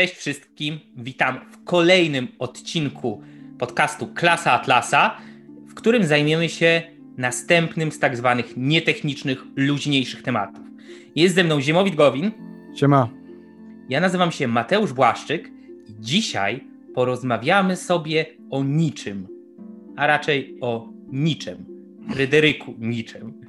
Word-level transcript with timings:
Cześć 0.00 0.16
wszystkim, 0.16 0.78
witam 0.96 1.40
w 1.50 1.64
kolejnym 1.64 2.28
odcinku 2.38 3.22
podcastu 3.58 4.06
Klasa 4.06 4.52
Atlasa, 4.52 5.16
w 5.68 5.74
którym 5.74 6.04
zajmiemy 6.04 6.48
się 6.48 6.82
następnym 7.16 7.92
z 7.92 7.98
tak 7.98 8.16
zwanych 8.16 8.56
nietechnicznych, 8.56 9.44
luźniejszych 9.56 10.22
tematów. 10.22 10.64
Jest 11.16 11.34
ze 11.34 11.44
mną 11.44 11.60
Ziemowit 11.60 11.94
Gowin. 11.94 12.30
Siema. 12.74 13.08
Ja 13.88 14.00
nazywam 14.00 14.32
się 14.32 14.48
Mateusz 14.48 14.92
Błaszczyk 14.92 15.48
i 15.88 15.94
dzisiaj 16.00 16.64
porozmawiamy 16.94 17.76
sobie 17.76 18.26
o 18.50 18.64
niczym, 18.64 19.28
a 19.96 20.06
raczej 20.06 20.58
o 20.60 20.88
niczym. 21.12 21.64
Fryderyku 22.10 22.74
niczym. 22.78 23.40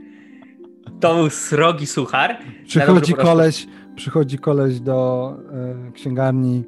To 1.00 1.16
był 1.16 1.30
srogi 1.30 1.88
suchar. 1.88 2.38
Przychodzi 2.68 3.14
koleś, 3.14 3.68
przychodzi 3.96 4.38
koleś 4.38 4.80
do 4.80 5.34
e, 5.88 5.92
księgarni 5.92 6.64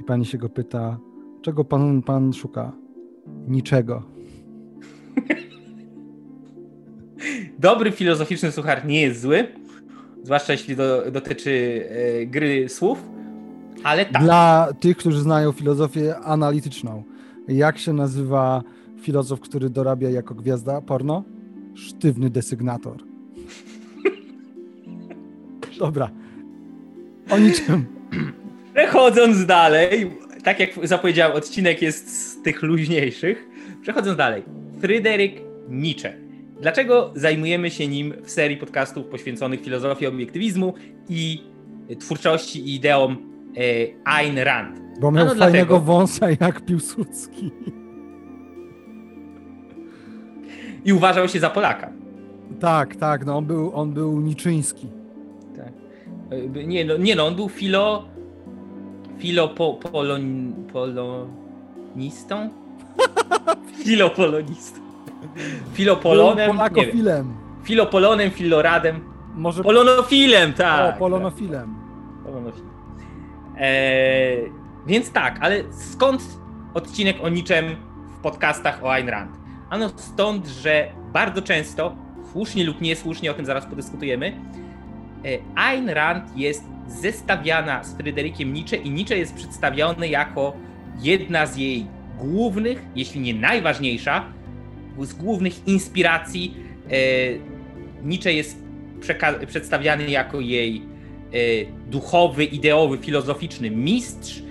i 0.00 0.04
pani 0.04 0.26
się 0.26 0.38
go 0.38 0.48
pyta, 0.48 0.98
czego 1.42 1.64
pan, 1.64 2.02
pan 2.02 2.32
szuka? 2.32 2.72
Niczego. 3.48 4.02
Dobry 7.58 7.92
filozoficzny 7.92 8.52
suchar 8.52 8.86
nie 8.86 9.02
jest 9.02 9.20
zły, 9.20 9.46
zwłaszcza 10.22 10.52
jeśli 10.52 10.76
do, 10.76 11.10
dotyczy 11.10 11.84
e, 11.90 12.26
gry 12.26 12.68
słów, 12.68 13.02
ale 13.84 14.06
tak. 14.06 14.22
Dla 14.22 14.68
tych, 14.80 14.96
którzy 14.96 15.20
znają 15.20 15.52
filozofię 15.52 16.18
analityczną, 16.18 17.02
jak 17.48 17.78
się 17.78 17.92
nazywa 17.92 18.62
filozof, 19.00 19.40
który 19.40 19.70
dorabia 19.70 20.10
jako 20.10 20.34
gwiazda 20.34 20.80
porno? 20.80 21.24
Sztywny 21.74 22.30
desygnator. 22.30 22.96
Dobra. 25.78 26.10
O 27.30 27.38
niczym. 27.38 27.86
Przechodząc 28.74 29.46
dalej, 29.46 30.10
tak 30.44 30.60
jak 30.60 30.70
zapowiedziałem, 30.82 31.36
odcinek 31.36 31.82
jest 31.82 32.30
z 32.30 32.42
tych 32.42 32.62
luźniejszych. 32.62 33.48
Przechodząc 33.82 34.18
dalej. 34.18 34.42
Fryderyk 34.80 35.32
Nietzsche. 35.68 36.12
Dlaczego 36.60 37.12
zajmujemy 37.14 37.70
się 37.70 37.88
nim 37.88 38.14
w 38.24 38.30
serii 38.30 38.56
podcastów 38.56 39.06
poświęconych 39.06 39.60
filozofii 39.60 40.06
obiektywizmu 40.06 40.74
i 41.08 41.42
twórczości 42.00 42.60
i 42.60 42.74
ideom 42.74 43.16
e, 43.56 43.60
Ayn 44.04 44.38
Rand? 44.38 44.80
Bo 45.00 45.10
miał 45.10 45.22
ano 45.22 45.34
fajnego 45.34 45.66
dlatego... 45.66 45.80
wąsa 45.80 46.26
jak 46.40 46.64
Piłsudski. 46.64 47.50
I 50.84 50.92
uważał 50.92 51.28
się 51.28 51.40
za 51.40 51.50
Polaka. 51.50 51.92
Tak, 52.60 52.96
tak, 52.96 53.26
no 53.26 53.36
on 53.36 53.46
był, 53.46 53.74
on 53.74 53.92
był 53.92 54.20
niczyński. 54.20 54.97
Nie, 56.66 56.84
no, 56.84 56.96
nie 56.96 57.16
no, 57.16 57.26
on 57.26 57.34
był 57.34 57.48
filo... 57.48 58.04
Filo 59.18 59.48
po, 59.48 59.74
polon, 59.74 60.54
polonistą? 60.72 62.50
Filopolonistą. 63.84 64.80
Filopolonem. 65.72 66.50
Polakofilem. 66.50 67.34
Filopolonem, 67.64 68.30
filoradem. 68.30 69.00
Może... 69.34 69.62
Polonofilem, 69.62 70.52
tak. 70.52 70.94
O, 70.94 70.98
polonofilem. 70.98 71.74
Polonofilem. 72.24 72.70
Eee, 73.58 74.52
więc 74.86 75.12
tak, 75.12 75.38
ale 75.40 75.62
skąd 75.72 76.22
odcinek 76.74 77.16
o 77.22 77.28
niczym 77.28 77.64
w 78.18 78.20
podcastach 78.22 78.84
o 78.84 78.92
Ayn 78.92 79.08
Rand? 79.08 79.30
Ano 79.70 79.88
stąd, 79.96 80.46
że 80.46 80.88
bardzo 81.12 81.42
często, 81.42 81.96
słusznie 82.32 82.64
lub 82.64 82.80
niesłusznie, 82.80 83.30
o 83.30 83.34
tym 83.34 83.46
zaraz 83.46 83.66
podyskutujemy, 83.66 84.32
Ayn 85.54 85.88
Rand 85.88 86.36
jest 86.36 86.64
zestawiana 86.88 87.84
z 87.84 87.96
Fryderykiem 87.96 88.52
Nietzsche 88.52 88.76
i 88.76 88.90
Nietzsche 88.90 89.18
jest 89.18 89.34
przedstawiony 89.34 90.08
jako 90.08 90.56
jedna 91.02 91.46
z 91.46 91.56
jej 91.56 91.86
głównych, 92.18 92.84
jeśli 92.96 93.20
nie 93.20 93.34
najważniejsza, 93.34 94.24
z 95.00 95.14
głównych 95.14 95.68
inspiracji. 95.68 96.54
E, 96.90 96.96
Nietzsche 98.04 98.32
jest 98.32 98.62
przedstawiany 99.46 100.10
jako 100.10 100.40
jej 100.40 100.82
e, 101.32 101.38
duchowy, 101.90 102.44
ideowy, 102.44 102.98
filozoficzny 102.98 103.70
mistrz. 103.70 104.42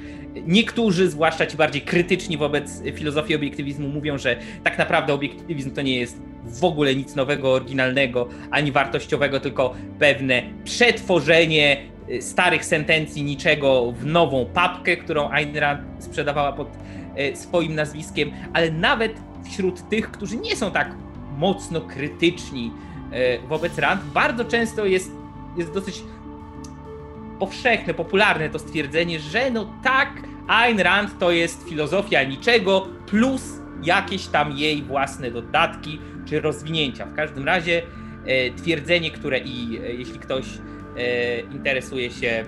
Niektórzy, 0.48 1.10
zwłaszcza 1.10 1.46
ci 1.46 1.58
bardziej 1.58 1.82
krytyczni 1.82 2.38
wobec 2.38 2.84
filozofii 2.94 3.36
obiektywizmu, 3.36 3.88
mówią, 3.88 4.18
że 4.18 4.36
tak 4.64 4.78
naprawdę 4.78 5.14
obiektywizm 5.14 5.72
to 5.72 5.82
nie 5.82 6.00
jest 6.00 6.22
w 6.48 6.64
ogóle 6.64 6.96
nic 6.96 7.16
nowego, 7.16 7.54
oryginalnego, 7.54 8.30
ani 8.52 8.72
wartościowego, 8.72 9.40
tylko 9.40 9.74
pewne 10.00 10.44
przetworzenie 10.64 11.78
e, 12.10 12.22
starych 12.22 12.66
sentencji 12.66 13.24
niczego 13.24 13.92
w 13.92 14.06
nową 14.06 14.46
papkę, 14.46 14.98
którą 14.98 15.30
Ayn 15.30 15.58
Rand 15.58 15.82
sprzedawała 16.04 16.52
pod 16.52 16.68
swoim 17.34 17.76
nazwiskiem, 17.76 18.32
ale 18.54 18.72
nawet 18.72 19.12
wśród 19.44 19.90
tych, 19.90 20.12
którzy 20.12 20.38
nie 20.38 20.56
są 20.56 20.72
tak 20.72 20.96
mocno 21.38 21.82
krytyczni 21.82 22.72
e, 23.12 23.40
wobec 23.48 23.78
Rand, 23.78 24.02
bardzo 24.04 24.46
często 24.46 24.86
jest, 24.86 25.12
jest 25.58 25.74
dosyć 25.74 26.04
powszechne, 27.40 27.94
popularne 27.94 28.50
to 28.50 28.60
stwierdzenie, 28.60 29.20
że 29.20 29.52
no 29.52 29.74
tak, 29.84 30.10
Ayn 30.48 30.80
Rand 30.80 31.20
to 31.20 31.32
jest 31.32 31.70
filozofia 31.70 32.24
niczego 32.24 32.88
plus 33.06 33.42
jakieś 33.84 34.28
tam 34.28 34.52
jej 34.52 34.84
własne 34.84 35.32
dodatki 35.32 36.00
czy 36.30 36.42
rozwinięcia. 36.42 37.06
W 37.06 37.16
każdym 37.16 37.46
razie 37.46 37.82
e, 38.26 38.52
twierdzenie, 38.52 39.12
które 39.12 39.40
i 39.40 39.80
e, 39.84 39.94
jeśli 39.94 40.20
ktoś 40.20 40.46
interesuje 41.52 42.12
się 42.12 42.46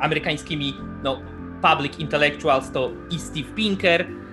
amerykańskimi 0.00 0.74
no, 1.02 1.22
public 1.62 1.98
intellectuals, 1.98 2.72
to 2.72 2.90
i 3.10 3.18
Steve 3.18 3.48
Pinker, 3.54 4.06
E, 4.06 4.29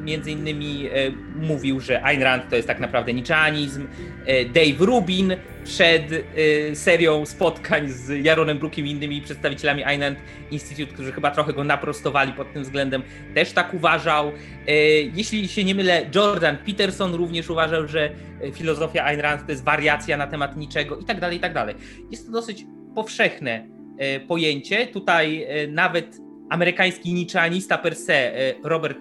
między 0.00 0.30
innymi 0.30 0.86
e, 0.86 0.90
mówił, 1.36 1.80
że 1.80 2.02
Ayn 2.02 2.22
Rand 2.22 2.48
to 2.50 2.56
jest 2.56 2.68
tak 2.68 2.80
naprawdę 2.80 3.14
niczeanizm. 3.14 3.86
E, 4.26 4.44
Dave 4.44 4.86
Rubin 4.86 5.36
przed 5.64 6.02
serią 6.74 7.26
spotkań 7.26 7.88
z 7.88 8.24
Jaronem 8.24 8.58
Brookiem 8.58 8.86
i 8.86 8.90
innymi 8.90 9.22
przedstawicielami 9.22 9.84
Ayn 9.84 10.02
Rand 10.02 10.18
Institute, 10.50 10.92
którzy 10.92 11.12
chyba 11.12 11.30
trochę 11.30 11.52
go 11.52 11.64
naprostowali 11.64 12.32
pod 12.32 12.52
tym 12.52 12.62
względem, 12.62 13.02
też 13.34 13.52
tak 13.52 13.74
uważał. 13.74 14.32
Jeśli 15.14 15.48
się 15.48 15.64
nie 15.64 15.74
mylę, 15.74 16.06
Jordan 16.14 16.56
Peterson 16.56 17.14
również 17.14 17.50
uważał, 17.50 17.88
że 17.88 18.10
filozofia 18.54 19.04
Ayn 19.04 19.20
Rand 19.20 19.46
to 19.46 19.52
jest 19.52 19.64
wariacja 19.64 20.16
na 20.16 20.26
temat 20.26 20.56
niczego 20.56 20.96
i 20.96 21.04
tak 21.04 21.20
dalej, 21.20 21.36
i 21.36 21.40
tak 21.40 21.54
dalej. 21.54 21.74
Jest 22.10 22.26
to 22.26 22.32
dosyć 22.32 22.64
powszechne 22.94 23.66
pojęcie. 24.28 24.86
Tutaj 24.86 25.46
nawet 25.68 26.16
amerykański 26.50 27.12
niczeanista 27.12 27.78
per 27.78 27.96
se, 27.96 28.32
Robert 28.64 28.98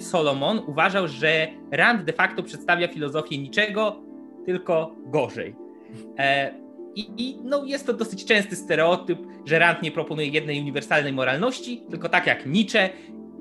Solomon 0.00 0.58
uważał, 0.66 1.08
że 1.08 1.48
Rand 1.70 2.04
de 2.04 2.12
facto 2.12 2.42
przedstawia 2.42 2.88
filozofię 2.88 3.38
niczego, 3.38 4.02
tylko 4.46 4.96
gorzej. 5.06 5.56
E, 6.18 6.54
I, 6.94 7.10
I, 7.16 7.38
no, 7.44 7.64
jest 7.64 7.86
to 7.86 7.92
dosyć 7.92 8.24
częsty 8.24 8.56
stereotyp, 8.56 9.18
że 9.46 9.58
Rand 9.58 9.82
nie 9.82 9.92
proponuje 9.92 10.28
jednej 10.28 10.60
uniwersalnej 10.60 11.12
moralności, 11.12 11.82
tylko 11.90 12.08
tak 12.08 12.26
jak 12.26 12.46
Nietzsche 12.46 12.90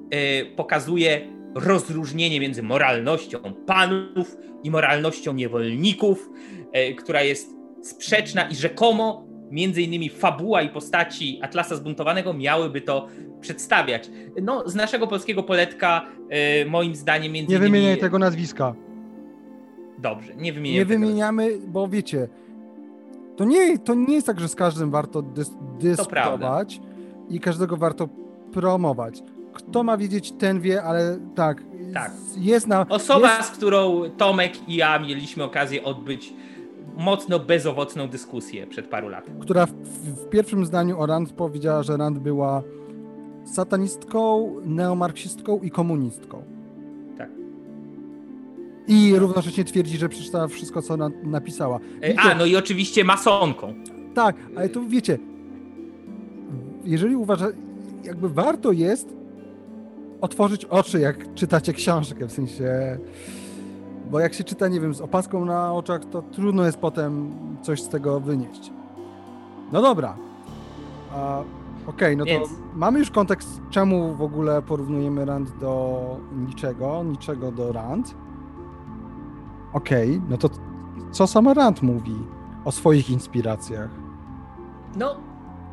e, 0.09 0.45
pokazuje 0.45 1.21
rozróżnienie 1.55 2.39
między 2.39 2.63
moralnością 2.63 3.39
panów 3.65 4.37
i 4.63 4.71
moralnością 4.71 5.33
niewolników, 5.33 6.29
e, 6.71 6.93
która 6.93 7.23
jest 7.23 7.55
sprzeczna 7.81 8.49
i 8.49 8.55
rzekomo 8.55 9.28
między 9.51 9.81
innymi 9.81 10.09
fabuła 10.09 10.61
i 10.61 10.69
postaci 10.69 11.39
Atlasa 11.41 11.75
Zbuntowanego 11.75 12.33
miałyby 12.33 12.81
to 12.81 13.07
przedstawiać. 13.41 14.09
No, 14.41 14.69
z 14.69 14.75
naszego 14.75 15.07
polskiego 15.07 15.43
poletka, 15.43 16.05
yy, 16.29 16.69
moim 16.69 16.95
zdaniem, 16.95 17.31
między 17.31 17.51
Nie 17.51 17.57
innymi... 17.57 17.71
wymieniaj 17.71 17.97
tego 17.97 18.19
nazwiska. 18.19 18.73
Dobrze, 19.99 20.35
nie 20.35 20.53
wymieniamy. 20.53 20.79
Nie 20.79 20.85
wymieniamy, 20.85 21.57
bo 21.67 21.87
wiecie, 21.87 22.27
to 23.35 23.45
nie, 23.45 23.79
to 23.79 23.93
nie 23.93 24.13
jest 24.13 24.27
tak, 24.27 24.39
że 24.39 24.47
z 24.47 24.55
każdym 24.55 24.91
warto 24.91 25.21
dys 25.21 25.51
dyskutować 25.79 26.81
i 27.29 27.39
każdego 27.39 27.77
warto 27.77 28.09
promować. 28.51 29.23
Kto 29.53 29.83
ma 29.83 29.97
wiedzieć, 29.97 30.31
ten 30.31 30.61
wie, 30.61 30.83
ale 30.83 31.19
tak, 31.35 31.63
tak. 31.93 32.11
jest 32.37 32.67
na... 32.67 32.85
Osoba, 32.89 33.37
jest... 33.37 33.49
z 33.49 33.51
którą 33.51 34.09
Tomek 34.17 34.69
i 34.69 34.75
ja 34.75 34.99
mieliśmy 34.99 35.43
okazję 35.43 35.83
odbyć 35.83 36.33
mocno 36.97 37.39
bezowocną 37.39 38.07
dyskusję 38.07 38.67
przed 38.67 38.87
paru 38.87 39.09
laty. 39.09 39.31
Która 39.39 39.65
w, 39.65 39.71
w, 39.71 40.29
pierwszym 40.29 40.65
zdaniu 40.65 40.99
o 40.99 41.05
Rand 41.05 41.33
powiedziała, 41.33 41.83
że 41.83 41.97
Rand 41.97 42.19
była 42.19 42.63
satanistką, 43.45 44.53
neomarksistką 44.65 45.59
i 45.59 45.71
komunistką. 45.71 46.43
Tak. 47.17 47.29
I 48.87 49.13
równocześnie 49.15 49.63
twierdzi, 49.63 49.97
że 49.97 50.09
przeczytała 50.09 50.47
wszystko, 50.47 50.81
co 50.81 50.97
na, 50.97 51.09
napisała. 51.23 51.79
E, 52.01 52.07
wiecie, 52.07 52.21
A, 52.21 52.35
no 52.35 52.45
i 52.45 52.55
oczywiście 52.55 53.03
masonką. 53.03 53.73
Tak, 54.13 54.35
ale 54.55 54.69
tu 54.69 54.87
wiecie, 54.87 55.17
jeżeli 56.83 57.15
uważa, 57.15 57.47
jakby 58.03 58.29
warto 58.29 58.71
jest 58.71 59.19
otworzyć 60.21 60.65
oczy, 60.65 60.99
jak 60.99 61.33
czytacie 61.33 61.73
książkę, 61.73 62.27
w 62.27 62.31
sensie 62.31 62.97
bo 64.09 64.19
jak 64.19 64.33
się 64.33 64.43
czyta, 64.43 64.67
nie 64.67 64.79
wiem, 64.79 64.93
z 64.93 65.01
opaską 65.01 65.45
na 65.45 65.73
oczach, 65.73 66.05
to 66.05 66.21
trudno 66.21 66.65
jest 66.65 66.77
potem 66.77 67.31
coś 67.61 67.81
z 67.81 67.89
tego 67.89 68.19
wynieść. 68.19 68.71
No 69.71 69.81
dobra. 69.81 70.15
A 71.13 71.43
Okej, 71.89 72.15
okay, 72.15 72.15
no 72.15 72.25
Więc... 72.25 72.49
to 72.49 72.55
mamy 72.75 72.99
już 72.99 73.11
kontekst, 73.11 73.61
czemu 73.69 74.15
w 74.15 74.21
ogóle 74.21 74.61
porównujemy 74.61 75.25
Rand 75.25 75.57
do 75.57 76.01
niczego, 76.31 77.03
niczego 77.03 77.51
do 77.51 77.71
Rand. 77.71 78.15
Okej, 79.73 80.09
okay, 80.15 80.29
no 80.29 80.37
to 80.37 80.49
co 81.11 81.27
sama 81.27 81.53
Rand 81.53 81.81
mówi 81.81 82.15
o 82.65 82.71
swoich 82.71 83.09
inspiracjach? 83.09 83.89
No, 84.95 85.15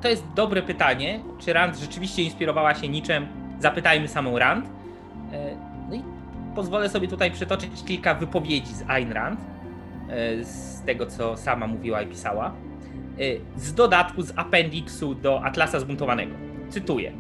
to 0.03 0.09
jest 0.09 0.25
dobre 0.35 0.63
pytanie. 0.63 1.21
Czy 1.39 1.53
Rand 1.53 1.77
rzeczywiście 1.77 2.23
inspirowała 2.23 2.75
się 2.75 2.89
niczym? 2.89 3.27
Zapytajmy 3.61 4.09
samą 4.09 4.39
Rand. 4.39 4.67
E, 6.57 6.63
pozwolę 6.63 6.89
sobie 6.89 7.09
tutaj 7.09 7.31
przytoczyć 7.31 7.85
kilka 7.87 8.15
wypowiedzi 8.15 8.75
z 8.75 8.85
Ayn 8.89 9.13
Rand, 9.13 9.41
e, 10.09 10.45
z 10.45 10.83
tego 10.83 11.07
co 11.07 11.37
sama 11.37 11.67
mówiła 11.67 12.03
i 12.03 12.07
pisała. 12.07 12.55
E, 13.19 13.61
z 13.61 13.75
dodatku, 13.75 14.23
z 14.23 14.33
appendixu 14.37 15.15
do 15.15 15.45
Atlasa 15.45 15.81
Zbuntowanego. 15.81 16.35
Cytuję. 16.69 17.13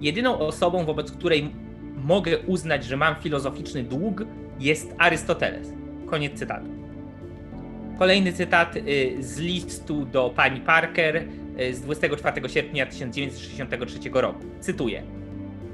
Jedyną 0.00 0.38
osobą, 0.38 0.84
wobec 0.84 1.12
której 1.12 1.50
mogę 1.96 2.38
uznać, 2.38 2.84
że 2.84 2.96
mam 2.96 3.14
filozoficzny 3.14 3.82
dług, 3.82 4.24
jest 4.60 4.94
Arystoteles. 4.98 5.72
Koniec 6.06 6.38
cytatu. 6.38 6.66
Kolejny 7.98 8.32
cytat 8.32 8.74
z 9.20 9.38
listu 9.38 10.04
do 10.04 10.30
pani 10.36 10.60
Parker 10.60 11.24
z 11.72 11.80
24 11.80 12.48
sierpnia 12.48 12.86
1963 12.86 13.98
roku. 14.12 14.44
Cytuję. 14.60 15.02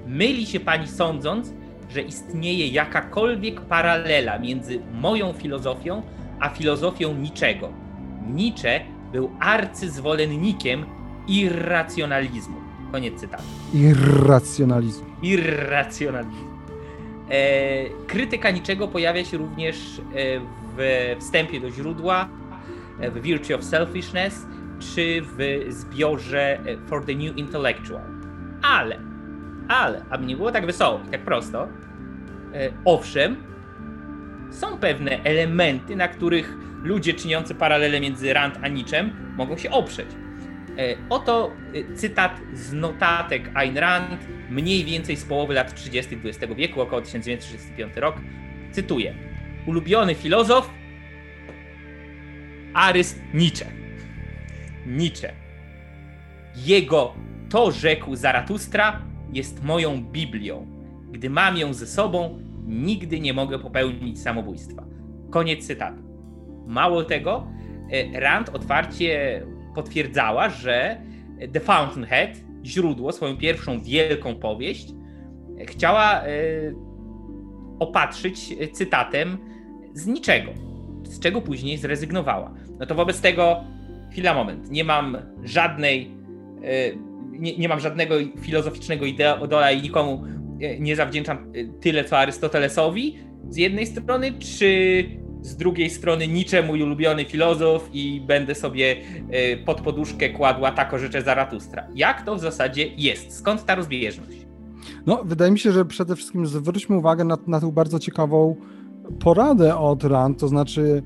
Myli 0.06 0.46
się 0.46 0.60
pani 0.60 0.88
sądząc, 0.88 1.52
że 1.90 2.02
istnieje 2.02 2.66
jakakolwiek 2.66 3.60
paralela 3.60 4.38
między 4.38 4.80
moją 4.92 5.32
filozofią 5.32 6.02
a 6.40 6.48
filozofią 6.48 7.14
niczego. 7.14 7.72
Nietzsche 8.34 8.80
był 9.12 9.30
arcyzwolennikiem 9.40 10.86
irracjonalizmu. 11.28 12.56
Koniec 12.92 13.20
cytatu. 13.20 13.44
Irracjonalizmu. 13.74 15.06
Irracjonalizmu. 15.22 16.50
E, 17.30 17.84
krytyka 18.06 18.50
niczego 18.50 18.88
pojawia 18.88 19.24
się 19.24 19.36
również 19.36 19.76
e, 19.76 20.40
w 20.76 21.16
wstępie 21.20 21.60
do 21.60 21.70
źródła, 21.70 22.28
e, 23.00 23.10
w 23.10 23.22
Virtue 23.22 23.54
of 23.54 23.64
Selfishness, 23.64 24.46
czy 24.80 25.22
w 25.22 25.66
zbiorze 25.68 26.58
e, 26.58 26.76
For 26.86 27.04
the 27.04 27.14
New 27.14 27.36
Intellectual. 27.36 28.02
Ale 28.62 29.09
ale, 29.70 30.04
aby 30.10 30.26
nie 30.26 30.36
było 30.36 30.52
tak 30.52 30.66
wesoło 30.66 31.00
i 31.08 31.10
tak 31.10 31.20
prosto, 31.20 31.68
e, 32.54 32.72
owszem, 32.84 33.36
są 34.50 34.78
pewne 34.78 35.22
elementy, 35.24 35.96
na 35.96 36.08
których 36.08 36.56
ludzie 36.82 37.14
czyniący 37.14 37.54
paralele 37.54 38.00
między 38.00 38.32
Rand 38.32 38.58
a 38.62 38.68
Niczem 38.68 39.10
mogą 39.36 39.56
się 39.56 39.70
oprzeć. 39.70 40.06
E, 40.78 40.96
oto 41.08 41.52
e, 41.74 41.94
cytat 41.94 42.40
z 42.52 42.72
notatek 42.72 43.50
Ayn 43.54 43.78
Rand, 43.78 44.26
mniej 44.50 44.84
więcej 44.84 45.16
z 45.16 45.24
połowy 45.24 45.54
lat 45.54 45.74
30. 45.74 46.18
XX 46.24 46.54
wieku, 46.54 46.80
około 46.80 47.02
1935 47.02 47.96
rok. 47.96 48.16
Cytuję. 48.72 49.14
Ulubiony 49.66 50.14
filozof 50.14 50.70
Aryst 52.74 53.20
Nietzsche. 53.34 53.66
Nietzsche. 54.86 55.32
Jego 56.56 57.14
to 57.48 57.70
rzekł 57.70 58.16
Zaratustra 58.16 59.09
jest 59.32 59.64
moją 59.64 60.04
Biblią. 60.04 60.66
Gdy 61.10 61.30
mam 61.30 61.56
ją 61.56 61.74
ze 61.74 61.86
sobą, 61.86 62.38
nigdy 62.66 63.20
nie 63.20 63.32
mogę 63.32 63.58
popełnić 63.58 64.20
samobójstwa. 64.20 64.84
Koniec 65.30 65.66
cytatu. 65.66 66.02
Mało 66.66 67.04
tego, 67.04 67.46
e, 67.90 68.20
Rand 68.20 68.48
otwarcie 68.48 69.42
potwierdzała, 69.74 70.48
że 70.48 71.02
The 71.52 71.60
Fountainhead, 71.60 72.30
źródło, 72.64 73.12
swoją 73.12 73.36
pierwszą 73.36 73.80
wielką 73.80 74.34
powieść, 74.34 74.88
chciała 75.66 76.22
e, 76.22 76.28
opatrzyć 77.78 78.54
cytatem 78.72 79.38
z 79.94 80.06
niczego, 80.06 80.50
z 81.02 81.20
czego 81.20 81.40
później 81.40 81.78
zrezygnowała. 81.78 82.54
No 82.78 82.86
to 82.86 82.94
wobec 82.94 83.20
tego, 83.20 83.64
chwila, 84.10 84.34
moment, 84.34 84.70
nie 84.70 84.84
mam 84.84 85.16
żadnej 85.42 86.10
e, 86.62 87.09
nie, 87.40 87.58
nie 87.58 87.68
mam 87.68 87.80
żadnego 87.80 88.14
filozoficznego 88.40 89.06
idola 89.06 89.70
i 89.70 89.82
nikomu 89.82 90.24
e, 90.60 90.80
nie 90.80 90.96
zawdzięczam 90.96 91.38
e, 91.38 91.64
tyle, 91.80 92.04
co 92.04 92.18
Arystotelesowi 92.18 93.18
z 93.48 93.56
jednej 93.56 93.86
strony, 93.86 94.32
czy 94.32 95.04
z 95.42 95.56
drugiej 95.56 95.90
strony 95.90 96.28
niczemu 96.28 96.68
mój 96.68 96.82
ulubiony 96.82 97.24
filozof 97.24 97.90
i 97.92 98.20
będę 98.20 98.54
sobie 98.54 98.96
e, 99.30 99.56
pod 99.56 99.80
poduszkę 99.80 100.30
kładła 100.30 100.72
tako 100.72 100.98
życzę 100.98 101.22
Zaratustra. 101.22 101.86
Jak 101.94 102.24
to 102.24 102.36
w 102.36 102.40
zasadzie 102.40 102.86
jest? 102.86 103.38
Skąd 103.38 103.64
ta 103.64 103.74
rozbieżność? 103.74 104.46
No, 105.06 105.22
wydaje 105.24 105.50
mi 105.50 105.58
się, 105.58 105.72
że 105.72 105.84
przede 105.84 106.16
wszystkim 106.16 106.46
zwróćmy 106.46 106.96
uwagę 106.96 107.24
na, 107.24 107.38
na 107.46 107.60
tą 107.60 107.70
bardzo 107.70 107.98
ciekawą 107.98 108.56
poradę 109.20 109.76
od 109.76 110.04
Rand, 110.04 110.40
to 110.40 110.48
znaczy 110.48 111.02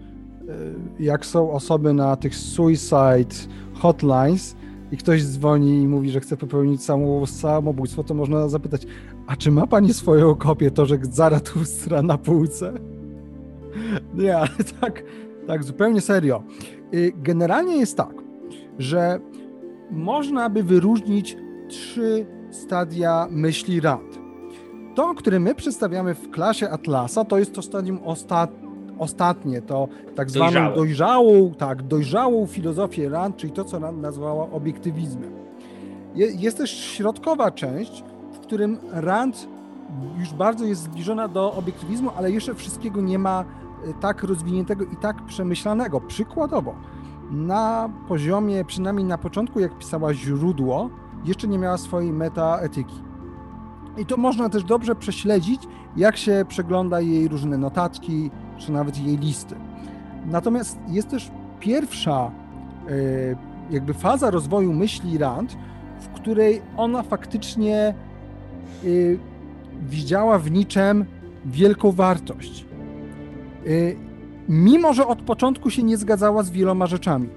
jak 1.00 1.26
są 1.26 1.52
osoby 1.52 1.92
na 1.92 2.16
tych 2.16 2.34
suicide 2.34 3.34
hotlines, 3.74 4.56
i 4.94 4.96
ktoś 4.96 5.24
dzwoni 5.24 5.82
i 5.82 5.88
mówi, 5.88 6.10
że 6.10 6.20
chce 6.20 6.36
popełnić 6.36 6.82
samobójstwo, 7.26 8.04
to 8.04 8.14
można 8.14 8.48
zapytać, 8.48 8.86
a 9.26 9.36
czy 9.36 9.50
ma 9.50 9.66
pani 9.66 9.94
swoją 9.94 10.34
kopię 10.34 10.70
Torzek 10.70 11.06
Zaratustra 11.06 12.02
na 12.02 12.18
półce? 12.18 12.72
Nie, 14.14 14.36
ale 14.36 14.48
tak, 14.80 15.04
tak 15.46 15.64
zupełnie 15.64 16.00
serio. 16.00 16.42
Y, 16.94 17.12
generalnie 17.16 17.76
jest 17.76 17.96
tak, 17.96 18.14
że 18.78 19.20
można 19.90 20.50
by 20.50 20.62
wyróżnić 20.62 21.36
trzy 21.68 22.26
stadia 22.50 23.26
myśli 23.30 23.80
rad. 23.80 24.18
To, 24.94 25.14
które 25.14 25.40
my 25.40 25.54
przedstawiamy 25.54 26.14
w 26.14 26.30
klasie 26.30 26.70
Atlasa, 26.70 27.24
to 27.24 27.38
jest 27.38 27.54
to 27.54 27.62
stadium 27.62 27.98
ostatnie 28.04 28.63
ostatnie, 28.98 29.62
to 29.62 29.88
tak 30.14 30.30
zwaną 30.30 30.44
Dojrzałe. 30.52 30.76
dojrzałą, 30.76 31.50
tak, 31.58 31.82
dojrzałą 31.82 32.46
filozofię 32.46 33.08
Rand, 33.08 33.36
czyli 33.36 33.52
to, 33.52 33.64
co 33.64 33.78
Rand 33.78 34.02
nazwała 34.02 34.50
obiektywizmem. 34.50 35.30
Jest 36.14 36.58
też 36.58 36.70
środkowa 36.70 37.50
część, 37.50 38.04
w 38.32 38.38
którym 38.38 38.78
Rand 38.92 39.48
już 40.18 40.32
bardzo 40.32 40.64
jest 40.64 40.82
zbliżona 40.82 41.28
do 41.28 41.52
obiektywizmu, 41.52 42.10
ale 42.16 42.30
jeszcze 42.30 42.54
wszystkiego 42.54 43.00
nie 43.00 43.18
ma 43.18 43.44
e, 43.90 43.94
tak 44.00 44.22
rozwiniętego 44.22 44.84
i 44.84 44.96
tak 44.96 45.24
przemyślanego. 45.24 46.00
Przykładowo, 46.00 46.74
na 47.30 47.90
poziomie, 48.08 48.64
przynajmniej 48.64 49.06
na 49.06 49.18
początku, 49.18 49.60
jak 49.60 49.78
pisała 49.78 50.14
źródło, 50.14 50.90
jeszcze 51.24 51.48
nie 51.48 51.58
miała 51.58 51.78
swojej 51.78 52.12
metaetyki. 52.12 52.94
I 53.98 54.06
to 54.06 54.16
można 54.16 54.48
też 54.48 54.64
dobrze 54.64 54.94
prześledzić, 54.94 55.62
jak 55.96 56.16
się 56.16 56.44
przegląda 56.48 57.00
jej 57.00 57.28
różne 57.28 57.58
notatki, 57.58 58.30
czy 58.58 58.72
nawet 58.72 58.98
jej 58.98 59.18
listy. 59.18 59.54
Natomiast 60.26 60.78
jest 60.88 61.08
też 61.08 61.30
pierwsza 61.60 62.30
e, 62.88 62.90
jakby 63.70 63.94
faza 63.94 64.30
rozwoju 64.30 64.72
myśli 64.72 65.18
Rand, 65.18 65.56
w 66.00 66.08
której 66.08 66.62
ona 66.76 67.02
faktycznie 67.02 67.76
e, 67.76 67.94
widziała 69.88 70.38
w 70.38 70.50
niczym 70.50 71.04
wielką 71.44 71.92
wartość. 71.92 72.64
E, 73.66 73.68
mimo, 74.48 74.94
że 74.94 75.06
od 75.06 75.22
początku 75.22 75.70
się 75.70 75.82
nie 75.82 75.96
zgadzała 75.96 76.42
z 76.42 76.50
wieloma 76.50 76.86
rzeczami. 76.86 77.28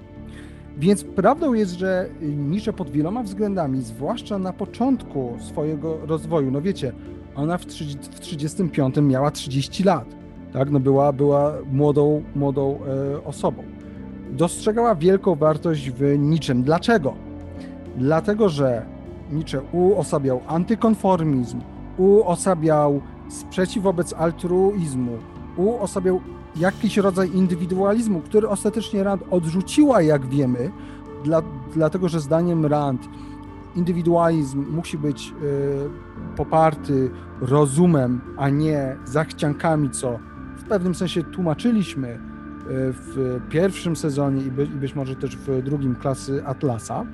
Więc 0.78 1.04
prawdą 1.04 1.52
jest, 1.52 1.72
że 1.72 2.08
Nietzsche 2.20 2.72
pod 2.72 2.90
wieloma 2.90 3.22
względami, 3.22 3.82
zwłaszcza 3.82 4.38
na 4.38 4.52
początku 4.52 5.36
swojego 5.40 6.06
rozwoju, 6.06 6.50
no 6.50 6.60
wiecie, 6.62 6.92
ona 7.36 7.58
w 7.58 7.66
1935 7.66 8.96
miała 9.02 9.30
30 9.30 9.82
lat 9.84 10.17
tak? 10.52 10.70
No 10.70 10.80
była, 10.80 11.12
była 11.12 11.52
młodą, 11.72 12.22
młodą 12.34 12.78
e, 13.14 13.24
osobą. 13.24 13.62
Dostrzegała 14.30 14.94
wielką 14.94 15.34
wartość 15.34 15.90
w 15.90 16.18
niczym. 16.18 16.62
Dlaczego? 16.62 17.14
Dlatego, 17.96 18.48
że 18.48 18.86
Nietzsche 19.32 19.60
uosabiał 19.72 20.40
antykonformizm, 20.46 21.60
uosabiał 21.96 23.00
sprzeciw 23.28 23.82
wobec 23.82 24.12
altruizmu, 24.12 25.18
uosabiał 25.56 26.20
jakiś 26.56 26.96
rodzaj 26.96 27.30
indywidualizmu, 27.34 28.20
który 28.20 28.48
ostatecznie 28.48 29.04
Rand 29.04 29.22
odrzuciła, 29.30 30.02
jak 30.02 30.26
wiemy, 30.26 30.70
dla, 31.24 31.42
dlatego 31.74 32.08
że 32.08 32.20
zdaniem 32.20 32.66
Rand 32.66 33.08
indywidualizm 33.76 34.64
musi 34.70 34.98
być 34.98 35.34
y, 35.42 36.34
poparty 36.36 37.10
rozumem, 37.40 38.20
a 38.36 38.48
nie 38.48 38.96
zachciankami, 39.04 39.90
co 39.90 40.18
pewnym 40.68 40.94
sensie 40.94 41.22
tłumaczyliśmy 41.22 42.08
e, 42.08 42.18
w 42.92 43.40
pierwszym 43.50 43.96
sezonie 43.96 44.42
i, 44.42 44.50
być 44.50 44.94
może 44.94 45.16
też 45.16 45.36
w 45.36 45.62
drugim 45.62 45.94
klasy 45.94 46.46
Atlasa. 46.46 47.06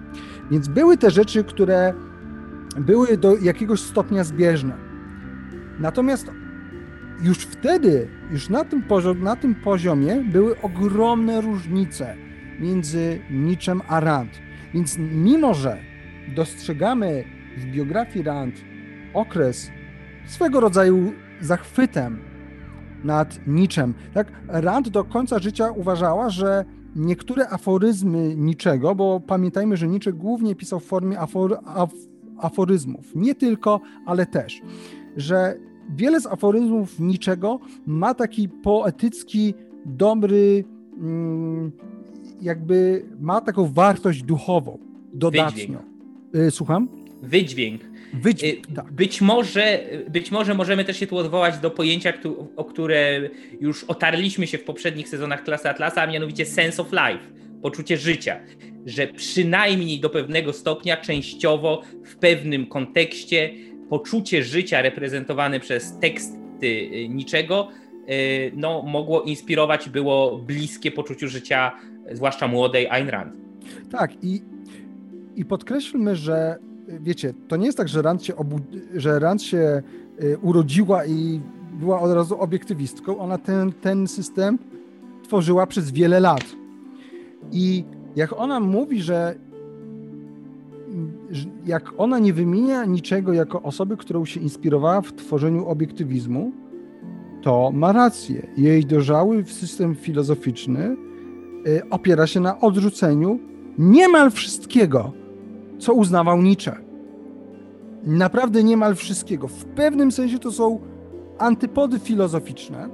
Więc 0.50 0.68
były 0.68 0.96
te 0.96 1.10
rzeczy, 1.10 1.44
które 1.44 1.94
były 2.80 3.16
do 3.16 3.36
jakiegoś 3.36 3.80
stopnia 3.80 4.24
zbieżne. 4.24 4.76
Natomiast 5.78 6.30
już 7.22 7.38
wtedy, 7.38 8.08
już 8.30 8.48
na 8.48 8.64
tym, 8.64 8.84
na 9.20 9.36
tym 9.36 9.54
poziomie 9.54 10.16
były 10.16 10.60
ogromne 10.60 11.40
różnice 11.40 12.16
między 12.60 13.20
Niczem 13.30 13.80
a 13.88 14.00
Rand. 14.00 14.30
Więc 14.74 14.98
mimo, 14.98 15.54
że 15.54 15.78
dostrzegamy 16.36 17.24
w 17.58 17.64
biografii 17.64 18.24
Rand 18.24 18.54
okres 19.14 19.70
swego 20.26 20.60
rodzaju 20.60 21.12
zachwytem 21.40 22.33
nad 23.04 23.46
niczem. 23.46 23.94
Tak, 24.14 24.32
Rand 24.48 24.88
do 24.88 25.04
końca 25.04 25.38
życia 25.38 25.70
uważała, 25.70 26.30
że 26.30 26.64
niektóre 26.96 27.48
aforyzmy 27.48 28.34
niczego, 28.36 28.94
bo 28.94 29.20
pamiętajmy, 29.20 29.76
że 29.76 29.88
Nietzsche 29.88 30.12
głównie 30.12 30.54
pisał 30.54 30.80
w 30.80 30.84
formie 30.84 31.20
afor, 31.20 31.58
af, 31.64 31.90
aforyzmów. 32.38 33.12
Nie 33.14 33.34
tylko, 33.34 33.80
ale 34.06 34.26
też. 34.26 34.62
Że 35.16 35.54
wiele 35.96 36.20
z 36.20 36.26
aforyzmów 36.26 37.00
niczego 37.00 37.60
ma 37.86 38.14
taki 38.14 38.48
poetycki, 38.48 39.54
dobry, 39.86 40.64
mm, 40.96 41.72
jakby 42.40 43.04
ma 43.20 43.40
taką 43.40 43.72
wartość 43.72 44.22
duchową, 44.22 44.78
dodatnią. 45.12 45.78
Y, 46.36 46.50
słucham? 46.50 46.88
Wydźwięk. 47.22 47.80
Wydźwięk, 48.20 48.70
y, 48.70 48.74
tak. 48.74 48.92
Być 48.92 49.20
może, 49.20 49.80
być 50.08 50.30
może 50.30 50.54
możemy 50.54 50.84
też 50.84 50.96
się 50.96 51.06
tu 51.06 51.16
odwołać 51.16 51.58
do 51.58 51.70
pojęcia, 51.70 52.12
o 52.56 52.64
które 52.64 53.30
już 53.60 53.84
otarliśmy 53.84 54.46
się 54.46 54.58
w 54.58 54.64
poprzednich 54.64 55.08
sezonach 55.08 55.44
Klasy 55.44 55.68
Atlasa, 55.68 56.02
a 56.02 56.06
mianowicie 56.06 56.46
sense 56.46 56.82
of 56.82 56.92
life, 56.92 57.24
poczucie 57.62 57.96
życia, 57.96 58.40
że 58.86 59.06
przynajmniej 59.06 60.00
do 60.00 60.10
pewnego 60.10 60.52
stopnia 60.52 60.96
częściowo 60.96 61.82
w 62.04 62.16
pewnym 62.16 62.66
kontekście 62.66 63.50
poczucie 63.90 64.42
życia 64.42 64.82
reprezentowane 64.82 65.60
przez 65.60 65.98
teksty 65.98 66.66
y, 66.66 67.08
niczego 67.08 67.68
y, 68.08 68.52
no, 68.56 68.82
mogło 68.82 69.22
inspirować, 69.22 69.88
było 69.88 70.38
bliskie 70.38 70.90
poczuciu 70.90 71.28
życia, 71.28 71.72
zwłaszcza 72.12 72.48
młodej 72.48 72.88
Ayn 72.88 73.08
Rand. 73.08 73.32
Tak 73.90 74.10
i, 74.22 74.42
i 75.36 75.44
podkreślmy, 75.44 76.16
że 76.16 76.58
wiecie, 76.88 77.34
to 77.48 77.56
nie 77.56 77.66
jest 77.66 77.78
tak, 77.78 77.88
że 77.88 78.02
Rand 78.02 78.24
się, 78.24 78.34
że 78.94 79.18
Rand 79.18 79.42
się 79.42 79.82
y, 80.22 80.38
urodziła 80.38 81.06
i 81.06 81.40
była 81.80 82.00
od 82.00 82.12
razu 82.12 82.40
obiektywistką. 82.40 83.18
Ona 83.18 83.38
ten, 83.38 83.72
ten 83.72 84.06
system 84.06 84.58
tworzyła 85.22 85.66
przez 85.66 85.90
wiele 85.90 86.20
lat. 86.20 86.44
I 87.52 87.84
jak 88.16 88.32
ona 88.32 88.60
mówi, 88.60 89.02
że 89.02 89.34
jak 91.66 91.92
ona 91.96 92.18
nie 92.18 92.32
wymienia 92.32 92.84
niczego 92.84 93.32
jako 93.32 93.62
osoby, 93.62 93.96
którą 93.96 94.24
się 94.24 94.40
inspirowała 94.40 95.00
w 95.00 95.12
tworzeniu 95.12 95.66
obiektywizmu, 95.66 96.52
to 97.42 97.70
ma 97.74 97.92
rację. 97.92 98.46
Jej 98.56 98.86
dojrzały 98.86 99.44
system 99.44 99.94
filozoficzny 99.94 100.96
y, 101.66 101.82
opiera 101.90 102.26
się 102.26 102.40
na 102.40 102.60
odrzuceniu 102.60 103.38
niemal 103.78 104.30
wszystkiego, 104.30 105.12
co 105.78 105.94
uznawał 105.94 106.42
Nietzsche. 106.42 106.76
Naprawdę 108.02 108.64
niemal 108.64 108.94
wszystkiego. 108.94 109.48
W 109.48 109.64
pewnym 109.64 110.12
sensie 110.12 110.38
to 110.38 110.52
są 110.52 110.80
antypody 111.38 111.98
filozoficzne, 111.98 112.88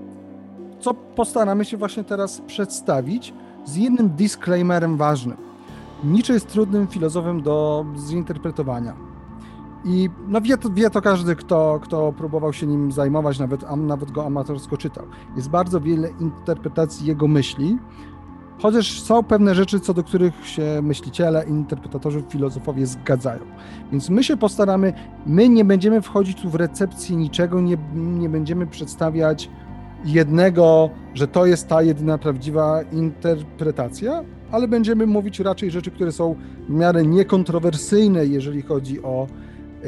co 0.80 0.94
postaramy 0.94 1.64
się 1.64 1.76
właśnie 1.76 2.04
teraz 2.04 2.40
przedstawić 2.40 3.34
z 3.64 3.76
jednym 3.76 4.08
disclaimerem 4.08 4.96
ważnym. 4.96 5.36
Nietzsche 6.04 6.34
jest 6.34 6.48
trudnym 6.48 6.86
filozofem 6.86 7.42
do 7.42 7.86
zinterpretowania. 8.08 9.10
I 9.84 10.10
no 10.28 10.40
wie, 10.40 10.58
to, 10.58 10.70
wie 10.70 10.90
to 10.90 11.02
każdy, 11.02 11.36
kto, 11.36 11.80
kto 11.82 12.12
próbował 12.12 12.52
się 12.52 12.66
nim 12.66 12.92
zajmować, 12.92 13.38
nawet, 13.38 13.76
nawet 13.76 14.10
go 14.10 14.26
amatorsko 14.26 14.76
czytał. 14.76 15.06
Jest 15.36 15.50
bardzo 15.50 15.80
wiele 15.80 16.08
interpretacji 16.20 17.06
jego 17.06 17.28
myśli, 17.28 17.78
chociaż 18.62 19.02
są 19.02 19.22
pewne 19.22 19.54
rzeczy, 19.54 19.80
co 19.80 19.94
do 19.94 20.02
których 20.02 20.46
się 20.46 20.80
myśliciele, 20.82 21.44
interpretatorzy, 21.48 22.22
filozofowie 22.28 22.86
zgadzają. 22.86 23.40
Więc 23.92 24.10
my 24.10 24.24
się 24.24 24.36
postaramy, 24.36 24.92
my 25.26 25.48
nie 25.48 25.64
będziemy 25.64 26.02
wchodzić 26.02 26.42
tu 26.42 26.50
w 26.50 26.54
recepcję 26.54 27.16
niczego, 27.16 27.60
nie, 27.60 27.76
nie 27.94 28.28
będziemy 28.28 28.66
przedstawiać 28.66 29.50
jednego, 30.04 30.90
że 31.14 31.28
to 31.28 31.46
jest 31.46 31.68
ta 31.68 31.82
jedyna 31.82 32.18
prawdziwa 32.18 32.82
interpretacja, 32.82 34.24
ale 34.52 34.68
będziemy 34.68 35.06
mówić 35.06 35.40
raczej 35.40 35.70
rzeczy, 35.70 35.90
które 35.90 36.12
są 36.12 36.36
w 36.68 36.72
miarę 36.72 37.06
niekontrowersyjne, 37.06 38.26
jeżeli 38.26 38.62
chodzi 38.62 39.02
o 39.02 39.26
e, 39.26 39.86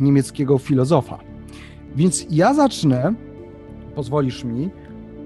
niemieckiego 0.00 0.58
filozofa. 0.58 1.18
Więc 1.96 2.26
ja 2.30 2.54
zacznę, 2.54 3.14
pozwolisz 3.94 4.44
mi, 4.44 4.70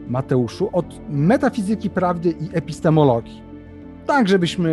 Mateuszu, 0.08 0.70
od 0.72 1.00
metafizyki 1.10 1.90
prawdy 1.90 2.30
i 2.30 2.48
epistemologii. 2.52 3.42
Tak, 4.06 4.28
żebyśmy 4.28 4.70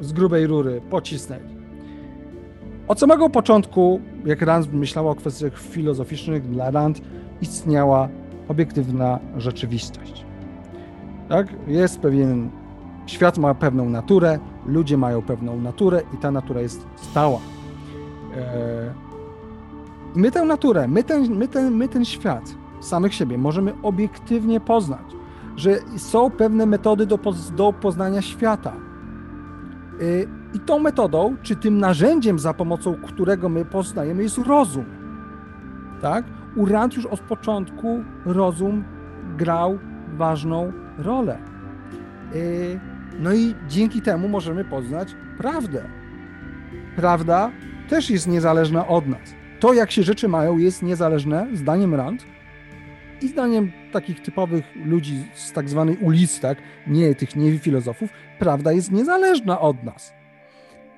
z 0.00 0.12
grubej 0.12 0.46
rury 0.46 0.80
pocisnęli. 0.90 1.54
Od 2.88 3.00
samego 3.00 3.30
początku, 3.30 4.00
jak 4.24 4.42
Rand 4.42 4.72
myślała 4.72 5.10
o 5.10 5.14
kwestiach 5.14 5.58
filozoficznych, 5.58 6.50
dla 6.50 6.70
Rand 6.70 7.00
istniała 7.40 8.08
obiektywna 8.48 9.18
rzeczywistość. 9.36 10.24
Tak? 11.28 11.46
Jest 11.66 12.00
pewien, 12.00 12.50
świat 13.06 13.38
ma 13.38 13.54
pewną 13.54 13.90
naturę, 13.90 14.38
ludzie 14.66 14.96
mają 14.96 15.22
pewną 15.22 15.60
naturę 15.60 16.02
i 16.14 16.16
ta 16.16 16.30
natura 16.30 16.60
jest 16.60 16.86
stała. 16.96 17.38
E, 18.36 18.94
my 20.14 20.30
tę 20.30 20.44
naturę, 20.44 20.88
my 20.88 21.02
ten, 21.02 21.36
my 21.36 21.48
ten, 21.48 21.74
my 21.74 21.88
ten 21.88 22.04
świat 22.04 22.54
samych 22.86 23.14
siebie 23.14 23.38
możemy 23.38 23.72
obiektywnie 23.82 24.60
poznać, 24.60 25.16
że 25.56 25.78
są 25.96 26.30
pewne 26.30 26.66
metody 26.66 27.06
do, 27.06 27.18
do 27.56 27.72
poznania 27.72 28.22
świata. 28.22 28.72
Y, 30.00 30.28
I 30.54 30.60
tą 30.60 30.78
metodą, 30.78 31.36
czy 31.42 31.56
tym 31.56 31.78
narzędziem, 31.78 32.38
za 32.38 32.54
pomocą 32.54 32.96
którego 33.06 33.48
my 33.48 33.64
poznajemy, 33.64 34.22
jest 34.22 34.38
rozum. 34.38 34.84
Tak? 36.00 36.24
U 36.56 36.66
Rand 36.66 36.96
już 36.96 37.06
od 37.06 37.20
początku 37.20 38.04
rozum 38.24 38.84
grał 39.36 39.78
ważną 40.16 40.72
rolę. 40.98 41.38
Y, 42.34 42.80
no 43.18 43.34
i 43.34 43.54
dzięki 43.68 44.02
temu 44.02 44.28
możemy 44.28 44.64
poznać 44.64 45.16
prawdę. 45.38 45.84
Prawda 46.96 47.50
też 47.88 48.10
jest 48.10 48.28
niezależna 48.28 48.86
od 48.86 49.06
nas. 49.06 49.34
To, 49.60 49.72
jak 49.72 49.90
się 49.90 50.02
rzeczy 50.02 50.28
mają, 50.28 50.58
jest 50.58 50.82
niezależne, 50.82 51.46
zdaniem 51.54 51.94
Rand, 51.94 52.26
i 53.24 53.28
zdaniem 53.28 53.72
takich 53.92 54.22
typowych 54.22 54.64
ludzi 54.84 55.24
z 55.34 55.52
tak 55.52 55.68
zwanej 55.68 55.96
ulicy, 55.96 56.40
tak, 56.40 56.58
nie 56.86 57.14
tych 57.14 57.36
nie 57.36 57.58
filozofów, 57.58 58.10
prawda 58.38 58.72
jest 58.72 58.92
niezależna 58.92 59.60
od 59.60 59.84
nas. 59.84 60.12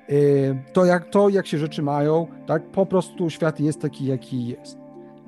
Y, 0.09 0.55
to 0.73 0.85
jak, 0.85 1.09
to, 1.09 1.29
jak 1.29 1.47
się 1.47 1.57
rzeczy 1.57 1.81
mają, 1.81 2.27
tak, 2.47 2.63
po 2.63 2.85
prostu 2.85 3.29
świat 3.29 3.59
jest 3.59 3.81
taki, 3.81 4.05
jaki 4.05 4.47
jest. 4.47 4.77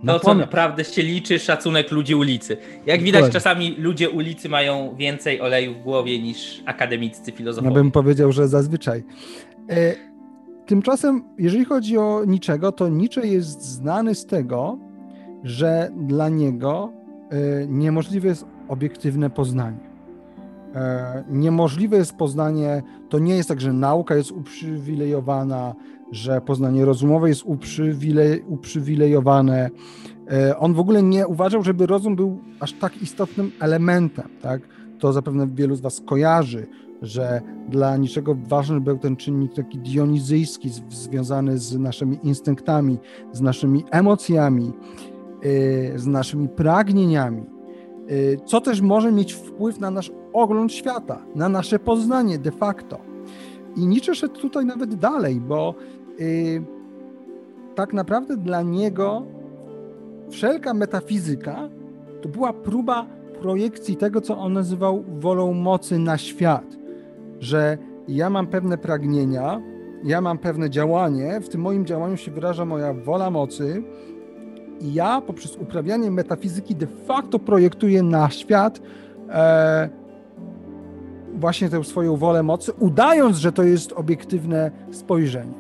No 0.03 0.20
co 0.20 0.34
naprawdę 0.34 0.84
się 0.84 1.01
liczy 1.01 1.39
szacunek 1.39 1.91
ludzi 1.91 2.15
ulicy. 2.15 2.58
Jak 2.86 3.01
widać, 3.01 3.22
Dokładnie. 3.22 3.34
czasami 3.34 3.75
ludzie 3.77 4.10
ulicy 4.10 4.50
mają 4.50 4.96
więcej 4.96 5.41
oleju 5.41 5.74
w 5.74 5.84
głowie 5.84 6.22
niż 6.22 6.63
akademiccy 6.65 7.32
filozofowie. 7.32 7.74
Ja 7.75 7.82
bym 7.82 7.91
powiedział, 7.91 8.32
że 8.32 8.48
zazwyczaj. 8.48 9.03
Y, 9.72 9.96
tymczasem, 10.65 11.24
jeżeli 11.38 11.65
chodzi 11.65 11.98
o 11.98 12.24
niczego, 12.27 12.72
to 12.72 12.89
Nietzsche 12.89 13.27
jest 13.27 13.62
znany 13.62 14.15
z 14.15 14.25
tego, 14.25 14.88
że 15.43 15.91
dla 15.98 16.29
niego 16.29 16.91
e, 17.29 17.67
niemożliwe 17.67 18.27
jest 18.27 18.46
obiektywne 18.67 19.29
poznanie. 19.29 19.89
E, 20.75 21.24
niemożliwe 21.29 21.98
jest 21.98 22.15
poznanie, 22.15 22.84
to 23.10 23.19
nie 23.19 23.36
jest 23.36 23.50
tak, 23.50 23.62
że 23.62 23.74
nauka 23.74 24.15
jest 24.15 24.31
uprzywilejowana, 24.31 25.75
że 26.12 26.41
poznanie 26.41 26.86
rozumowe 26.86 27.29
jest 27.29 27.43
uprzywile, 27.46 28.39
uprzywilejowane. 28.48 29.69
E, 30.31 30.58
on 30.58 30.74
w 30.74 30.79
ogóle 30.79 31.03
nie 31.03 31.27
uważał, 31.27 31.63
żeby 31.63 31.86
rozum 31.86 32.15
był 32.15 32.39
aż 32.60 32.74
tak 32.74 33.01
istotnym 33.01 33.51
elementem. 33.60 34.29
Tak? 34.41 34.62
To 35.00 35.13
zapewne 35.13 35.48
wielu 35.48 35.75
z 35.75 35.81
Was 35.81 36.01
kojarzy, 36.05 36.67
że 37.01 37.41
dla 37.69 37.98
niczego 37.98 38.36
ważny 38.36 38.81
był 38.81 38.98
ten 38.98 39.15
czynnik 39.15 39.53
taki 39.53 39.77
dionizyjski, 39.77 40.69
związany 40.89 41.58
z 41.58 41.77
naszymi 41.77 42.19
instynktami, 42.24 42.98
z 43.34 43.41
naszymi 43.41 43.84
emocjami. 43.91 44.74
Y, 45.46 45.93
z 45.96 46.08
naszymi 46.08 46.50
pragnieniami, 46.50 47.43
y, 48.12 48.38
co 48.46 48.62
też 48.62 48.81
może 48.81 49.12
mieć 49.12 49.34
wpływ 49.34 49.79
na 49.79 49.91
nasz 49.91 50.12
ogląd 50.34 50.74
świata, 50.74 51.22
na 51.36 51.50
nasze 51.50 51.79
poznanie 51.79 52.39
de 52.39 52.51
facto. 52.51 52.98
I 53.75 53.88
Nietzsche 53.88 54.15
szedł 54.15 54.39
tutaj 54.39 54.65
nawet 54.65 54.96
dalej, 54.96 55.41
bo 55.41 55.75
y, 56.19 56.63
tak 57.75 57.93
naprawdę 57.93 58.38
dla 58.38 58.62
niego 58.62 59.25
wszelka 60.29 60.74
metafizyka 60.74 61.69
to 62.22 62.29
była 62.29 62.53
próba 62.53 63.05
projekcji 63.41 63.96
tego, 63.96 64.22
co 64.22 64.38
on 64.38 64.53
nazywał 64.53 65.03
wolą 65.19 65.53
mocy 65.53 66.00
na 66.00 66.17
świat. 66.17 66.77
Że 67.39 67.77
ja 68.08 68.29
mam 68.29 68.48
pewne 68.48 68.77
pragnienia, 68.77 69.62
ja 70.03 70.22
mam 70.22 70.38
pewne 70.38 70.69
działanie, 70.69 71.39
w 71.41 71.50
tym 71.50 71.62
moim 71.62 71.86
działaniu 71.86 72.17
się 72.17 72.31
wyraża 72.31 72.65
moja 72.65 72.93
wola 72.93 73.31
mocy, 73.31 73.84
i 74.81 74.93
ja 74.93 75.21
poprzez 75.21 75.55
uprawianie 75.55 76.12
metafizyki 76.12 76.75
de 76.75 76.88
facto 76.88 77.39
projektuję 77.39 78.03
na 78.03 78.29
świat 78.29 78.81
e, 79.29 79.89
właśnie 81.36 81.69
tę 81.69 81.83
swoją 81.83 82.17
wolę 82.17 82.43
mocy, 82.43 82.74
udając, 82.74 83.38
że 83.38 83.51
to 83.51 83.63
jest 83.63 83.91
obiektywne 83.91 84.71
spojrzenie. 84.91 85.53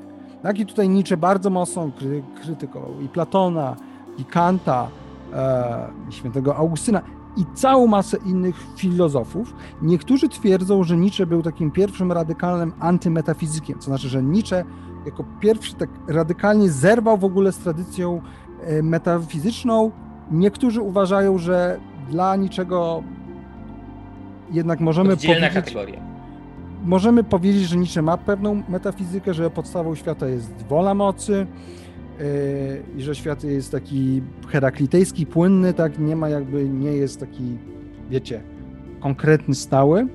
Tak 0.43 0.59
i 0.59 0.65
tutaj 0.65 0.89
Nietzsche 0.89 1.17
bardzo 1.17 1.49
mocno 1.49 1.91
kry, 1.97 2.23
krytykował 2.43 3.01
i 3.01 3.07
Platona, 3.07 3.75
i 4.17 4.25
Kanta, 4.25 4.87
e, 5.33 5.87
i 6.09 6.13
świętego 6.13 6.55
Augustyna 6.55 7.01
i 7.37 7.45
całą 7.55 7.87
masę 7.87 8.17
innych 8.25 8.55
filozofów. 8.75 9.53
Niektórzy 9.81 10.29
twierdzą, 10.29 10.83
że 10.83 10.97
Nietzsche 10.97 11.25
był 11.25 11.41
takim 11.41 11.71
pierwszym 11.71 12.11
radykalnym 12.11 12.73
antymetafizykiem, 12.79 13.77
to 13.77 13.85
znaczy, 13.85 14.09
że 14.09 14.23
Nietzsche 14.23 14.65
jako 15.05 15.23
pierwszy 15.39 15.75
tak 15.75 15.89
radykalnie 16.07 16.69
zerwał 16.69 17.17
w 17.17 17.23
ogóle 17.23 17.51
z 17.51 17.57
tradycją 17.57 18.21
metafizyczną. 18.83 19.91
Niektórzy 20.31 20.81
uważają, 20.81 21.37
że 21.37 21.79
dla 22.09 22.35
niczego 22.35 23.03
jednak 24.51 24.79
możemy 24.79 25.17
powiedzieć... 25.17 25.53
kategoria. 25.53 25.99
Możemy 26.83 27.23
powiedzieć, 27.23 27.63
że 27.63 27.77
Nietzsche 27.77 28.01
ma 28.01 28.17
pewną 28.17 28.63
metafizykę, 28.69 29.33
że 29.33 29.49
podstawą 29.49 29.95
świata 29.95 30.27
jest 30.27 30.65
wola 30.69 30.93
mocy 30.93 31.47
yy, 32.19 32.25
i 32.97 33.01
że 33.01 33.15
świat 33.15 33.43
jest 33.43 33.71
taki 33.71 34.21
heraklitejski, 34.47 35.25
płynny, 35.25 35.73
tak, 35.73 35.99
nie 35.99 36.15
ma 36.15 36.29
jakby, 36.29 36.69
nie 36.69 36.91
jest 36.91 37.19
taki, 37.19 37.57
wiecie, 38.09 38.41
konkretny, 38.99 39.55
stały, 39.55 40.07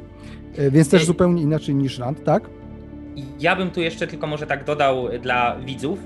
yy, 0.59 0.71
więc 0.71 0.89
też 0.89 1.07
zupełnie 1.07 1.43
inaczej 1.43 1.75
niż 1.75 1.99
Rand, 1.99 2.25
tak? 2.25 2.51
Ja 3.41 3.57
bym 3.57 3.71
tu 3.71 3.81
jeszcze 3.81 4.07
tylko 4.07 4.27
może 4.27 4.47
tak 4.47 4.65
dodał 4.65 5.09
dla 5.23 5.59
widzów. 5.59 5.99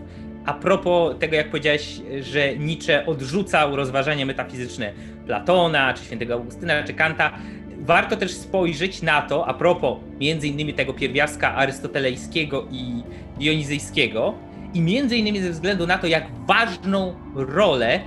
A 0.49 0.53
propos 0.53 1.19
tego, 1.19 1.37
jak 1.37 1.51
powiedziałeś, 1.51 2.01
że 2.21 2.57
Nietzsche 2.57 3.07
odrzucał 3.07 3.77
rozważania 3.77 4.27
metafizyczne 4.27 4.93
Platona, 5.27 5.95
czy 5.95 6.05
świętego 6.05 6.35
Augustyna, 6.35 6.83
czy 6.83 6.95
Kanta, 6.95 7.33
warto 7.81 8.17
też 8.17 8.33
spojrzeć 8.33 9.03
na 9.03 9.23
to, 9.23 9.49
a 9.49 9.55
propos 9.55 9.99
między 10.21 10.49
innymi 10.49 10.75
tego 10.75 10.95
pierwiastka 10.95 11.55
arystotelejskiego 11.55 12.67
i 12.71 13.03
dionizyjskiego, 13.39 14.35
i 14.75 14.81
między 14.81 15.17
innymi 15.17 15.41
ze 15.41 15.51
względu 15.51 15.87
na 15.87 15.99
to, 15.99 16.07
jak 16.07 16.27
ważną 16.47 17.15
rolę 17.35 17.95
e, 17.95 18.01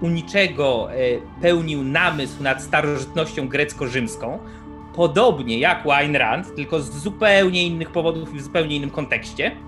u 0.00 0.08
niczego 0.08 0.92
e, 0.92 0.96
pełnił 1.42 1.84
namysł 1.84 2.42
nad 2.42 2.62
starożytnością 2.62 3.48
grecko-rzymską, 3.48 4.38
podobnie 4.94 5.58
jak 5.58 5.86
Ayn 5.86 6.16
Rand, 6.16 6.54
tylko 6.54 6.80
z 6.80 6.90
zupełnie 6.90 7.66
innych 7.66 7.90
powodów 7.90 8.34
i 8.34 8.38
w 8.38 8.42
zupełnie 8.42 8.76
innym 8.76 8.90
kontekście, 8.90 9.67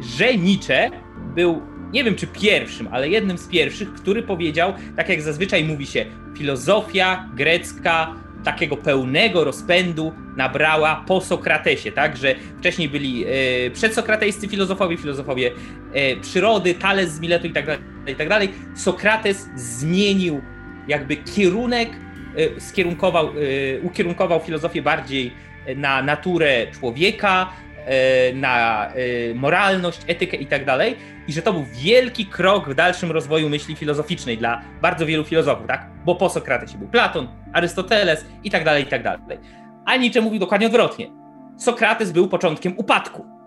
że 0.00 0.34
Nietzsche 0.34 0.90
był, 1.34 1.62
nie 1.92 2.04
wiem 2.04 2.14
czy 2.14 2.26
pierwszym, 2.26 2.88
ale 2.92 3.08
jednym 3.08 3.38
z 3.38 3.46
pierwszych, 3.46 3.94
który 3.94 4.22
powiedział, 4.22 4.72
tak 4.96 5.08
jak 5.08 5.22
zazwyczaj 5.22 5.64
mówi 5.64 5.86
się, 5.86 6.06
filozofia 6.36 7.28
grecka 7.34 8.14
takiego 8.44 8.76
pełnego 8.76 9.44
rozpędu 9.44 10.12
nabrała 10.36 11.04
po 11.06 11.20
Sokratesie, 11.20 11.92
tak, 11.92 12.16
że 12.16 12.34
wcześniej 12.58 12.88
byli 12.88 13.24
e, 13.24 13.70
przedsokratejscy 13.70 14.48
filozofowie, 14.48 14.96
filozofowie 14.96 15.50
e, 15.92 16.16
przyrody, 16.16 16.74
Tales 16.74 17.10
z 17.10 17.20
Miletu 17.20 17.46
i 17.46 17.52
tak 17.52 17.66
dalej, 17.66 17.82
i 18.06 18.14
tak 18.14 18.28
dalej. 18.28 18.48
Sokrates 18.74 19.48
zmienił 19.56 20.40
jakby 20.88 21.16
kierunek, 21.16 21.88
e, 22.36 22.60
skierunkował, 22.60 23.28
e, 23.28 23.80
ukierunkował 23.80 24.40
filozofię 24.40 24.82
bardziej 24.82 25.32
na 25.76 26.02
naturę 26.02 26.66
człowieka, 26.72 27.52
e, 27.52 27.67
na 28.34 28.86
e, 28.86 29.34
moralność, 29.34 30.00
etykę 30.06 30.36
i 30.36 30.46
tak 30.46 30.64
dalej, 30.64 30.96
i 31.28 31.32
że 31.32 31.42
to 31.42 31.52
był 31.52 31.64
wielki 31.72 32.26
krok 32.26 32.70
w 32.70 32.74
dalszym 32.74 33.10
rozwoju 33.10 33.48
myśli 33.48 33.76
filozoficznej 33.76 34.38
dla 34.38 34.62
bardzo 34.82 35.06
wielu 35.06 35.24
filozofów, 35.24 35.66
tak? 35.66 35.90
Bo 36.04 36.14
po 36.14 36.28
Sokratesie 36.28 36.78
był 36.78 36.88
Platon, 36.88 37.28
Arystoteles 37.52 38.24
i 38.44 38.50
tak 38.50 38.64
dalej, 38.64 38.82
i 38.82 38.86
tak 38.86 39.02
dalej. 39.02 39.38
A 39.84 39.96
Nietzsche 39.96 40.20
mówił 40.20 40.40
dokładnie 40.40 40.66
odwrotnie. 40.66 41.10
Sokrates 41.56 42.12
był 42.12 42.28
początkiem 42.28 42.74
upadku. 42.76 43.37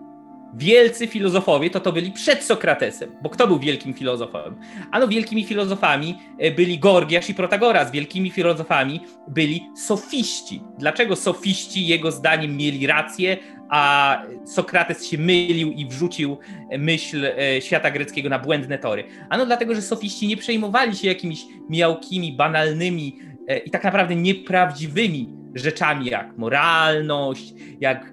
Wielcy 0.54 1.06
filozofowie 1.06 1.70
to 1.70 1.80
to 1.80 1.92
byli 1.92 2.12
przed 2.12 2.44
Sokratesem, 2.44 3.10
bo 3.22 3.30
kto 3.30 3.46
był 3.46 3.58
wielkim 3.58 3.94
filozofem? 3.94 4.56
Ano 4.90 5.08
wielkimi 5.08 5.44
filozofami 5.44 6.18
e, 6.38 6.50
byli 6.50 6.78
Gorgiasz 6.78 7.30
i 7.30 7.34
Protagoras, 7.34 7.90
wielkimi 7.90 8.30
filozofami 8.30 9.00
byli 9.28 9.62
sofiści. 9.76 10.62
Dlaczego 10.78 11.16
sofiści 11.16 11.86
jego 11.86 12.10
zdaniem 12.10 12.56
mieli 12.56 12.86
rację, 12.86 13.36
a 13.70 14.22
Sokrates 14.44 15.06
się 15.06 15.18
mylił 15.18 15.72
i 15.72 15.86
wrzucił 15.86 16.38
myśl 16.78 17.24
e, 17.24 17.60
świata 17.60 17.90
greckiego 17.90 18.28
na 18.28 18.38
błędne 18.38 18.78
tory? 18.78 19.04
Ano 19.28 19.46
dlatego, 19.46 19.74
że 19.74 19.82
sofiści 19.82 20.28
nie 20.28 20.36
przejmowali 20.36 20.96
się 20.96 21.08
jakimiś 21.08 21.44
miałkimi, 21.70 22.32
banalnymi 22.32 23.18
e, 23.48 23.58
i 23.58 23.70
tak 23.70 23.84
naprawdę 23.84 24.16
nieprawdziwymi 24.16 25.28
rzeczami 25.54 26.06
jak 26.06 26.38
moralność, 26.38 27.54
jak 27.80 28.12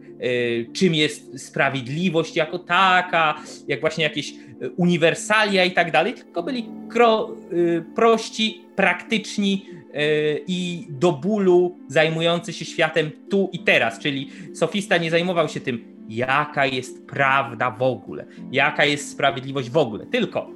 czym 0.74 0.96
jest 0.96 1.46
sprawiedliwość 1.46 2.36
jako 2.36 2.60
taka, 2.60 3.36
jak 3.68 3.82
właśnie 3.82 4.04
jakieś 4.04 4.32
e, 4.32 4.70
uniwersalia 4.70 5.66
i 5.66 5.72
tak 5.72 5.92
dalej, 5.92 6.14
tylko 6.14 6.44
byli 6.44 6.66
kro, 6.90 7.30
e, 7.78 7.82
prości, 7.96 8.62
praktyczni 8.76 9.66
i 10.48 10.88
do 10.90 11.12
bólu 11.12 11.78
zajmujący 11.88 12.54
się 12.54 12.66
światem 12.66 13.12
tu 13.30 13.50
i 13.54 13.60
teraz, 13.60 14.00
czyli 14.00 14.30
sofista 14.54 14.98
nie 14.98 15.12
zajmował 15.12 15.50
się 15.50 15.60
tym, 15.60 16.06
jaka 16.10 16.66
jest 16.66 17.08
prawda 17.08 17.72
w 17.72 17.82
ogóle, 17.82 18.26
jaka 18.52 18.86
jest 18.86 19.12
sprawiedliwość 19.12 19.70
w 19.70 19.78
ogóle, 19.78 20.06
tylko 20.06 20.50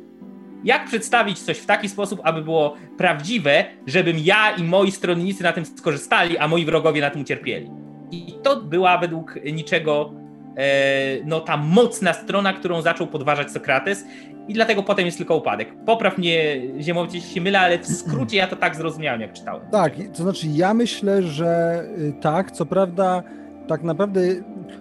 jak 0.64 0.86
przedstawić 0.86 1.40
coś 1.40 1.58
w 1.58 1.66
taki 1.66 1.90
sposób, 1.90 2.20
aby 2.24 2.42
było 2.42 2.76
prawdziwe, 2.98 3.66
żebym 3.88 4.20
ja 4.20 4.52
i 4.52 4.64
moi 4.64 4.92
stronnicy 4.92 5.44
na 5.44 5.54
tym 5.54 5.66
skorzystali, 5.66 6.38
a 6.38 6.48
moi 6.48 6.66
wrogowie 6.66 7.02
na 7.02 7.10
tym 7.10 7.22
ucierpieli. 7.22 7.70
I 8.14 8.34
to 8.44 8.62
była 8.62 8.98
według 8.98 9.40
niczego 9.54 10.14
e, 10.58 11.26
no, 11.26 11.40
ta 11.40 11.58
mocna 11.58 12.14
strona, 12.14 12.54
którą 12.54 12.82
zaczął 12.82 13.08
podważać 13.08 13.52
Sokrates 13.52 14.06
i 14.48 14.54
dlatego 14.54 14.84
potem 14.84 15.06
jest 15.06 15.18
tylko 15.18 15.36
upadek. 15.36 15.76
Popraw 15.86 16.18
mnie, 16.18 16.62
Ziemowcie, 16.80 17.18
jeśli 17.18 17.34
się 17.34 17.42
mylę, 17.42 17.60
ale 17.60 17.80
w 17.80 17.88
skrócie 17.88 18.38
ja 18.38 18.48
to 18.48 18.56
tak 18.56 18.76
zrozumiałem, 18.76 19.22
jak 19.22 19.34
czytałem. 19.34 19.62
Tak, 19.72 19.94
to 20.14 20.24
znaczy 20.24 20.48
ja 20.48 20.74
myślę, 20.74 21.24
że 21.24 21.84
y, 21.98 22.14
tak, 22.22 22.52
co 22.52 22.66
prawda, 22.66 23.24
tak 23.68 23.84
naprawdę 23.84 24.22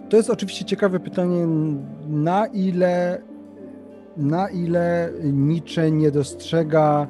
to 0.09 0.17
jest 0.17 0.31
oczywiście 0.31 0.65
ciekawe 0.65 1.01
pytanie, 1.01 1.47
na 2.09 2.47
ile, 2.47 3.23
na 4.17 4.49
ile 4.49 5.13
Nietzsche 5.23 5.91
nie 5.91 6.11
dostrzega 6.11 7.07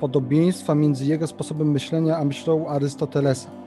podobieństwa 0.00 0.74
między 0.74 1.04
jego 1.06 1.26
sposobem 1.26 1.70
myślenia 1.70 2.16
a 2.16 2.24
myślą 2.24 2.68
Arystotelesa. 2.68 3.63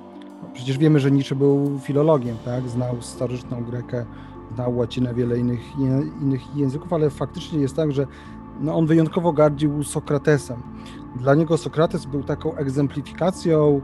Przecież 0.54 0.78
wiemy, 0.78 1.00
że 1.00 1.12
Nietzsche 1.12 1.36
był 1.36 1.80
filologiem, 1.80 2.38
tak? 2.46 2.70
Znał 2.70 3.02
starożytną 3.02 3.64
Grekę, 3.64 4.06
znał 4.56 4.78
łacinę, 4.78 5.14
wiele 5.14 5.40
innych, 5.40 5.78
innych 6.22 6.56
języków, 6.56 6.94
ale 6.94 7.10
faktycznie 7.10 7.60
jest 7.60 7.76
tak, 7.76 7.92
że 7.92 8.08
no, 8.60 8.76
on 8.76 8.86
wyjątkowo 8.86 9.34
gardził 9.34 9.84
Sokratesem. 9.84 10.58
Dla 11.16 11.36
niego 11.36 11.58
Sokrates 11.58 12.06
był 12.06 12.24
taką 12.24 12.56
egzemplifikacją 12.56 13.82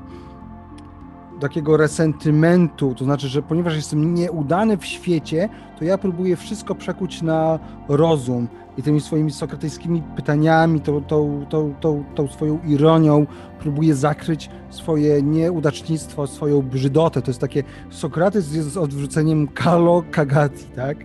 takiego 1.39 1.77
resentymentu, 1.77 2.95
to 2.95 3.05
znaczy, 3.05 3.27
że 3.27 3.41
ponieważ 3.41 3.75
jestem 3.75 4.13
nieudany 4.13 4.77
w 4.77 4.85
świecie, 4.85 5.49
to 5.79 5.85
ja 5.85 5.97
próbuję 5.97 6.35
wszystko 6.35 6.75
przekuć 6.75 7.21
na 7.21 7.59
rozum 7.87 8.47
i 8.77 8.83
tymi 8.83 9.01
swoimi 9.01 9.31
sokratejskimi 9.31 10.03
pytaniami, 10.15 10.81
tą, 10.81 11.03
tą, 11.03 11.45
tą, 11.49 11.73
tą, 11.81 12.03
tą 12.15 12.27
swoją 12.27 12.59
ironią 12.67 13.25
próbuję 13.59 13.95
zakryć 13.95 14.49
swoje 14.69 15.23
nieudacznictwo, 15.23 16.27
swoją 16.27 16.61
brzydotę. 16.61 17.21
To 17.21 17.31
jest 17.31 17.41
takie, 17.41 17.63
Sokrates 17.89 18.55
jest 18.55 18.77
odwróceniem 18.77 19.47
kalo 19.47 20.03
kagati, 20.11 20.65
tak? 20.65 20.97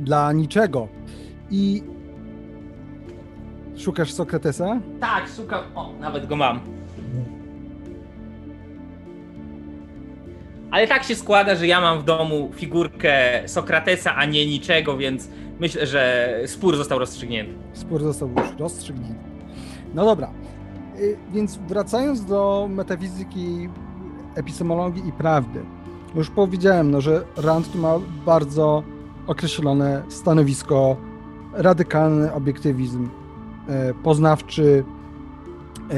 Dla 0.00 0.32
niczego. 0.32 0.88
I 1.50 1.82
szukasz 3.76 4.12
Sokratesa? 4.12 4.80
Tak, 5.00 5.28
szukam. 5.36 5.60
O, 5.74 5.92
nawet 6.00 6.26
go 6.26 6.36
mam. 6.36 6.60
Ale 10.70 10.86
tak 10.86 11.04
się 11.04 11.14
składa, 11.14 11.54
że 11.54 11.66
ja 11.66 11.80
mam 11.80 12.00
w 12.00 12.04
domu 12.04 12.50
figurkę 12.54 13.42
Sokratesa, 13.46 14.14
a 14.14 14.24
nie 14.24 14.46
niczego, 14.46 14.96
więc 14.96 15.28
myślę, 15.60 15.86
że 15.86 16.34
spór 16.46 16.76
został 16.76 16.98
rozstrzygnięty. 16.98 17.52
Spór 17.72 18.02
został 18.02 18.28
już 18.28 18.58
rozstrzygnięty. 18.58 19.28
No 19.94 20.04
dobra, 20.04 20.30
Y, 21.00 21.16
więc 21.32 21.58
wracając 21.68 22.24
do 22.24 22.68
metafizyki, 22.70 23.68
epistemologii 24.34 25.08
i 25.08 25.12
prawdy. 25.12 25.60
Już 26.14 26.30
powiedziałem, 26.30 26.90
no, 26.90 27.00
że 27.00 27.24
Rand 27.36 27.72
tu 27.72 27.78
ma 27.78 27.94
bardzo 28.26 28.82
określone 29.26 30.02
stanowisko, 30.08 30.96
radykalny 31.52 32.32
obiektywizm 32.32 33.08
e, 33.68 33.94
poznawczy, 33.94 34.84
e, 35.90 35.94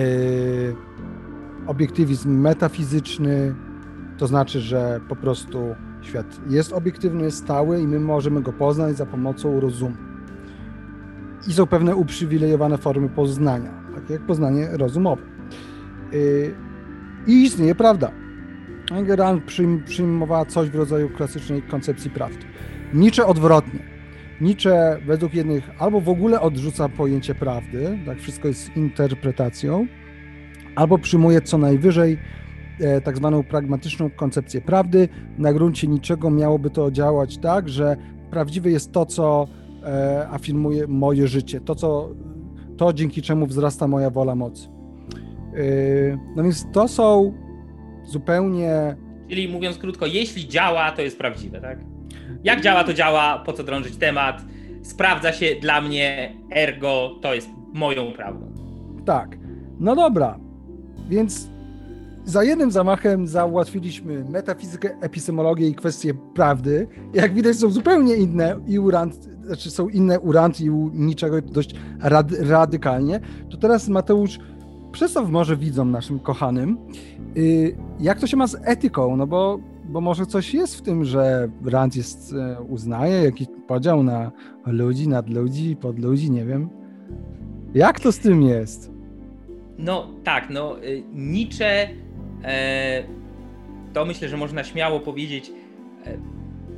obiektywizm 1.66 2.40
metafizyczny, 2.40 3.54
to 4.20 4.26
znaczy, 4.26 4.60
że 4.60 5.00
po 5.08 5.16
prostu 5.16 5.74
świat 6.02 6.40
jest 6.48 6.72
obiektywny, 6.72 7.30
stały 7.30 7.80
i 7.80 7.86
my 7.86 8.00
możemy 8.00 8.42
go 8.42 8.52
poznać 8.52 8.96
za 8.96 9.06
pomocą 9.06 9.60
rozumu. 9.60 9.96
I 11.48 11.52
są 11.52 11.66
pewne 11.66 11.96
uprzywilejowane 11.96 12.78
formy 12.78 13.08
poznania, 13.08 13.70
takie 13.94 14.12
jak 14.12 14.26
poznanie 14.26 14.68
rozumowe. 14.72 15.22
Yy, 16.12 16.54
I 17.26 17.42
istnieje 17.42 17.74
prawda. 17.74 18.10
Rand 19.08 19.44
przyjm, 19.44 19.84
przyjmowała 19.84 20.44
coś 20.44 20.70
w 20.70 20.74
rodzaju 20.74 21.10
klasycznej 21.10 21.62
koncepcji 21.62 22.10
prawdy. 22.10 22.44
Nietzsche 22.94 23.26
odwrotnie. 23.26 23.80
Nietzsche 24.40 24.98
według 25.06 25.34
jednych 25.34 25.70
albo 25.78 26.00
w 26.00 26.08
ogóle 26.08 26.40
odrzuca 26.40 26.88
pojęcie 26.88 27.34
prawdy, 27.34 27.98
tak 28.06 28.18
wszystko 28.18 28.48
jest 28.48 28.76
interpretacją, 28.76 29.86
albo 30.76 30.98
przyjmuje 30.98 31.40
co 31.40 31.58
najwyżej 31.58 32.18
tak 33.04 33.16
zwaną 33.16 33.42
pragmatyczną 33.42 34.10
koncepcję 34.10 34.60
prawdy. 34.60 35.08
Na 35.38 35.52
gruncie 35.52 35.86
niczego 35.86 36.30
miałoby 36.30 36.70
to 36.70 36.90
działać 36.90 37.38
tak, 37.38 37.68
że 37.68 37.96
prawdziwe 38.30 38.70
jest 38.70 38.92
to, 38.92 39.06
co 39.06 39.48
e, 39.84 40.28
afirmuje 40.30 40.86
moje 40.86 41.28
życie, 41.28 41.60
to, 41.60 41.74
co, 41.74 42.10
to 42.76 42.92
dzięki 42.92 43.22
czemu 43.22 43.46
wzrasta 43.46 43.88
moja 43.88 44.10
wola 44.10 44.34
mocy. 44.34 44.68
E, 44.68 46.18
no 46.36 46.42
więc 46.42 46.66
to 46.72 46.88
są 46.88 47.34
zupełnie. 48.04 48.96
Czyli 49.28 49.48
mówiąc 49.48 49.78
krótko, 49.78 50.06
jeśli 50.06 50.48
działa, 50.48 50.92
to 50.92 51.02
jest 51.02 51.18
prawdziwe, 51.18 51.60
tak? 51.60 51.78
Jak 52.44 52.60
działa, 52.60 52.84
to 52.84 52.94
działa, 52.94 53.38
po 53.46 53.52
co 53.52 53.64
drążyć 53.64 53.96
temat, 53.96 54.42
sprawdza 54.82 55.32
się 55.32 55.46
dla 55.60 55.80
mnie, 55.80 56.36
ergo 56.50 57.18
to 57.22 57.34
jest 57.34 57.48
moją 57.74 58.12
prawdą. 58.12 58.52
Tak. 59.04 59.38
No 59.80 59.96
dobra, 59.96 60.38
więc 61.08 61.49
za 62.24 62.44
jednym 62.44 62.70
zamachem 62.70 63.26
załatwiliśmy 63.26 64.24
metafizykę, 64.24 65.00
epistemologię 65.00 65.68
i 65.68 65.74
kwestie 65.74 66.14
prawdy. 66.14 66.86
Jak 67.14 67.34
widać, 67.34 67.56
są 67.56 67.70
zupełnie 67.70 68.16
inne 68.16 68.56
i 68.66 68.78
urant, 68.78 69.28
znaczy 69.44 69.70
są 69.70 69.88
inne 69.88 70.20
urant 70.20 70.60
i 70.60 70.70
u 70.70 70.88
niczego 70.88 71.42
dość 71.42 71.74
rad, 72.00 72.32
radykalnie. 72.32 73.20
To 73.50 73.56
teraz 73.56 73.88
Mateusz, 73.88 74.38
przedstaw 74.92 75.30
może 75.30 75.56
widzom 75.56 75.90
naszym 75.90 76.18
kochanym, 76.18 76.78
yy, 77.34 77.76
jak 78.00 78.20
to 78.20 78.26
się 78.26 78.36
ma 78.36 78.46
z 78.46 78.56
etyką, 78.64 79.16
no 79.16 79.26
bo, 79.26 79.58
bo 79.84 80.00
może 80.00 80.26
coś 80.26 80.54
jest 80.54 80.76
w 80.76 80.82
tym, 80.82 81.04
że 81.04 81.48
Rand 81.64 81.96
jest, 81.96 82.32
e, 82.32 82.62
uznaje 82.62 83.22
jakiś 83.22 83.46
podział 83.66 84.02
na 84.02 84.32
ludzi, 84.66 85.08
nad 85.08 85.28
ludzi, 85.28 85.76
pod 85.76 85.98
ludzi, 85.98 86.30
nie 86.30 86.44
wiem. 86.44 86.68
Jak 87.74 88.00
to 88.00 88.12
z 88.12 88.18
tym 88.18 88.42
jest? 88.42 88.90
No 89.78 90.06
tak, 90.24 90.50
no 90.50 90.84
y, 90.84 91.02
Nietzsche 91.12 91.88
to 93.92 94.04
myślę, 94.04 94.28
że 94.28 94.36
można 94.36 94.64
śmiało 94.64 95.00
powiedzieć 95.00 95.50
e, 96.06 96.18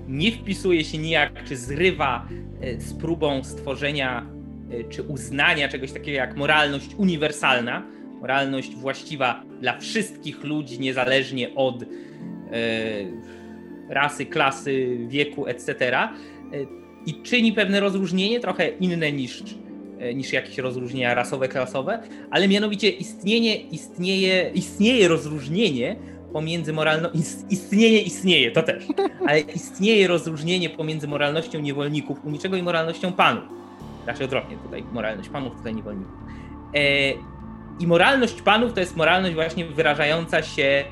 nie 0.09 0.33
wpisuje 0.33 0.85
się 0.85 0.98
nijak, 0.98 1.44
czy 1.44 1.57
zrywa 1.57 2.29
e, 2.61 2.81
z 2.81 2.94
próbą 2.94 3.44
stworzenia 3.44 4.27
e, 4.70 4.85
czy 4.85 5.03
uznania 5.03 5.68
czegoś 5.68 5.92
takiego 5.92 6.16
jak 6.16 6.37
moralność 6.37 6.94
uniwersalna, 6.96 7.87
moralność 8.20 8.75
właściwa 8.75 9.44
dla 9.61 9.79
wszystkich 9.79 10.44
ludzi, 10.44 10.81
niezależnie 10.81 11.55
od 11.55 11.83
e, 11.83 11.87
rasy, 13.88 14.27
klasy, 14.27 14.98
wieku, 15.09 15.46
etc. 15.46 15.70
E, 15.98 16.09
I 17.07 17.22
czyni 17.22 17.53
pewne 17.53 17.81
rozróżnienie, 17.81 18.40
trochę 18.40 18.68
inne 18.68 19.12
niż 19.12 19.42
E, 19.42 19.71
niż 20.14 20.32
jakieś 20.32 20.58
rozróżnienia 20.58 21.14
rasowe, 21.14 21.48
klasowe, 21.48 22.02
ale 22.30 22.48
mianowicie 22.48 22.90
istnienie, 22.90 23.56
istnieje, 23.56 24.50
istnieje 24.54 25.08
rozróżnienie 25.08 25.96
pomiędzy 26.32 26.72
moralnością, 26.72 27.18
istnieje, 27.50 28.00
istnieje, 28.00 28.50
to 28.50 28.62
też, 28.62 28.84
ale 29.26 29.40
istnieje 29.40 30.08
rozróżnienie 30.08 30.70
pomiędzy 30.70 31.08
moralnością 31.08 31.60
niewolników 31.60 32.24
u 32.24 32.30
niczego 32.30 32.56
i 32.56 32.62
moralnością 32.62 33.12
panów. 33.12 33.44
Raczej 34.06 34.24
odwrotnie, 34.24 34.56
tutaj 34.56 34.84
moralność 34.92 35.28
panów, 35.28 35.56
tutaj 35.56 35.74
niewolników. 35.74 36.14
E, 36.74 37.12
I 37.80 37.86
moralność 37.86 38.42
panów 38.42 38.72
to 38.72 38.80
jest 38.80 38.96
moralność 38.96 39.34
właśnie 39.34 39.66
wyrażająca 39.66 40.42
się 40.42 40.84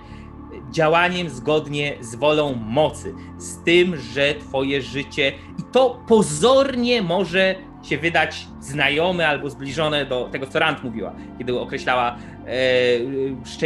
działaniem 0.71 1.31
zgodnie 1.31 1.97
z 2.01 2.15
wolą 2.15 2.55
mocy, 2.55 3.15
z 3.39 3.65
tym, 3.65 3.97
że 3.97 4.35
twoje 4.35 4.83
życie 4.83 5.33
i 5.59 5.63
to 5.73 6.05
pozornie 6.09 7.03
może 7.03 7.55
się 7.83 7.99
wydać 7.99 8.47
znajome 8.61 9.29
albo 9.29 9.51
zbliżone 9.51 10.07
do 10.07 10.29
tego, 10.33 10.47
co 10.47 10.59
Rand 10.59 10.85
mówiła, 10.85 11.15
kiedy 11.39 11.61
określała, 11.61 12.17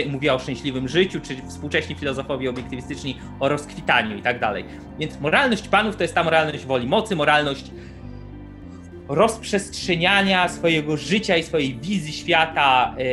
e, 0.00 0.07
mówiła 0.07 0.35
o 0.35 0.38
szczęśliwym 0.38 0.88
życiu, 0.88 1.20
czy 1.20 1.37
współcześni 1.48 1.94
filozofowie 1.94 2.50
obiektywistyczni 2.50 3.18
o 3.40 3.48
rozkwitaniu 3.48 4.16
i 4.16 4.22
tak 4.22 4.40
dalej. 4.40 4.64
Więc 4.98 5.20
moralność 5.20 5.68
panów 5.68 5.96
to 5.96 6.03
jest 6.03 6.14
ta 6.14 6.24
moralność 6.24 6.64
woli 6.64 6.87
mocy, 6.87 7.16
moralność 7.16 7.70
rozprzestrzeniania 9.09 10.48
swojego 10.48 10.96
życia 10.96 11.37
i 11.37 11.42
swojej 11.42 11.77
wizji 11.77 12.12
świata 12.12 12.94
e, 12.98 13.05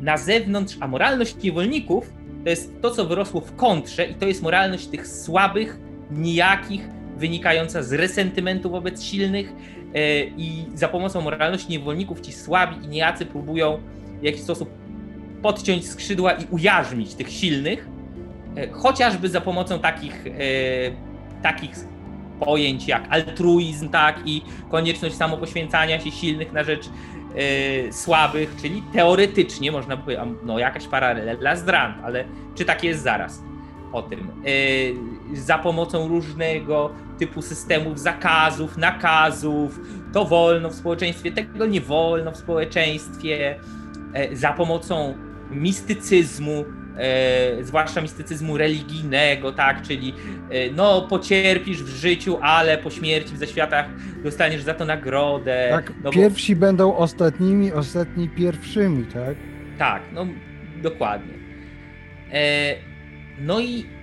na 0.00 0.16
zewnątrz, 0.16 0.76
a 0.80 0.88
moralność 0.88 1.36
niewolników 1.42 2.12
to 2.44 2.50
jest 2.50 2.82
to, 2.82 2.90
co 2.90 3.04
wyrosło 3.04 3.40
w 3.40 3.56
kontrze 3.56 4.06
i 4.06 4.14
to 4.14 4.26
jest 4.26 4.42
moralność 4.42 4.86
tych 4.86 5.06
słabych, 5.06 5.78
nijakich, 6.10 6.88
wynikająca 7.16 7.82
z 7.82 7.92
resentymentu 7.92 8.70
wobec 8.70 9.02
silnych, 9.02 9.52
i 10.36 10.64
za 10.74 10.88
pomocą 10.88 11.20
moralności 11.20 11.68
niewolników 11.68 12.20
ci 12.20 12.32
słabi 12.32 12.84
i 12.84 12.88
niejacy 12.88 13.26
próbują 13.26 13.78
w 14.20 14.24
jakiś 14.24 14.42
sposób 14.42 14.70
podciąć 15.42 15.88
skrzydła 15.88 16.32
i 16.32 16.46
ujarzmić 16.50 17.14
tych 17.14 17.30
silnych, 17.30 17.88
e, 18.56 18.68
chociażby 18.70 19.28
za 19.28 19.40
pomocą 19.40 19.78
takich, 19.78 20.26
e, 20.26 20.30
takich 21.42 21.70
pojęć 22.40 22.88
jak 22.88 23.06
altruizm, 23.10 23.88
tak, 23.88 24.20
i 24.24 24.42
konieczność 24.70 25.14
samopoświęcania 25.14 26.00
się 26.00 26.10
silnych 26.10 26.52
na 26.52 26.64
rzecz 26.64 26.88
słabych, 27.90 28.56
czyli 28.62 28.82
teoretycznie 28.92 29.72
można 29.72 29.96
by 29.96 30.02
powiedzieć, 30.02 30.24
no 30.44 30.58
jakaś 30.58 30.86
paralela 30.86 31.56
z 31.56 31.64
Drand, 31.64 31.96
ale 32.04 32.24
czy 32.54 32.64
tak 32.64 32.84
jest 32.84 33.02
zaraz? 33.02 33.42
o 33.92 34.02
tym. 34.02 34.28
Za 35.32 35.58
pomocą 35.58 36.08
różnego 36.08 36.90
typu 37.18 37.42
systemów 37.42 38.00
zakazów, 38.00 38.76
nakazów, 38.76 39.80
to 40.12 40.24
wolno 40.24 40.70
w 40.70 40.74
społeczeństwie, 40.74 41.32
tego 41.32 41.66
nie 41.66 41.80
wolno 41.80 42.32
w 42.32 42.36
społeczeństwie, 42.36 43.60
e, 44.12 44.36
za 44.36 44.52
pomocą 44.52 45.14
mistycyzmu, 45.50 46.64
e, 46.96 47.64
zwłaszcza 47.64 48.00
mistycyzmu 48.00 48.56
religijnego, 48.56 49.52
tak, 49.52 49.82
czyli 49.82 50.14
e, 50.50 50.70
no 50.70 51.02
pocierpisz 51.02 51.82
w 51.82 51.88
życiu, 51.88 52.38
ale 52.42 52.78
po 52.78 52.90
śmierci 52.90 53.34
w 53.34 53.38
zaświatach 53.38 53.86
dostaniesz 54.24 54.62
za 54.62 54.74
to 54.74 54.84
nagrodę. 54.84 55.68
Tak, 55.70 55.92
no 56.04 56.10
pierwsi 56.10 56.56
bo... 56.56 56.60
będą 56.60 56.96
ostatnimi, 56.96 57.72
ostatni 57.72 58.28
pierwszymi, 58.28 59.04
tak? 59.04 59.36
Tak, 59.78 60.02
no 60.12 60.26
dokładnie. 60.82 61.34
no 63.40 63.60
i 63.60 63.97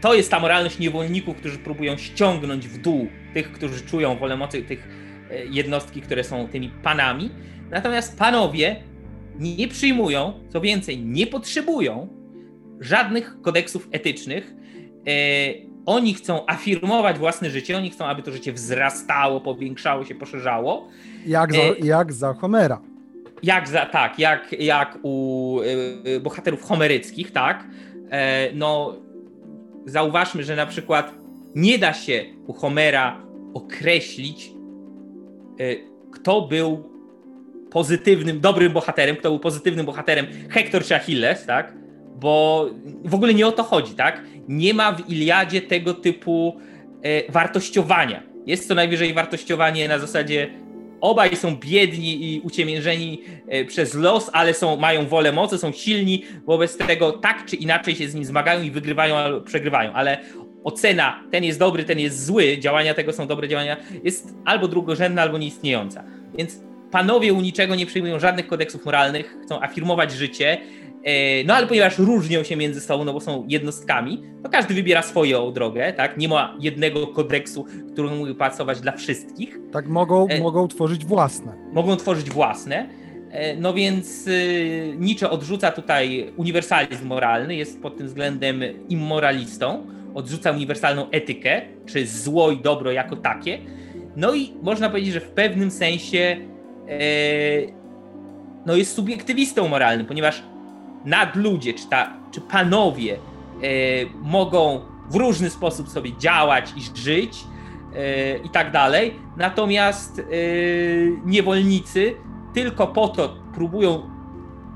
to 0.00 0.14
jest 0.14 0.30
ta 0.30 0.40
moralność 0.40 0.78
niewolników, 0.78 1.36
którzy 1.36 1.58
próbują 1.58 1.96
ściągnąć 1.96 2.68
w 2.68 2.78
dół 2.78 3.08
tych, 3.34 3.52
którzy 3.52 3.80
czują 3.80 4.16
wolę 4.16 4.36
mocy, 4.36 4.62
tych 4.62 4.88
e, 5.30 5.44
jednostki, 5.46 6.02
które 6.02 6.24
są 6.24 6.48
tymi 6.48 6.68
panami. 6.68 7.30
Natomiast 7.70 8.18
panowie 8.18 8.76
nie 9.38 9.68
przyjmują, 9.68 10.32
co 10.48 10.60
więcej, 10.60 10.98
nie 10.98 11.26
potrzebują 11.26 12.08
żadnych 12.80 13.40
kodeksów 13.42 13.88
etycznych. 13.92 14.54
E, 15.06 15.12
oni 15.86 16.14
chcą 16.14 16.46
afirmować 16.46 17.18
własne 17.18 17.50
życie, 17.50 17.76
oni 17.76 17.90
chcą, 17.90 18.04
aby 18.04 18.22
to 18.22 18.32
życie 18.32 18.52
wzrastało, 18.52 19.40
powiększało 19.40 20.04
się, 20.04 20.14
poszerzało. 20.14 20.88
Jak 21.26 21.52
za, 21.52 21.58
e, 21.58 21.74
jak 21.82 22.12
za 22.12 22.34
Homera. 22.34 22.80
Jak 23.42 23.68
za, 23.68 23.86
tak, 23.86 24.18
jak, 24.18 24.52
jak 24.58 24.98
u 25.02 25.58
bohaterów 26.20 26.62
homeryckich, 26.62 27.32
tak. 27.32 27.64
no, 28.54 28.96
zauważmy, 29.86 30.44
że 30.44 30.56
na 30.56 30.66
przykład 30.66 31.14
nie 31.54 31.78
da 31.78 31.92
się 31.92 32.24
u 32.46 32.52
Homera 32.52 33.22
określić, 33.54 34.50
e, 35.60 35.76
kto 36.12 36.42
był 36.42 36.96
pozytywnym, 37.70 38.40
dobrym 38.40 38.72
bohaterem, 38.72 39.16
kto 39.16 39.30
był 39.30 39.38
pozytywnym 39.38 39.86
bohaterem, 39.86 40.26
Hektor 40.50 40.84
czy 40.84 40.96
Achilles, 40.96 41.46
tak? 41.46 41.74
Bo 42.16 42.66
w 43.04 43.14
ogóle 43.14 43.34
nie 43.34 43.46
o 43.46 43.52
to 43.52 43.62
chodzi, 43.62 43.94
tak? 43.94 44.22
Nie 44.48 44.74
ma 44.74 44.92
w 44.92 45.10
Iliadzie 45.10 45.62
tego 45.62 45.94
typu 45.94 46.60
e, 47.02 47.32
wartościowania. 47.32 48.22
Jest 48.46 48.68
to 48.68 48.74
najwyżej 48.74 49.14
wartościowanie 49.14 49.88
na 49.88 49.98
zasadzie 49.98 50.50
obaj 51.10 51.36
są 51.36 51.56
biedni 51.56 52.34
i 52.34 52.40
uciemiężeni 52.40 53.22
e, 53.48 53.64
przez 53.64 53.94
los, 53.94 54.30
ale 54.32 54.54
są, 54.54 54.76
mają 54.76 55.06
wolę 55.06 55.32
mocy, 55.32 55.58
są 55.58 55.72
silni, 55.72 56.24
wobec 56.46 56.76
tego 56.76 57.12
tak 57.12 57.44
czy 57.46 57.56
inaczej 57.56 57.96
się 57.96 58.08
z 58.08 58.14
nim 58.14 58.24
zmagają 58.24 58.62
i 58.62 58.70
wygrywają 58.70 59.16
albo 59.16 59.40
przegrywają, 59.40 59.92
ale 59.92 60.18
ocena, 60.64 61.22
ten 61.30 61.44
jest 61.44 61.58
dobry, 61.58 61.84
ten 61.84 61.98
jest 61.98 62.26
zły, 62.26 62.58
działania 62.58 62.94
tego 62.94 63.12
są 63.12 63.26
dobre 63.26 63.48
działania, 63.48 63.76
jest 64.04 64.34
albo 64.44 64.68
drugorzędna, 64.68 65.22
albo 65.22 65.38
nieistniejąca. 65.38 66.04
Więc 66.38 66.60
panowie 66.90 67.32
u 67.32 67.40
niczego 67.40 67.74
nie 67.74 67.86
przyjmują 67.86 68.18
żadnych 68.18 68.46
kodeksów 68.46 68.84
moralnych, 68.84 69.36
chcą 69.44 69.62
afirmować 69.62 70.12
życie, 70.12 70.58
no 71.46 71.54
ale 71.54 71.66
ponieważ 71.66 71.98
różnią 71.98 72.42
się 72.42 72.56
między 72.56 72.80
sobą, 72.80 73.04
no 73.04 73.12
bo 73.12 73.20
są 73.20 73.44
jednostkami, 73.48 74.22
to 74.42 74.48
każdy 74.48 74.74
wybiera 74.74 75.02
swoją 75.02 75.52
drogę, 75.52 75.92
tak? 75.92 76.16
Nie 76.18 76.28
ma 76.28 76.56
jednego 76.60 77.06
kodeksu, 77.06 77.64
który 77.92 78.08
mógłby 78.08 78.34
pracować 78.34 78.80
dla 78.80 78.92
wszystkich. 78.92 79.58
Tak, 79.72 79.88
mogą, 79.88 80.28
e... 80.28 80.40
mogą 80.40 80.68
tworzyć 80.68 81.04
własne. 81.04 81.52
Mogą 81.72 81.96
tworzyć 81.96 82.30
własne. 82.30 82.88
E, 83.30 83.56
no 83.56 83.74
więc 83.74 84.28
Nietzsche 84.98 85.30
odrzuca 85.30 85.72
tutaj 85.72 86.32
uniwersalizm 86.36 87.06
moralny, 87.06 87.54
jest 87.54 87.82
pod 87.82 87.96
tym 87.96 88.06
względem 88.06 88.62
immoralistą. 88.88 89.86
odrzuca 90.14 90.50
uniwersalną 90.50 91.10
etykę, 91.10 91.62
czy 91.86 92.06
zło 92.06 92.50
i 92.50 92.60
dobro 92.60 92.92
jako 92.92 93.16
takie. 93.16 93.58
No 94.16 94.34
i 94.34 94.52
można 94.62 94.90
powiedzieć, 94.90 95.12
że 95.12 95.20
w 95.20 95.28
pewnym 95.28 95.70
sensie 95.70 96.36
e, 96.88 96.98
no 98.66 98.76
jest 98.76 98.94
subiektywistą 98.94 99.68
moralnym, 99.68 100.06
ponieważ 100.06 100.42
nadludzie, 101.06 101.74
czy, 101.74 101.86
ta, 101.86 102.12
czy 102.30 102.40
panowie 102.40 103.14
e, 103.14 103.18
mogą 104.22 104.80
w 105.10 105.14
różny 105.14 105.50
sposób 105.50 105.88
sobie 105.88 106.16
działać 106.16 106.72
i 106.76 106.98
żyć 106.98 107.44
e, 107.94 108.38
i 108.38 108.50
tak 108.50 108.72
dalej, 108.72 109.14
natomiast 109.36 110.18
e, 110.18 110.24
niewolnicy 111.24 112.14
tylko 112.54 112.86
po 112.86 113.08
to 113.08 113.36
próbują 113.54 114.10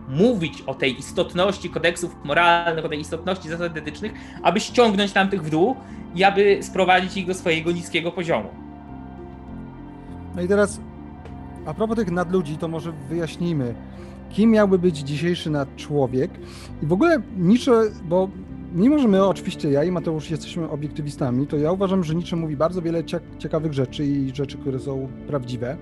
mówić 0.08 0.62
o 0.62 0.74
tej 0.74 0.98
istotności 0.98 1.70
kodeksów 1.70 2.16
moralnych, 2.24 2.84
o 2.84 2.88
tej 2.88 3.00
istotności 3.00 3.48
zasad 3.48 3.76
etycznych, 3.76 4.12
aby 4.42 4.60
ściągnąć 4.60 5.12
tamtych 5.12 5.42
w 5.42 5.50
dół 5.50 5.76
i 6.14 6.24
aby 6.24 6.58
sprowadzić 6.62 7.16
ich 7.16 7.26
do 7.26 7.34
swojego 7.34 7.72
niskiego 7.72 8.12
poziomu. 8.12 8.48
No 10.36 10.42
i 10.42 10.48
teraz 10.48 10.80
a 11.66 11.74
propos 11.74 11.96
tych 11.96 12.10
nadludzi, 12.10 12.56
to 12.56 12.68
może 12.68 12.92
wyjaśnijmy, 12.92 13.74
kim 14.30 14.50
miałby 14.50 14.78
być 14.78 14.98
dzisiejszy 14.98 15.50
nadczłowiek 15.50 16.30
i 16.82 16.86
w 16.86 16.92
ogóle 16.92 17.22
Nietzsche, 17.38 17.72
bo 18.04 18.28
mimo, 18.74 18.98
że 18.98 19.08
my 19.08 19.26
oczywiście, 19.26 19.70
ja 19.70 19.84
i 19.84 19.90
Mateusz 19.90 20.30
jesteśmy 20.30 20.70
obiektywistami, 20.70 21.46
to 21.46 21.56
ja 21.56 21.72
uważam, 21.72 22.04
że 22.04 22.14
Nietzsche 22.14 22.36
mówi 22.36 22.56
bardzo 22.56 22.82
wiele 22.82 23.04
ciekawych 23.38 23.72
rzeczy 23.72 24.06
i 24.06 24.34
rzeczy, 24.34 24.58
które 24.58 24.78
są 24.78 25.08
prawdziwe. 25.26 25.76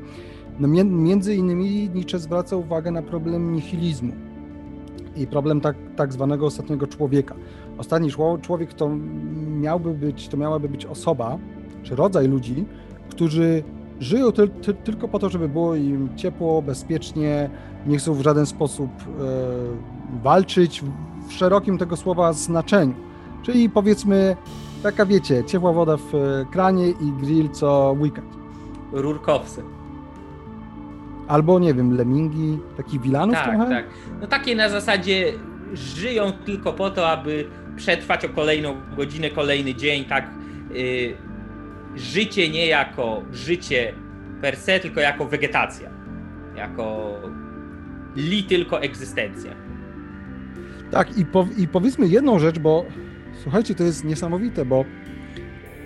No, 0.61 0.69
między 0.85 1.35
innymi 1.35 1.91
Nietzsche 1.95 2.19
zwraca 2.19 2.57
uwagę 2.57 2.91
na 2.91 3.03
problem 3.03 3.53
nihilizmu 3.53 4.13
i 5.17 5.27
problem 5.27 5.61
tak, 5.61 5.77
tak 5.97 6.13
zwanego 6.13 6.47
ostatniego 6.47 6.87
człowieka. 6.87 7.35
Ostatni 7.79 8.11
człowiek 8.43 8.75
to 8.75 8.91
miałby 9.61 9.95
być, 9.95 10.29
to 10.29 10.37
miałaby 10.37 10.69
być 10.69 10.87
osoba, 10.87 11.39
czy 11.83 11.97
rodzaj 11.97 12.29
ludzi, 12.29 12.65
którzy 13.11 13.63
żyją 14.01 14.33
ty, 14.33 14.49
ty, 14.49 14.75
tylko 14.75 15.09
po 15.09 15.19
to, 15.19 15.29
żeby 15.29 15.49
było 15.49 15.75
im 15.75 16.09
ciepło, 16.17 16.63
bezpiecznie, 16.63 17.51
nie 17.87 17.99
chcą 17.99 18.15
w 18.15 18.21
żaden 18.21 18.47
sposób 18.47 18.91
e, 19.01 20.23
walczyć 20.23 20.83
w 21.29 21.33
szerokim 21.33 21.79
tego 21.79 21.97
słowa 21.97 22.33
znaczeniu. 22.33 22.95
Czyli 23.43 23.71
powiedzmy, 23.71 24.37
taka 24.83 25.07
wiecie, 25.07 25.45
ciepła 25.45 25.73
woda 25.73 25.97
w 25.97 26.13
kranie 26.53 26.89
i 26.89 27.13
grill 27.21 27.49
co 27.51 27.97
weekend. 28.01 28.29
Rurkowcy. 28.93 29.63
Albo, 31.29 31.59
nie 31.59 31.75
wiem, 31.75 31.97
lemingi, 31.97 32.59
taki 32.77 33.01
wilanów 33.01 33.35
tak, 33.35 33.45
trochę? 33.45 33.69
Tak, 33.71 33.85
No 34.21 34.27
takie 34.27 34.57
na 34.57 34.69
zasadzie 34.69 35.33
żyją 35.73 36.33
tylko 36.33 36.73
po 36.73 36.91
to, 36.91 37.09
aby 37.11 37.49
przetrwać 37.77 38.25
o 38.25 38.29
kolejną 38.29 38.75
godzinę, 38.97 39.31
kolejny 39.31 39.75
dzień, 39.75 40.05
tak 40.05 40.31
yy, 40.71 41.28
życie 41.97 42.49
nie 42.49 42.67
jako 42.67 43.23
życie 43.33 43.95
per 44.43 44.57
se, 44.57 44.81
tylko 44.81 45.01
jako 45.01 45.25
wegetacja. 45.25 45.91
Jako 46.57 47.15
li 48.17 48.45
tylko 48.45 48.83
egzystencja. 48.83 49.55
Tak, 50.91 51.19
i, 51.19 51.25
po, 51.27 51.49
i 51.59 51.69
powiedzmy 51.69 52.09
jedną 52.09 52.39
rzecz, 52.39 52.59
bo 52.59 52.87
słuchajcie, 53.43 53.75
to 53.75 53.85
jest 53.85 54.05
niesamowite, 54.05 54.65
bo 54.65 54.85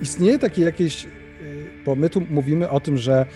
istnieje 0.02 0.38
takie 0.38 0.62
jakieś, 0.62 1.04
y, 1.04 1.08
bo 1.84 1.94
my 1.94 2.10
tu 2.10 2.22
mówimy 2.30 2.70
o 2.70 2.80
tym, 2.80 2.96
że 2.96 3.26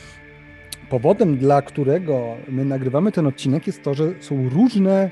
powodem, 0.91 1.39
dla 1.39 1.63
którego 1.63 2.37
my 2.49 2.65
nagrywamy 2.65 3.13
ten 3.13 3.27
odcinek, 3.27 3.67
jest 3.67 3.83
to, 3.83 3.95
że 3.95 4.13
są 4.21 4.49
różne 4.49 5.11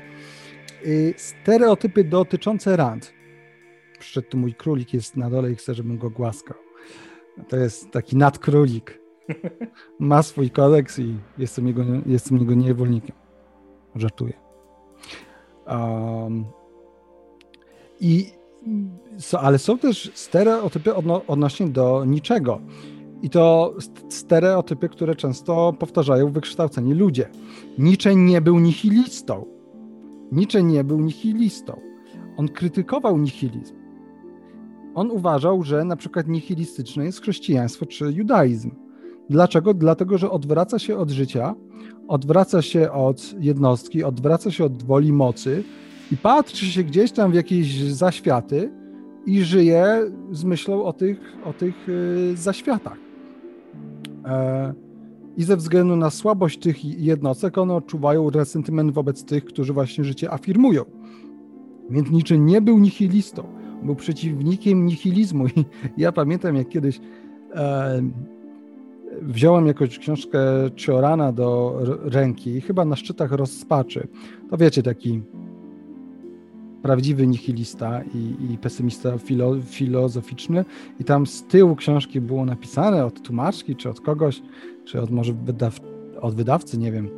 y, 0.85 1.13
stereotypy 1.17 2.03
dotyczące 2.03 2.75
rand. 2.75 3.13
Przyszedł 3.99 4.27
tu 4.27 4.37
mój 4.37 4.53
królik, 4.53 4.93
jest 4.93 5.17
na 5.17 5.29
dole 5.29 5.51
i 5.51 5.55
chce, 5.55 5.73
żebym 5.73 5.97
go 5.97 6.09
głaskał. 6.09 6.64
To 7.49 7.57
jest 7.57 7.91
taki 7.91 8.17
nadkrólik. 8.17 9.01
Ma 9.99 10.23
swój 10.23 10.49
kodeks 10.49 10.99
i 10.99 11.17
jestem 11.37 11.67
jego, 11.67 11.83
jestem 12.05 12.37
jego 12.37 12.53
niewolnikiem. 12.53 13.15
Żartuję. 13.95 14.33
Um, 15.67 16.45
I 17.99 18.31
so, 19.17 19.41
ale 19.41 19.57
są 19.57 19.77
też 19.77 20.11
stereotypy 20.13 20.95
odno, 20.95 21.21
odnośnie 21.27 21.67
do 21.67 22.05
niczego. 22.05 22.61
I 23.21 23.29
to 23.29 23.73
stereotypy, 24.09 24.89
które 24.89 25.15
często 25.15 25.73
powtarzają 25.79 26.31
wykształceni 26.31 26.93
ludzie. 26.93 27.29
Nietzsche 27.77 28.15
nie 28.15 28.41
był 28.41 28.59
nihilistą. 28.59 29.45
Nietzsche 30.31 30.63
nie 30.63 30.83
był 30.83 30.99
nihilistą. 30.99 31.81
On 32.37 32.47
krytykował 32.47 33.17
nihilizm. 33.17 33.84
On 34.95 35.11
uważał, 35.11 35.63
że 35.63 35.85
na 35.85 35.95
przykład 35.95 36.27
nihilistyczne 36.27 37.05
jest 37.05 37.21
chrześcijaństwo 37.21 37.85
czy 37.85 38.05
judaizm. 38.05 38.71
Dlaczego? 39.29 39.73
Dlatego, 39.73 40.17
że 40.17 40.31
odwraca 40.31 40.79
się 40.79 40.97
od 40.97 41.09
życia, 41.09 41.55
odwraca 42.07 42.61
się 42.61 42.91
od 42.91 43.35
jednostki, 43.39 44.03
odwraca 44.03 44.51
się 44.51 44.65
od 44.65 44.83
woli 44.83 45.13
mocy 45.13 45.63
i 46.11 46.17
patrzy 46.17 46.65
się 46.65 46.83
gdzieś 46.83 47.11
tam 47.11 47.31
w 47.31 47.35
jakieś 47.35 47.83
zaświaty 47.83 48.71
i 49.25 49.43
żyje 49.43 50.11
z 50.31 50.43
myślą 50.43 50.83
o 50.83 50.93
tych, 50.93 51.19
o 51.45 51.53
tych 51.53 51.89
y, 51.89 52.37
zaświatach. 52.37 52.97
E, 54.25 54.73
I 55.37 55.43
ze 55.43 55.57
względu 55.57 55.95
na 55.95 56.09
słabość 56.09 56.59
tych 56.59 56.85
jednostek, 56.85 57.57
one 57.57 57.75
odczuwają 57.75 58.29
resentyment 58.29 58.91
wobec 58.91 59.25
tych, 59.25 59.45
którzy 59.45 59.73
właśnie 59.73 60.03
życie 60.03 60.31
afirmują. 60.31 60.85
Więc 61.89 62.11
Nietzsche 62.11 62.37
nie 62.37 62.61
był 62.61 62.79
nihilistą, 62.79 63.43
był 63.83 63.95
przeciwnikiem 63.95 64.85
nihilizmu. 64.85 65.47
I 65.47 65.65
ja 65.97 66.11
pamiętam, 66.11 66.55
jak 66.55 66.69
kiedyś 66.69 66.99
e, 67.55 68.01
wziąłem 69.21 69.67
jakąś 69.67 69.99
książkę 69.99 70.39
Ciorana 70.75 71.31
do 71.31 71.79
ręki, 72.03 72.61
chyba 72.61 72.85
na 72.85 72.95
szczytach 72.95 73.31
rozpaczy. 73.31 74.07
To 74.49 74.57
wiecie, 74.57 74.83
taki 74.83 75.21
prawdziwy 76.81 77.27
nihilista 77.27 78.01
i, 78.03 78.53
i 78.53 78.57
pesymista 78.57 79.17
filo, 79.17 79.55
filozoficzny. 79.61 80.65
I 80.99 81.03
tam 81.03 81.27
z 81.27 81.43
tyłu 81.43 81.75
książki 81.75 82.21
było 82.21 82.45
napisane 82.45 83.05
od 83.05 83.21
tłumaczki, 83.21 83.75
czy 83.75 83.89
od 83.89 84.01
kogoś, 84.01 84.41
czy 84.83 85.01
od 85.01 85.11
może 85.11 85.33
wydaw, 85.33 85.79
od 86.21 86.35
wydawcy, 86.35 86.77
nie 86.77 86.91
wiem, 86.91 87.09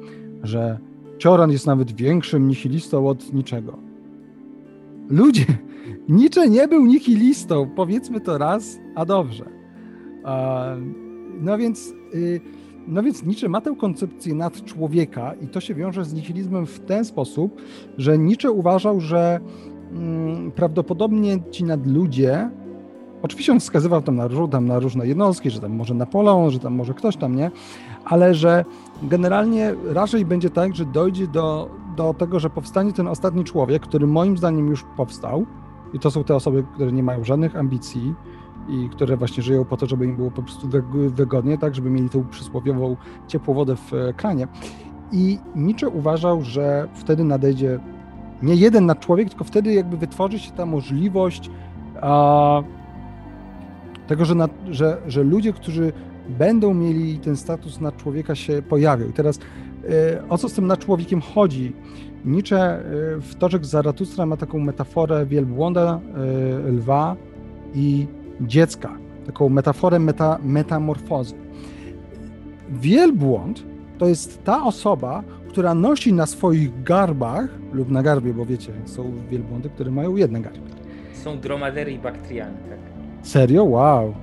że 0.43 0.80
Cioran 1.17 1.52
jest 1.52 1.67
nawet 1.67 1.91
większym 1.91 2.48
nihilistą 2.48 3.08
od 3.08 3.34
niczego. 3.34 3.87
Ludzie, 5.10 5.46
Nietzsche 6.10 6.50
nie 6.50 6.67
był 6.67 6.86
nihilistą, 6.86 7.70
powiedzmy 7.76 8.22
to 8.22 8.38
raz, 8.38 8.80
a 8.96 9.06
dobrze. 9.06 9.46
No 11.41 11.58
więc, 11.58 11.93
y, 12.13 12.41
no 12.88 13.04
więc 13.04 13.24
Nietzsche 13.24 13.50
ma 13.50 13.62
tę 13.62 13.76
koncepcję 13.78 14.36
nad 14.36 14.65
człowieka 14.65 15.34
i 15.41 15.48
to 15.48 15.60
się 15.60 15.76
wiąże 15.76 16.06
z 16.06 16.13
nihilizmem 16.13 16.65
w 16.65 16.80
ten 16.80 17.06
sposób, 17.06 17.62
że 17.98 18.17
Nietzsche 18.17 18.52
uważał, 18.52 19.00
że 19.00 19.39
mm, 19.91 20.52
prawdopodobnie 20.52 21.39
ci 21.52 21.63
nadludzie, 21.63 22.50
oczywiście 23.22 23.52
on 23.52 23.60
wskazywał 23.60 24.02
tam 24.02 24.15
na, 24.15 24.30
tam 24.52 24.65
na 24.65 24.80
różne 24.80 25.08
jednostki, 25.08 25.50
że 25.50 25.60
tam 25.60 25.72
może 25.72 25.93
Napoleon, 25.93 26.52
że 26.52 26.60
tam 26.60 26.76
może 26.76 26.93
ktoś 26.93 27.17
tam, 27.17 27.36
nie? 27.36 27.52
Ale 28.06 28.36
że 28.36 28.65
generalnie 29.04 29.74
raczej 29.86 30.26
będzie 30.26 30.50
tak, 30.50 30.76
że 30.76 30.86
dojdzie 30.86 31.28
do, 31.28 31.70
do 31.98 32.14
tego, 32.14 32.40
że 32.40 32.50
powstanie 32.50 32.94
ten 32.94 33.08
ostatni 33.08 33.44
człowiek, 33.44 33.84
który 33.84 34.08
moim 34.08 34.38
zdaniem 34.38 34.68
już 34.68 34.86
powstał, 34.98 35.46
i 35.94 36.00
to 36.00 36.12
są 36.12 36.24
te 36.24 36.36
osoby, 36.36 36.64
które 36.74 36.92
nie 36.92 37.04
mają 37.04 37.24
żadnych 37.24 37.56
ambicji, 37.56 38.16
i 38.70 38.90
które 38.90 39.18
właśnie 39.18 39.44
żyją 39.44 39.66
po 39.66 39.78
to, 39.78 39.86
żeby 39.86 40.06
im 40.06 40.16
było 40.16 40.32
po 40.32 40.44
prostu 40.44 40.68
wygodnie, 40.94 41.58
tak, 41.58 41.76
żeby 41.76 41.90
mieli 41.90 42.10
tą 42.10 42.28
przysłowiową 42.28 42.98
ciepłą 43.28 43.54
wodę 43.54 43.76
w 43.76 43.94
e, 43.94 44.14
kranie. 44.14 44.48
I 45.12 45.40
Nietzsche 45.56 45.90
uważał, 45.90 46.42
że 46.42 46.88
wtedy 46.94 47.24
nadejdzie 47.24 47.80
nie 48.42 48.56
jeden 48.56 48.86
nad 48.86 49.00
człowiek, 49.00 49.30
tylko 49.30 49.44
wtedy 49.44 49.74
jakby 49.74 49.98
wytworzy 49.98 50.40
się 50.40 50.52
ta 50.52 50.66
możliwość 50.66 51.52
a, 52.02 52.62
tego, 54.08 54.26
że, 54.26 54.36
nad, 54.36 54.52
że, 54.70 55.02
że 55.08 55.24
ludzie, 55.24 55.54
którzy 55.54 55.94
będą 56.30 56.74
mieli 56.74 57.20
ten 57.20 57.38
status 57.38 57.82
nad 57.82 57.98
człowieka 57.98 58.36
się 58.36 58.62
pojawią. 58.62 59.10
I 59.10 59.13
teraz 59.13 59.40
e, 59.90 60.30
o 60.30 60.38
co 60.38 60.50
z 60.50 60.54
tym 60.54 60.68
nad 60.68 60.80
człowiekiem 60.80 61.22
chodzi? 61.22 61.74
Nietzsche 62.26 62.58
e, 62.58 62.82
w 63.22 63.36
Toczek 63.40 63.66
Zaratustra 63.66 64.26
ma 64.26 64.38
taką 64.38 64.60
metaforę 64.60 65.26
wielbłąda, 65.26 66.00
lwa 66.66 67.16
i 67.76 68.08
dziecka, 68.42 68.98
taką 69.26 69.50
metaforę 69.50 70.00
meta, 70.00 70.40
metamorfozy. 70.44 71.36
Wielbłąd 72.70 73.63
to 73.98 74.08
jest 74.08 74.44
ta 74.44 74.63
osoba, 74.63 75.24
która 75.50 75.74
nosi 75.74 76.13
na 76.13 76.26
swoich 76.26 76.84
garbach 76.84 77.50
lub 77.74 77.90
na 77.92 78.04
garbie, 78.04 78.34
bo 78.34 78.46
wiecie, 78.46 78.72
są 78.86 79.12
wielbłądy, 79.30 79.70
które 79.70 79.92
mają 79.92 80.16
jedne 80.16 80.42
garby. 80.42 80.60
Są 81.13 81.40
dromadery 81.40 81.92
i 81.92 82.00
baktriany, 82.00 82.58
tak. 82.70 82.80
Serio? 83.22 83.63
Wow. 83.63 84.13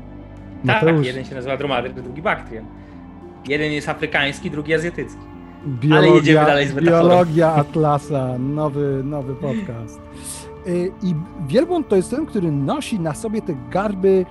Tak, 0.67 0.83
Mateusz... 0.83 1.07
jeden 1.07 1.25
się 1.25 1.35
nazywa 1.35 1.57
dromader, 1.57 1.95
drugi 1.95 2.23
baktrian. 2.23 2.65
Jeden 3.49 3.73
jest 3.73 3.89
afrykański, 3.89 4.51
drugi 4.51 4.75
azjatycki. 4.75 5.21
Biologia, 5.67 6.09
Ale 6.09 6.17
jedziemy 6.17 6.47
dalej 6.47 6.69
z 6.69 6.75
metaforą. 6.75 7.09
Biologia 7.09 7.55
Atlasa, 7.55 8.39
nowy, 8.39 9.03
nowy 9.05 9.35
podcast. 9.35 10.01
Y, 10.67 10.93
I 11.03 11.15
wielbłąd 11.47 11.89
to 11.89 11.97
jest 11.97 12.11
ten, 12.11 12.27
który 12.27 12.53
nosi 12.53 13.01
na 13.01 13.15
sobie 13.15 13.43
te 13.43 13.55
garby 13.71 14.27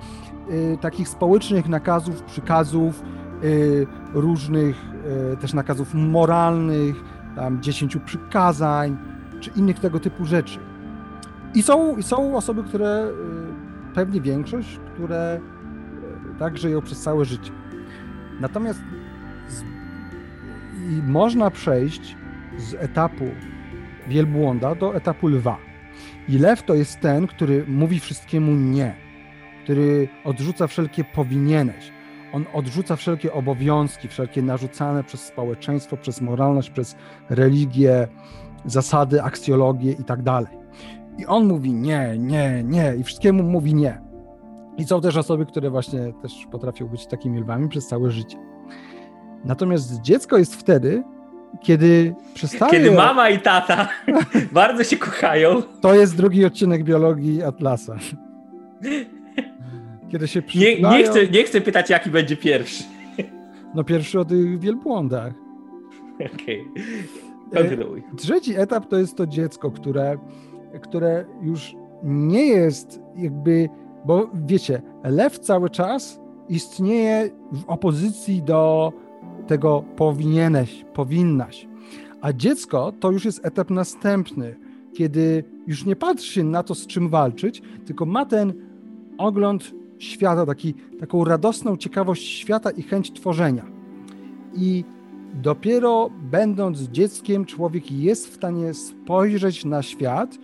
y, 0.50 0.78
takich 0.80 1.08
społecznych 1.08 1.68
nakazów, 1.68 2.22
przykazów, 2.22 3.02
y, 3.44 3.86
różnych 4.14 4.94
też 5.40 5.52
nakazów 5.52 5.94
moralnych, 5.94 6.96
tam 7.36 7.62
dziesięciu 7.62 8.00
przykazań, 8.00 8.96
czy 9.40 9.50
innych 9.56 9.78
tego 9.78 10.00
typu 10.00 10.24
rzeczy. 10.24 10.58
I 11.54 11.62
są, 11.62 12.02
są 12.02 12.36
osoby, 12.36 12.62
które, 12.62 13.08
pewnie 13.94 14.20
większość, 14.20 14.80
które 14.94 15.40
tak 16.38 16.58
żyją 16.58 16.82
przez 16.82 17.02
całe 17.02 17.24
życie. 17.24 17.50
Natomiast 18.40 18.80
z, 19.48 19.62
i 20.90 21.02
można 21.02 21.50
przejść 21.50 22.16
z 22.58 22.74
etapu 22.74 23.24
wielbłąda 24.08 24.74
do 24.74 24.96
etapu 24.96 25.28
lwa. 25.28 25.58
I 26.28 26.38
lew 26.38 26.62
to 26.62 26.74
jest 26.74 27.00
ten, 27.00 27.26
który 27.26 27.64
mówi 27.68 28.00
wszystkiemu 28.00 28.52
nie, 28.52 28.94
który 29.64 30.08
odrzuca 30.24 30.66
wszelkie 30.66 31.04
powinieneś. 31.04 31.92
On 32.32 32.44
odrzuca 32.52 32.96
wszelkie 32.96 33.32
obowiązki, 33.32 34.08
wszelkie 34.08 34.42
narzucane 34.42 35.04
przez 35.04 35.20
społeczeństwo, 35.24 35.96
przez 35.96 36.20
moralność, 36.20 36.70
przez 36.70 36.96
religię, 37.30 38.08
zasady, 38.64 39.22
aksjologię 39.22 39.92
i 39.92 40.04
tak 40.04 40.22
dalej. 40.22 40.56
I 41.18 41.26
on 41.26 41.46
mówi 41.46 41.72
nie, 41.72 42.14
nie, 42.18 42.64
nie 42.64 42.94
i 42.96 43.04
wszystkiemu 43.04 43.42
mówi 43.42 43.74
nie. 43.74 44.03
I 44.78 44.84
są 44.84 45.00
też 45.00 45.16
osoby, 45.16 45.46
które 45.46 45.70
właśnie 45.70 46.12
też 46.22 46.46
potrafią 46.50 46.86
być 46.86 47.06
takimi 47.06 47.40
lwami 47.40 47.68
przez 47.68 47.86
całe 47.86 48.10
życie. 48.10 48.38
Natomiast 49.44 50.00
dziecko 50.00 50.38
jest 50.38 50.54
wtedy, 50.54 51.02
kiedy 51.60 52.14
przestaje... 52.34 52.72
Kiedy 52.72 52.90
mama 52.90 53.30
i 53.30 53.40
tata 53.40 53.88
bardzo 54.52 54.84
się 54.84 54.96
kochają. 54.96 55.62
To 55.80 55.94
jest 55.94 56.16
drugi 56.16 56.44
odcinek 56.44 56.84
biologii 56.84 57.42
Atlasa. 57.42 57.96
Kiedy 60.10 60.28
się 60.28 60.42
Nie, 60.54 60.82
nie, 60.82 61.04
chcę, 61.04 61.28
nie 61.28 61.44
chcę 61.44 61.60
pytać, 61.60 61.90
jaki 61.90 62.10
będzie 62.10 62.36
pierwszy. 62.36 62.84
No 63.74 63.84
pierwszy 63.84 64.20
o 64.20 64.24
tych 64.24 64.60
wielbłądach. 64.60 65.32
Okej, 66.34 66.64
kontynuuj. 67.54 68.02
Trzeci 68.16 68.54
etap 68.56 68.86
to 68.86 68.98
jest 68.98 69.16
to 69.16 69.26
dziecko, 69.26 69.70
które, 69.70 70.16
które 70.82 71.24
już 71.42 71.74
nie 72.02 72.46
jest 72.46 73.00
jakby, 73.16 73.68
bo 74.04 74.30
wiecie, 74.46 74.82
lew 75.04 75.38
cały 75.38 75.70
czas 75.70 76.20
istnieje 76.48 77.30
w 77.52 77.64
opozycji 77.66 78.42
do 78.42 78.92
tego 79.46 79.84
powinieneś, 79.96 80.84
powinnaś. 80.94 81.68
A 82.20 82.32
dziecko 82.32 82.92
to 83.00 83.10
już 83.10 83.24
jest 83.24 83.46
etap 83.46 83.70
następny, 83.70 84.56
kiedy 84.94 85.44
już 85.66 85.84
nie 85.84 85.96
patrzy 85.96 86.44
na 86.44 86.62
to, 86.62 86.74
z 86.74 86.86
czym 86.86 87.08
walczyć, 87.08 87.62
tylko 87.86 88.06
ma 88.06 88.26
ten 88.26 88.52
ogląd 89.18 89.74
świata, 89.98 90.46
taki, 90.46 90.74
taką 90.74 91.24
radosną 91.24 91.76
ciekawość 91.76 92.28
świata 92.28 92.70
i 92.70 92.82
chęć 92.82 93.12
tworzenia. 93.12 93.64
I 94.54 94.84
dopiero 95.34 96.10
będąc 96.30 96.82
dzieckiem, 96.82 97.44
człowiek 97.44 97.92
jest 97.92 98.28
w 98.28 98.34
stanie 98.34 98.74
spojrzeć 98.74 99.64
na 99.64 99.82
świat 99.82 100.38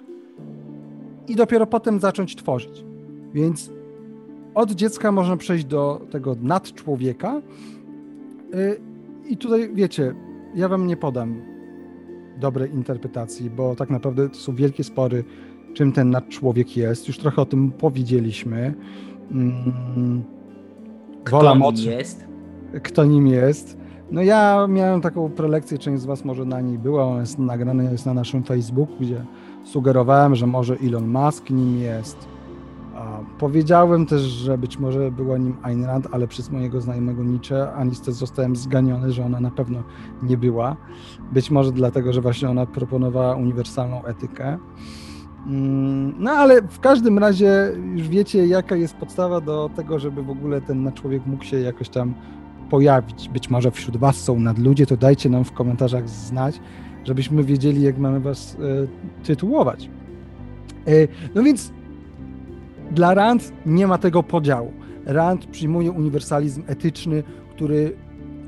i 1.29 1.37
dopiero 1.37 1.67
potem 1.67 2.01
zacząć 2.01 2.37
tworzyć. 2.37 2.90
Więc 3.35 3.71
od 4.55 4.71
dziecka 4.71 5.13
można 5.13 5.37
przejść 5.37 5.65
do 5.65 6.07
tego 6.11 6.37
nadczłowieka. 6.43 7.43
Y, 8.55 8.81
I 9.29 9.37
tutaj 9.37 9.71
wiecie, 9.75 10.15
ja 10.55 10.69
wam 10.69 10.87
nie 10.87 10.97
podam 10.97 11.43
dobrej 12.41 12.75
interpretacji, 12.75 13.51
bo 13.51 13.77
tak 13.77 13.91
naprawdę 13.91 14.29
to 14.29 14.35
są 14.35 14.55
wielkie 14.55 14.85
spory, 14.85 15.25
czym 15.75 15.93
ten 15.93 16.11
nadczłowiek 16.11 16.77
jest. 16.77 17.09
Już 17.09 17.19
trochę 17.19 17.43
o 17.43 17.47
tym 17.47 17.71
powiedzieliśmy. 17.73 18.75
Mm, 19.31 20.23
Wola 21.31 21.55
Kto 21.55 21.73
nim 21.73 21.91
jest? 21.91 22.25
kto 22.83 23.05
nim 23.05 23.27
jest. 23.27 23.77
No 24.11 24.23
ja 24.23 24.67
miałem 24.69 25.01
taką 25.01 25.31
prelekcję, 25.31 25.79
część 25.79 26.03
z 26.03 26.07
was 26.07 26.25
może 26.25 26.45
na 26.45 26.61
niej 26.61 26.79
była, 26.79 27.05
ona 27.05 27.21
jest 27.21 27.39
nagrana 27.39 27.83
jest 27.83 28.07
na 28.07 28.15
naszym 28.15 28.43
Facebooku, 28.43 28.97
gdzie 29.01 29.25
sugerowałem, 29.65 30.35
że 30.35 30.47
może 30.47 30.77
Elon 30.87 31.07
Musk 31.09 31.51
nim 31.51 31.79
jest. 31.81 32.29
Powiedziałem 33.41 34.07
też, 34.07 34.23
że 34.23 34.59
być 34.59 34.79
może 34.79 35.11
była 35.11 35.39
nim 35.39 35.57
Ayn 35.63 35.85
Rand, 35.85 36.09
ale 36.13 36.29
przez 36.29 36.51
mojego 36.51 36.81
znajomego 36.81 37.25
Nietzsche, 37.25 37.73
a 37.73 37.85
niestety 37.85 38.13
zostałem 38.13 38.57
zganiony, 38.57 39.13
że 39.13 39.25
ona 39.25 39.41
na 39.41 39.51
pewno 39.51 39.83
nie 40.23 40.37
była. 40.37 40.77
Być 41.33 41.51
może 41.51 41.73
dlatego, 41.73 42.13
że 42.13 42.21
właśnie 42.21 42.51
ona 42.51 42.67
proponowała 42.67 43.35
uniwersalną 43.35 44.05
etykę. 44.05 44.59
Mm, 45.47 46.15
No 46.19 46.31
ale 46.31 46.63
w 46.63 46.81
każdym 46.81 47.19
razie 47.19 47.73
już 47.95 48.09
wiecie, 48.09 48.47
jaka 48.47 48.77
jest 48.77 48.97
podstawa 48.97 49.41
do 49.41 49.71
tego, 49.77 49.99
żeby 49.99 50.23
w 50.23 50.31
ogóle 50.31 50.61
ten 50.61 50.93
człowiek 50.93 51.27
mógł 51.27 51.45
się 51.45 51.61
jakoś 51.61 51.89
tam 51.89 52.15
pojawić. 52.71 53.29
Być 53.29 53.51
może 53.51 53.71
wśród 53.71 53.97
Was 53.97 54.17
są 54.17 54.41
nadludzie, 54.41 54.87
to 54.87 54.97
dajcie 54.97 55.31
nam 55.31 55.45
w 55.45 55.53
komentarzach 55.53 56.09
znać, 56.09 56.61
żebyśmy 57.05 57.45
wiedzieli, 57.45 57.83
jak 57.83 57.99
mamy 57.99 58.21
Was 58.21 58.57
e, 58.61 59.25
tytułować. 59.27 59.91
E, 60.87 60.93
no 61.35 61.43
więc 61.43 61.73
dla 62.91 63.15
Rand 63.15 63.53
nie 63.67 63.87
ma 63.87 63.99
tego 63.99 64.23
podziału. 64.23 64.73
Rand 65.07 65.47
przyjmuje 65.47 65.93
uniwersalizm 65.93 66.63
etyczny, 66.67 67.23
który, 67.51 67.97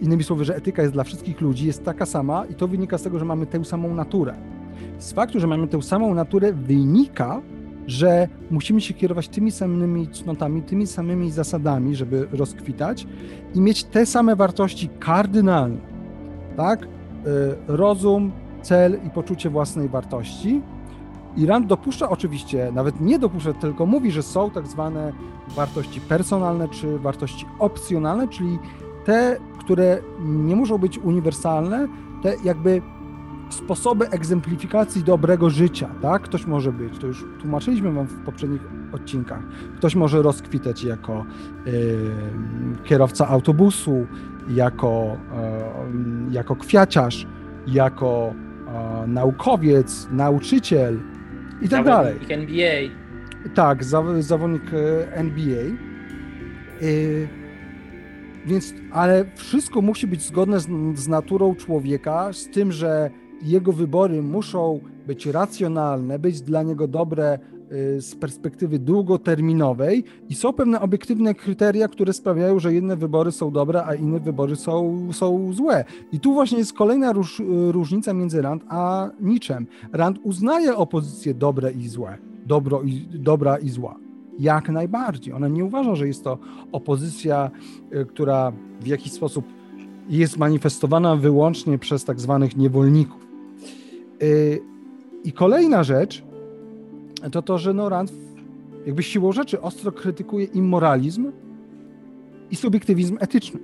innymi 0.00 0.24
słowy, 0.24 0.44
że 0.44 0.56
etyka 0.56 0.82
jest 0.82 0.94
dla 0.94 1.04
wszystkich 1.04 1.40
ludzi, 1.40 1.66
jest 1.66 1.84
taka 1.84 2.06
sama 2.06 2.44
i 2.46 2.54
to 2.54 2.68
wynika 2.68 2.98
z 2.98 3.02
tego, 3.02 3.18
że 3.18 3.24
mamy 3.24 3.46
tę 3.46 3.64
samą 3.64 3.94
naturę. 3.94 4.34
Z 4.98 5.12
faktu, 5.12 5.40
że 5.40 5.46
mamy 5.46 5.68
tę 5.68 5.82
samą 5.82 6.14
naturę, 6.14 6.52
wynika, 6.52 7.42
że 7.86 8.28
musimy 8.50 8.80
się 8.80 8.94
kierować 8.94 9.28
tymi 9.28 9.50
samymi 9.50 10.08
cnotami, 10.08 10.62
tymi 10.62 10.86
samymi 10.86 11.30
zasadami, 11.30 11.96
żeby 11.96 12.28
rozkwitać 12.32 13.06
i 13.54 13.60
mieć 13.60 13.84
te 13.84 14.06
same 14.06 14.36
wartości 14.36 14.88
kardynalne. 14.98 15.80
Tak? 16.56 16.82
Y, 16.82 16.88
Rozum, 17.66 18.32
cel 18.62 18.98
i 19.06 19.10
poczucie 19.10 19.50
własnej 19.50 19.88
wartości. 19.88 20.62
I 21.36 21.46
Rand 21.46 21.66
dopuszcza 21.66 22.08
oczywiście, 22.08 22.72
nawet 22.74 23.00
nie 23.00 23.18
dopuszcza, 23.18 23.52
tylko 23.52 23.86
mówi, 23.86 24.10
że 24.10 24.22
są 24.22 24.50
tak 24.50 24.66
zwane 24.66 25.12
wartości 25.56 26.00
personalne 26.00 26.68
czy 26.68 26.98
wartości 26.98 27.46
opcjonalne, 27.58 28.28
czyli 28.28 28.58
te, 29.04 29.36
które 29.58 29.98
nie 30.20 30.56
muszą 30.56 30.78
być 30.78 30.98
uniwersalne, 30.98 31.88
te 32.22 32.34
jakby 32.44 32.82
sposoby 33.50 34.10
egzemplifikacji 34.10 35.04
dobrego 35.04 35.50
życia, 35.50 35.88
tak? 36.02 36.22
Ktoś 36.22 36.46
może 36.46 36.72
być, 36.72 36.98
to 36.98 37.06
już 37.06 37.24
tłumaczyliśmy 37.40 37.92
wam 37.92 38.06
w 38.06 38.24
poprzednich 38.24 38.62
odcinkach, 38.92 39.42
ktoś 39.76 39.94
może 39.94 40.22
rozkwitać 40.22 40.84
jako 40.84 41.24
yy, 41.66 41.72
kierowca 42.84 43.28
autobusu, 43.28 44.06
jako, 44.48 45.16
yy, 46.26 46.32
jako 46.32 46.56
kwiaciarz, 46.56 47.26
jako 47.66 48.34
yy, 49.02 49.08
naukowiec, 49.08 50.08
nauczyciel 50.10 51.00
i 51.62 51.68
tak 51.68 51.84
dalej. 51.84 52.14
NBA. 52.28 52.90
Tak, 53.54 53.84
zaw 53.84 54.04
zawodnik 54.18 54.62
e, 54.74 55.16
NBA. 55.16 55.64
Y, 56.82 57.28
Więc, 58.46 58.74
ale 58.92 59.24
wszystko 59.34 59.82
musi 59.82 60.06
być 60.06 60.22
zgodne 60.22 60.60
z, 60.60 60.68
z 60.94 61.08
naturą 61.08 61.54
człowieka, 61.54 62.32
z 62.32 62.50
tym, 62.50 62.72
że 62.72 63.10
jego 63.42 63.72
wybory 63.72 64.22
muszą 64.22 64.80
być 65.06 65.26
racjonalne, 65.26 66.18
być 66.18 66.40
dla 66.40 66.62
niego 66.62 66.88
dobre 66.88 67.38
z 67.98 68.14
perspektywy 68.14 68.78
długoterminowej 68.78 70.04
i 70.28 70.34
są 70.34 70.52
pewne 70.52 70.80
obiektywne 70.80 71.34
kryteria, 71.34 71.88
które 71.88 72.12
sprawiają, 72.12 72.58
że 72.58 72.74
jedne 72.74 72.96
wybory 72.96 73.32
są 73.32 73.50
dobre, 73.50 73.84
a 73.86 73.94
inne 73.94 74.20
wybory 74.20 74.56
są, 74.56 75.08
są 75.12 75.52
złe. 75.52 75.84
I 76.12 76.20
tu 76.20 76.32
właśnie 76.32 76.58
jest 76.58 76.72
kolejna 76.72 77.12
róż, 77.12 77.40
y, 77.40 77.72
różnica 77.72 78.12
między 78.14 78.42
Rand 78.42 78.64
a 78.68 79.10
Niczem. 79.20 79.66
Rand 79.92 80.18
uznaje 80.22 80.76
opozycje 80.76 81.34
dobre 81.34 81.72
i 81.72 81.88
złe, 81.88 82.18
dobro 82.46 82.82
i, 82.82 83.06
dobra 83.14 83.58
i 83.58 83.68
zła. 83.68 83.96
Jak 84.38 84.68
najbardziej. 84.68 85.34
Ona 85.34 85.48
nie 85.48 85.64
uważa, 85.64 85.94
że 85.94 86.06
jest 86.06 86.24
to 86.24 86.38
opozycja, 86.72 87.50
y, 87.94 88.06
która 88.06 88.52
w 88.80 88.86
jakiś 88.86 89.12
sposób 89.12 89.44
jest 90.08 90.38
manifestowana 90.38 91.16
wyłącznie 91.16 91.78
przez 91.78 92.04
tak 92.04 92.20
zwanych 92.20 92.56
niewolników. 92.56 93.26
Y, 94.22 94.60
I 95.24 95.32
kolejna 95.32 95.84
rzecz 95.84 96.31
to 97.30 97.42
to, 97.42 97.58
że 97.58 97.74
no 97.74 97.88
Rand 97.88 98.12
jakby 98.86 99.02
siłą 99.02 99.32
rzeczy 99.32 99.60
ostro 99.60 99.92
krytykuje 99.92 100.44
immoralizm 100.44 101.32
i 102.50 102.56
subiektywizm 102.56 103.16
etyczny. 103.20 103.60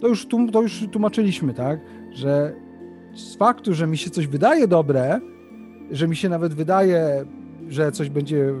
To 0.00 0.08
już, 0.08 0.26
to 0.52 0.62
już 0.62 0.84
tłumaczyliśmy, 0.92 1.54
tak? 1.54 1.80
Że 2.12 2.54
z 3.14 3.36
faktu, 3.36 3.74
że 3.74 3.86
mi 3.86 3.98
się 3.98 4.10
coś 4.10 4.26
wydaje 4.26 4.68
dobre, 4.68 5.20
że 5.90 6.08
mi 6.08 6.16
się 6.16 6.28
nawet 6.28 6.54
wydaje, 6.54 7.24
że 7.68 7.92
coś 7.92 8.10
będzie, 8.10 8.54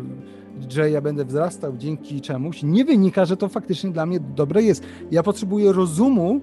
że 0.68 0.90
ja 0.90 1.00
będę 1.00 1.24
wzrastał 1.24 1.76
dzięki 1.76 2.20
czemuś, 2.20 2.62
nie 2.62 2.84
wynika, 2.84 3.24
że 3.24 3.36
to 3.36 3.48
faktycznie 3.48 3.90
dla 3.90 4.06
mnie 4.06 4.20
dobre 4.20 4.62
jest. 4.62 4.82
Ja 5.10 5.22
potrzebuję 5.22 5.72
rozumu, 5.72 6.40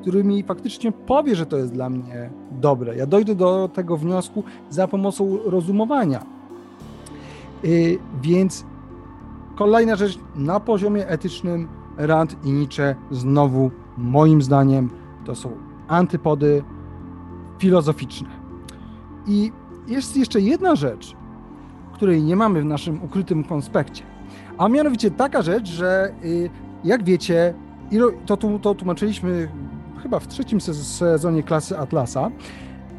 który 0.00 0.24
mi 0.24 0.42
faktycznie 0.42 0.92
powie, 0.92 1.36
że 1.36 1.46
to 1.46 1.56
jest 1.56 1.72
dla 1.72 1.90
mnie 1.90 2.30
dobre. 2.60 2.96
Ja 2.96 3.06
dojdę 3.06 3.34
do 3.34 3.70
tego 3.74 3.96
wniosku 3.96 4.44
za 4.70 4.88
pomocą 4.88 5.38
rozumowania. 5.44 6.39
Yy, 7.62 7.98
więc 8.22 8.64
kolejna 9.56 9.96
rzecz, 9.96 10.18
na 10.34 10.60
poziomie 10.60 11.08
etycznym 11.08 11.68
Rand 11.96 12.36
i 12.44 12.52
Nietzsche 12.52 12.96
znowu 13.10 13.70
moim 13.96 14.42
zdaniem 14.42 14.90
to 15.24 15.34
są 15.34 15.50
antypody 15.88 16.62
filozoficzne. 17.58 18.28
I 19.26 19.52
jest 19.86 20.16
jeszcze 20.16 20.40
jedna 20.40 20.76
rzecz, 20.76 21.16
której 21.92 22.22
nie 22.22 22.36
mamy 22.36 22.62
w 22.62 22.64
naszym 22.64 23.02
ukrytym 23.02 23.44
konspekcie, 23.44 24.02
a 24.58 24.68
mianowicie 24.68 25.10
taka 25.10 25.42
rzecz, 25.42 25.68
że 25.68 26.14
y, 26.24 26.50
jak 26.84 27.04
wiecie, 27.04 27.54
to, 28.26 28.36
to 28.36 28.74
tłumaczyliśmy 28.74 29.48
chyba 30.02 30.20
w 30.20 30.28
trzecim 30.28 30.60
sezonie 30.60 31.42
klasy 31.42 31.78
Atlasa, 31.78 32.30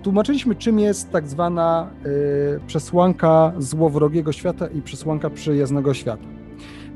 tłumaczyliśmy 0.03 0.55
czym 0.55 0.79
jest 0.79 1.11
tak 1.11 1.27
zwana 1.27 1.89
y, 2.05 2.59
przesłanka 2.67 3.53
złowrogiego 3.57 4.31
świata 4.31 4.67
i 4.67 4.81
przesłanka 4.81 5.29
przyjaznego 5.29 5.93
świata. 5.93 6.23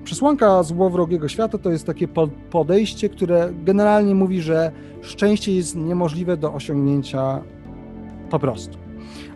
Przesłanka 0.03 0.63
złowrogiego 0.63 1.27
świata 1.27 1.57
to 1.57 1.71
jest 1.71 1.85
takie 1.85 2.07
podejście, 2.51 3.09
które 3.09 3.53
generalnie 3.63 4.15
mówi, 4.15 4.41
że 4.41 4.71
szczęście 5.01 5.55
jest 5.55 5.75
niemożliwe 5.75 6.37
do 6.37 6.53
osiągnięcia 6.53 7.41
po 8.29 8.39
prostu. 8.39 8.77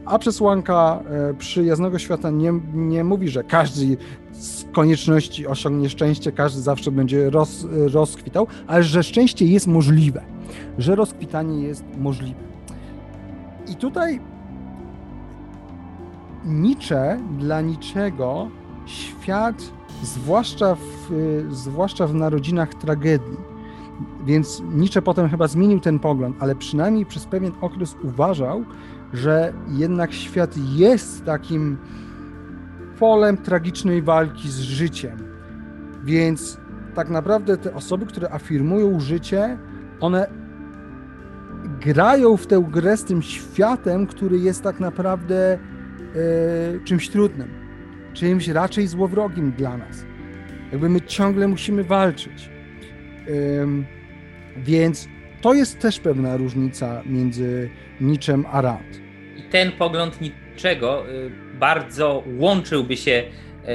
A 0.05 0.19
przesłanka 0.19 1.03
e, 1.09 1.33
przyjaznego 1.33 1.99
świata 1.99 2.29
nie, 2.29 2.53
nie 2.73 3.03
mówi, 3.03 3.29
że 3.29 3.43
każdy 3.43 3.97
z 4.31 4.65
konieczności 4.71 5.47
osiągnie 5.47 5.89
szczęście, 5.89 6.31
każdy 6.31 6.61
zawsze 6.61 6.91
będzie 6.91 7.29
roz, 7.29 7.67
rozkwitał, 7.71 8.47
ale 8.67 8.83
że 8.83 9.03
szczęście 9.03 9.45
jest 9.45 9.67
możliwe, 9.67 10.21
że 10.77 10.95
rozkwitanie 10.95 11.63
jest 11.63 11.83
możliwe. 11.97 12.49
I 13.69 13.75
tutaj 13.75 14.19
Nietzsche 16.45 17.19
dla 17.37 17.61
niczego 17.61 18.49
świat 18.85 19.71
zwłaszcza 20.03 20.75
w, 20.75 21.11
zwłaszcza 21.51 22.07
w 22.07 22.13
narodzinach 22.13 22.73
tragedii. 22.73 23.37
Więc 24.25 24.63
Nietzsche 24.71 25.01
potem 25.01 25.29
chyba 25.29 25.47
zmienił 25.47 25.79
ten 25.79 25.99
pogląd, 25.99 26.35
ale 26.39 26.55
przynajmniej 26.55 27.05
przez 27.05 27.25
pewien 27.25 27.51
okres 27.61 27.95
uważał, 28.03 28.63
że 29.13 29.53
jednak 29.67 30.13
świat 30.13 30.55
jest 30.57 31.25
takim 31.25 31.77
polem 32.99 33.37
tragicznej 33.37 34.01
walki 34.01 34.49
z 34.49 34.59
życiem. 34.59 35.17
Więc 36.03 36.57
tak 36.95 37.09
naprawdę 37.09 37.57
te 37.57 37.75
osoby, 37.75 38.05
które 38.05 38.31
afirmują 38.31 38.99
życie, 38.99 39.57
one 39.99 40.38
grają 41.81 42.37
w 42.37 42.47
tę 42.47 42.65
grę 42.71 42.97
z 42.97 43.03
tym 43.03 43.21
światem, 43.21 44.07
który 44.07 44.39
jest 44.39 44.63
tak 44.63 44.79
naprawdę 44.79 45.53
e, 45.53 45.59
czymś 46.85 47.09
trudnym 47.09 47.59
czymś 48.13 48.47
raczej 48.47 48.87
złowrogim 48.87 49.51
dla 49.51 49.77
nas. 49.77 50.05
Jakby 50.71 50.89
my 50.89 51.01
ciągle 51.01 51.47
musimy 51.47 51.83
walczyć. 51.83 52.49
Więc 54.57 55.07
to 55.41 55.53
jest 55.53 55.79
też 55.79 55.99
pewna 55.99 56.37
różnica 56.37 57.01
między 57.05 57.69
Niczem 58.01 58.45
a 58.51 58.61
Rand. 58.61 59.01
I 59.37 59.43
ten 59.43 59.71
pogląd 59.71 60.21
niczego 60.21 61.09
y, 61.09 61.31
bardzo 61.59 62.23
łączyłby 62.37 62.97
się 62.97 63.23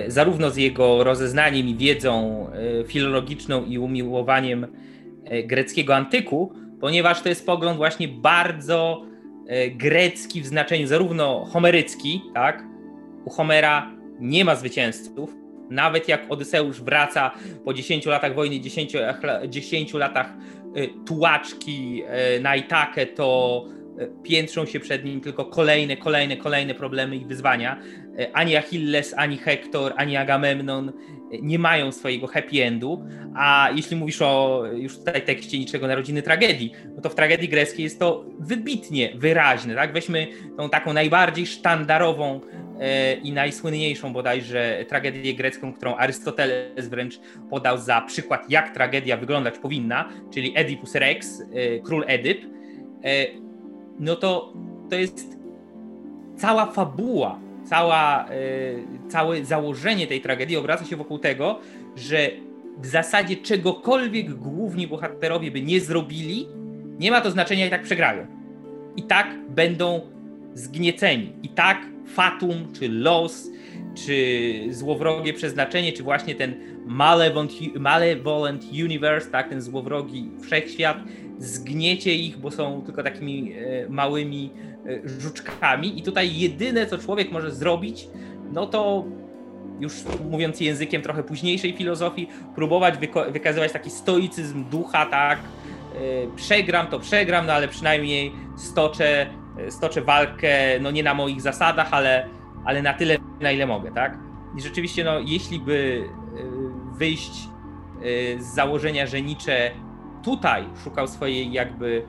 y, 0.06 0.10
zarówno 0.10 0.50
z 0.50 0.56
jego 0.56 1.04
rozeznaniem 1.04 1.68
i 1.68 1.74
wiedzą 1.74 2.46
y, 2.80 2.88
filologiczną 2.88 3.64
i 3.64 3.78
umiłowaniem 3.78 4.66
greckiego 5.44 5.96
antyku, 5.96 6.52
ponieważ 6.80 7.22
to 7.22 7.28
jest 7.28 7.46
pogląd 7.46 7.76
właśnie 7.76 8.08
bardzo 8.08 9.06
grecki 9.70 10.40
w 10.42 10.46
znaczeniu 10.46 10.86
zarówno 10.86 11.44
homerycki, 11.44 12.22
tak? 12.34 12.64
U 13.24 13.30
Homera 13.30 13.90
nie 14.20 14.44
ma 14.44 14.56
zwycięzców. 14.56 15.34
Nawet 15.70 16.08
jak 16.08 16.26
Odyseusz 16.28 16.80
wraca 16.82 17.30
po 17.64 17.74
10 17.74 18.06
latach 18.06 18.34
wojny, 18.34 18.60
10, 18.60 18.96
10 19.48 19.94
latach 19.94 20.34
y, 20.76 20.90
tułaczki 21.06 22.02
y, 22.36 22.40
na 22.40 22.56
Itakę, 22.56 23.06
to 23.06 23.64
piętrzą 24.22 24.66
się 24.66 24.80
przed 24.80 25.04
nim 25.04 25.20
tylko 25.20 25.44
kolejne, 25.44 25.96
kolejne, 25.96 26.36
kolejne 26.36 26.74
problemy 26.74 27.16
i 27.16 27.24
wyzwania. 27.24 27.80
Ani 28.32 28.56
Achilles, 28.56 29.14
ani 29.16 29.36
Hektor, 29.36 29.92
ani 29.96 30.16
Agamemnon 30.16 30.92
nie 31.42 31.58
mają 31.58 31.92
swojego 31.92 32.26
happy 32.26 32.64
endu, 32.64 33.04
a 33.34 33.70
jeśli 33.76 33.96
mówisz 33.96 34.22
o 34.22 34.64
już 34.72 34.98
tutaj 34.98 35.22
tekście 35.22 35.58
niczego 35.58 35.86
narodziny 35.86 36.22
tragedii, 36.22 36.72
no 36.96 37.02
to 37.02 37.10
w 37.10 37.14
tragedii 37.14 37.48
greckiej 37.48 37.84
jest 37.84 37.98
to 37.98 38.24
wybitnie 38.38 39.12
wyraźne, 39.16 39.74
tak? 39.74 39.92
Weźmy 39.92 40.26
tą 40.56 40.70
taką 40.70 40.92
najbardziej 40.92 41.46
sztandarową 41.46 42.40
E, 42.80 43.14
i 43.14 43.32
najsłynniejszą 43.32 44.12
bodajże 44.12 44.84
tragedię 44.88 45.34
grecką, 45.34 45.72
którą 45.72 45.96
Arystoteles 45.96 46.88
wręcz 46.88 47.20
podał 47.50 47.78
za 47.78 48.00
przykład, 48.00 48.50
jak 48.50 48.74
tragedia 48.74 49.16
wyglądać 49.16 49.58
powinna, 49.58 50.08
czyli 50.34 50.56
Oedipus 50.56 50.94
Rex, 50.94 51.40
e, 51.40 51.44
król 51.78 52.04
Edyp, 52.06 52.38
e, 53.04 53.26
no 53.98 54.16
to 54.16 54.52
to 54.90 54.96
jest 54.96 55.38
cała 56.36 56.66
fabuła, 56.66 57.38
cała, 57.64 58.26
całe 59.08 59.44
założenie 59.44 60.06
tej 60.06 60.20
tragedii 60.20 60.56
obraca 60.56 60.84
się 60.84 60.96
wokół 60.96 61.18
tego, 61.18 61.58
że 61.96 62.30
w 62.78 62.86
zasadzie 62.86 63.36
czegokolwiek 63.36 64.34
główni 64.34 64.86
bohaterowie 64.86 65.50
by 65.50 65.62
nie 65.62 65.80
zrobili, 65.80 66.48
nie 66.98 67.10
ma 67.10 67.20
to 67.20 67.30
znaczenia 67.30 67.66
i 67.66 67.70
tak 67.70 67.82
przegrają. 67.82 68.26
I 68.96 69.02
tak 69.02 69.36
będą 69.48 70.00
zgnieceni. 70.54 71.32
I 71.42 71.48
tak 71.48 71.78
fatum, 72.06 72.72
czy 72.72 72.88
los, 72.88 73.50
czy 73.94 74.54
złowrogie 74.70 75.32
przeznaczenie, 75.32 75.92
czy 75.92 76.02
właśnie 76.02 76.34
ten 76.34 76.54
malevolent, 76.86 77.52
malevolent 77.74 78.64
universe, 78.72 79.30
tak, 79.30 79.48
ten 79.48 79.62
złowrogi 79.62 80.30
wszechświat, 80.42 80.96
zgniecie 81.38 82.14
ich, 82.14 82.38
bo 82.38 82.50
są 82.50 82.82
tylko 82.82 83.02
takimi 83.02 83.52
e, 83.52 83.88
małymi 83.88 84.50
e, 84.56 84.73
żuczkami. 85.04 85.98
I 85.98 86.02
tutaj 86.02 86.38
jedyne, 86.38 86.86
co 86.86 86.98
człowiek 86.98 87.32
może 87.32 87.50
zrobić, 87.50 88.08
no 88.52 88.66
to 88.66 89.04
już 89.80 89.94
mówiąc 90.30 90.60
językiem 90.60 91.02
trochę 91.02 91.22
późniejszej 91.22 91.76
filozofii, 91.76 92.28
próbować 92.54 92.94
wykazywać 93.30 93.72
taki 93.72 93.90
stoicyzm 93.90 94.64
ducha, 94.64 95.06
tak, 95.06 95.38
e, 95.38 96.36
przegram 96.36 96.86
to 96.86 97.00
przegram, 97.00 97.46
no 97.46 97.52
ale 97.52 97.68
przynajmniej 97.68 98.32
stoczę 98.56 99.26
stoczę 99.68 100.02
walkę, 100.02 100.80
no 100.80 100.90
nie 100.90 101.02
na 101.02 101.14
moich 101.14 101.40
zasadach, 101.40 101.88
ale, 101.90 102.28
ale 102.64 102.82
na 102.82 102.94
tyle, 102.94 103.16
na 103.40 103.52
ile 103.52 103.66
mogę, 103.66 103.92
tak? 103.92 104.18
I 104.58 104.60
rzeczywiście, 104.60 105.04
no 105.04 105.20
jeśli 105.20 105.60
by 105.60 106.08
wyjść 106.98 107.48
z 108.38 108.54
założenia, 108.54 109.06
że 109.06 109.22
Nietzsche 109.22 109.70
tutaj 110.22 110.64
szukał 110.84 111.06
swojej 111.06 111.52
jakby 111.52 112.02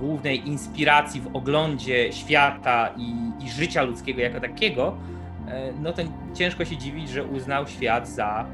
głównej 0.00 0.48
inspiracji 0.48 1.20
w 1.20 1.36
oglądzie 1.36 2.12
świata 2.12 2.88
i, 2.96 3.44
i 3.44 3.50
życia 3.50 3.82
ludzkiego 3.82 4.20
jako 4.20 4.40
takiego, 4.40 4.96
e, 5.48 5.72
no 5.82 5.92
to 5.92 6.02
ciężko 6.34 6.64
się 6.64 6.76
dziwić, 6.76 7.08
że 7.08 7.24
uznał 7.24 7.66
świat 7.66 8.08
za 8.08 8.46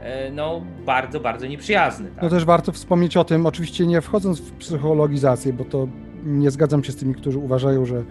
e, 0.00 0.30
no, 0.30 0.62
bardzo, 0.86 1.20
bardzo 1.20 1.46
nieprzyjazny. 1.46 2.10
Tak? 2.10 2.22
No 2.22 2.28
też 2.30 2.44
warto 2.44 2.72
wspomnieć 2.72 3.16
o 3.16 3.24
tym, 3.24 3.46
oczywiście 3.46 3.86
nie 3.86 4.00
wchodząc 4.00 4.40
w 4.40 4.52
psychologizację, 4.52 5.52
bo 5.52 5.64
to 5.64 5.88
nie 6.24 6.50
zgadzam 6.50 6.84
się 6.84 6.92
z 6.92 6.96
tymi, 6.96 7.14
którzy 7.14 7.38
uważają, 7.38 7.86
że 7.86 8.04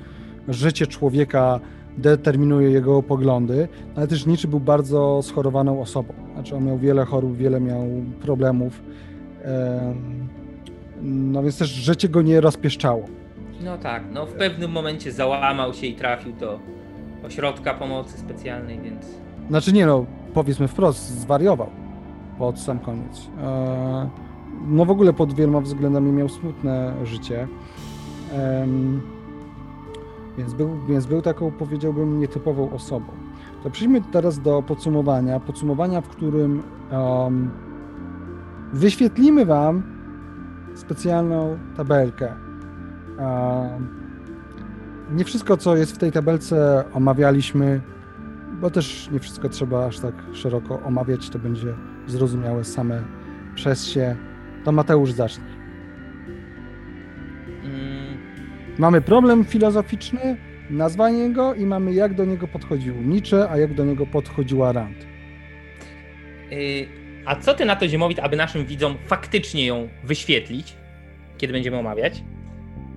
życie 0.47 0.87
człowieka 0.87 1.59
determinuje 1.97 2.69
jego 2.69 3.03
poglądy, 3.03 3.67
ale 3.95 4.07
też 4.07 4.25
Nietzsche 4.25 4.47
był 4.47 4.59
bardzo 4.59 5.21
schorowaną 5.21 5.81
osobą. 5.81 6.13
Znaczy 6.33 6.55
on 6.55 6.65
miał 6.65 6.77
wiele 6.77 7.05
chorób, 7.05 7.37
wiele 7.37 7.61
miał 7.61 7.83
problemów. 8.21 8.81
No 11.01 11.43
więc 11.43 11.57
też 11.57 11.69
życie 11.69 12.09
go 12.09 12.21
nie 12.21 12.41
rozpieszczało. 12.41 13.05
No 13.63 13.77
tak, 13.77 14.03
no 14.13 14.25
w 14.25 14.33
pewnym 14.33 14.71
momencie 14.71 15.11
załamał 15.11 15.73
się 15.73 15.87
i 15.87 15.95
trafił 15.95 16.33
do 16.33 16.59
ośrodka 17.25 17.73
pomocy 17.73 18.17
specjalnej, 18.17 18.79
więc... 18.79 19.05
Znaczy 19.49 19.73
nie 19.73 19.85
no, 19.85 20.05
powiedzmy 20.33 20.67
wprost, 20.67 21.09
zwariował 21.09 21.69
pod 22.39 22.59
sam 22.59 22.79
koniec. 22.79 23.29
E, 23.41 24.09
no 24.67 24.85
w 24.85 24.91
ogóle 24.91 25.13
pod 25.13 25.33
wieloma 25.33 25.61
względami 25.61 26.11
miał 26.11 26.29
smutne 26.29 26.93
życie. 27.03 27.47
Więc, 30.37 30.53
był, 30.53 30.69
więc 30.87 31.05
był 31.05 31.21
taką, 31.21 31.51
powiedziałbym, 31.51 32.19
nietypową 32.19 32.71
osobą. 32.71 33.05
To 33.63 33.69
przejdźmy 33.69 34.01
teraz 34.11 34.39
do 34.39 34.61
podsumowania. 34.61 35.39
Podsumowania, 35.39 36.01
w 36.01 36.07
którym 36.07 36.63
um, 36.91 37.51
wyświetlimy 38.73 39.45
Wam 39.45 39.96
specjalną 40.77 41.57
tabelkę. 41.77 42.33
Nie 45.11 45.25
wszystko, 45.25 45.57
co 45.57 45.75
jest 45.75 45.95
w 45.95 45.97
tej 45.97 46.11
tabelce, 46.11 46.83
omawialiśmy, 46.93 47.81
bo 48.61 48.69
też 48.69 49.09
nie 49.11 49.19
wszystko 49.19 49.49
trzeba 49.49 49.85
aż 49.85 49.99
tak 49.99 50.13
szeroko 50.33 50.81
omawiać, 50.83 51.29
to 51.29 51.39
będzie 51.39 51.73
zrozumiałe 52.07 52.63
same 52.63 53.03
przez 53.55 53.87
się. 53.87 54.15
To 54.63 54.71
Mateusz 54.71 55.11
zacznie. 55.11 55.57
Mamy 58.77 59.01
problem 59.01 59.45
filozoficzny, 59.45 60.37
nazwanie 60.69 61.29
go 61.29 61.53
i 61.53 61.65
mamy 61.65 61.93
jak 61.93 62.13
do 62.13 62.25
niego 62.25 62.47
podchodził 62.47 62.95
Nietzsche, 62.95 63.49
a 63.49 63.57
jak 63.57 63.73
do 63.73 63.85
niego 63.85 64.05
podchodziła 64.05 64.71
Rand. 64.71 64.97
Yy, 66.51 67.06
a 67.27 67.35
co 67.35 67.53
ty 67.53 67.65
na 67.65 67.75
to, 67.75 67.87
Ziemowit, 67.87 68.19
aby 68.19 68.35
naszym 68.35 68.65
widzom 68.65 68.95
faktycznie 69.07 69.65
ją 69.65 69.87
wyświetlić, 70.03 70.77
kiedy 71.37 71.53
będziemy 71.53 71.77
omawiać? 71.77 72.23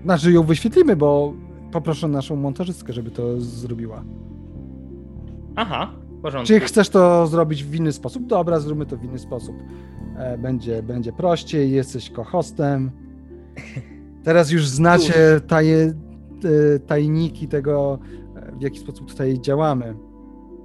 Znaczy 0.05 0.33
ją 0.33 0.43
wyświetlimy, 0.43 0.97
bo 0.97 1.35
poproszę 1.73 2.09
naszą 2.09 2.37
montażystkę, 2.37 2.93
żeby 2.93 3.11
to 3.11 3.41
zrobiła. 3.41 4.05
Aha, 5.57 5.93
w 6.19 6.23
porządku. 6.23 6.49
Czy 6.49 6.61
chcesz 6.61 6.89
to 6.89 7.27
zrobić 7.27 7.65
w 7.65 7.75
inny 7.75 7.93
sposób? 7.93 8.27
Dobra, 8.27 8.61
zróbmy 8.61 8.87
to 8.87 8.97
w 8.97 9.05
inny 9.05 9.19
sposób. 9.19 9.57
E, 10.17 10.39
będzie, 10.39 10.83
będzie 10.83 11.13
prościej, 11.13 11.71
jesteś 11.71 12.11
kohostem. 12.11 12.91
Teraz 14.25 14.51
już 14.51 14.67
znacie 14.67 15.41
taje, 15.49 15.95
tajniki 16.87 17.49
tego, 17.49 17.99
e, 18.37 18.53
w 18.57 18.63
jaki 18.63 18.79
sposób 18.79 19.09
tutaj 19.09 19.41
działamy. 19.41 19.95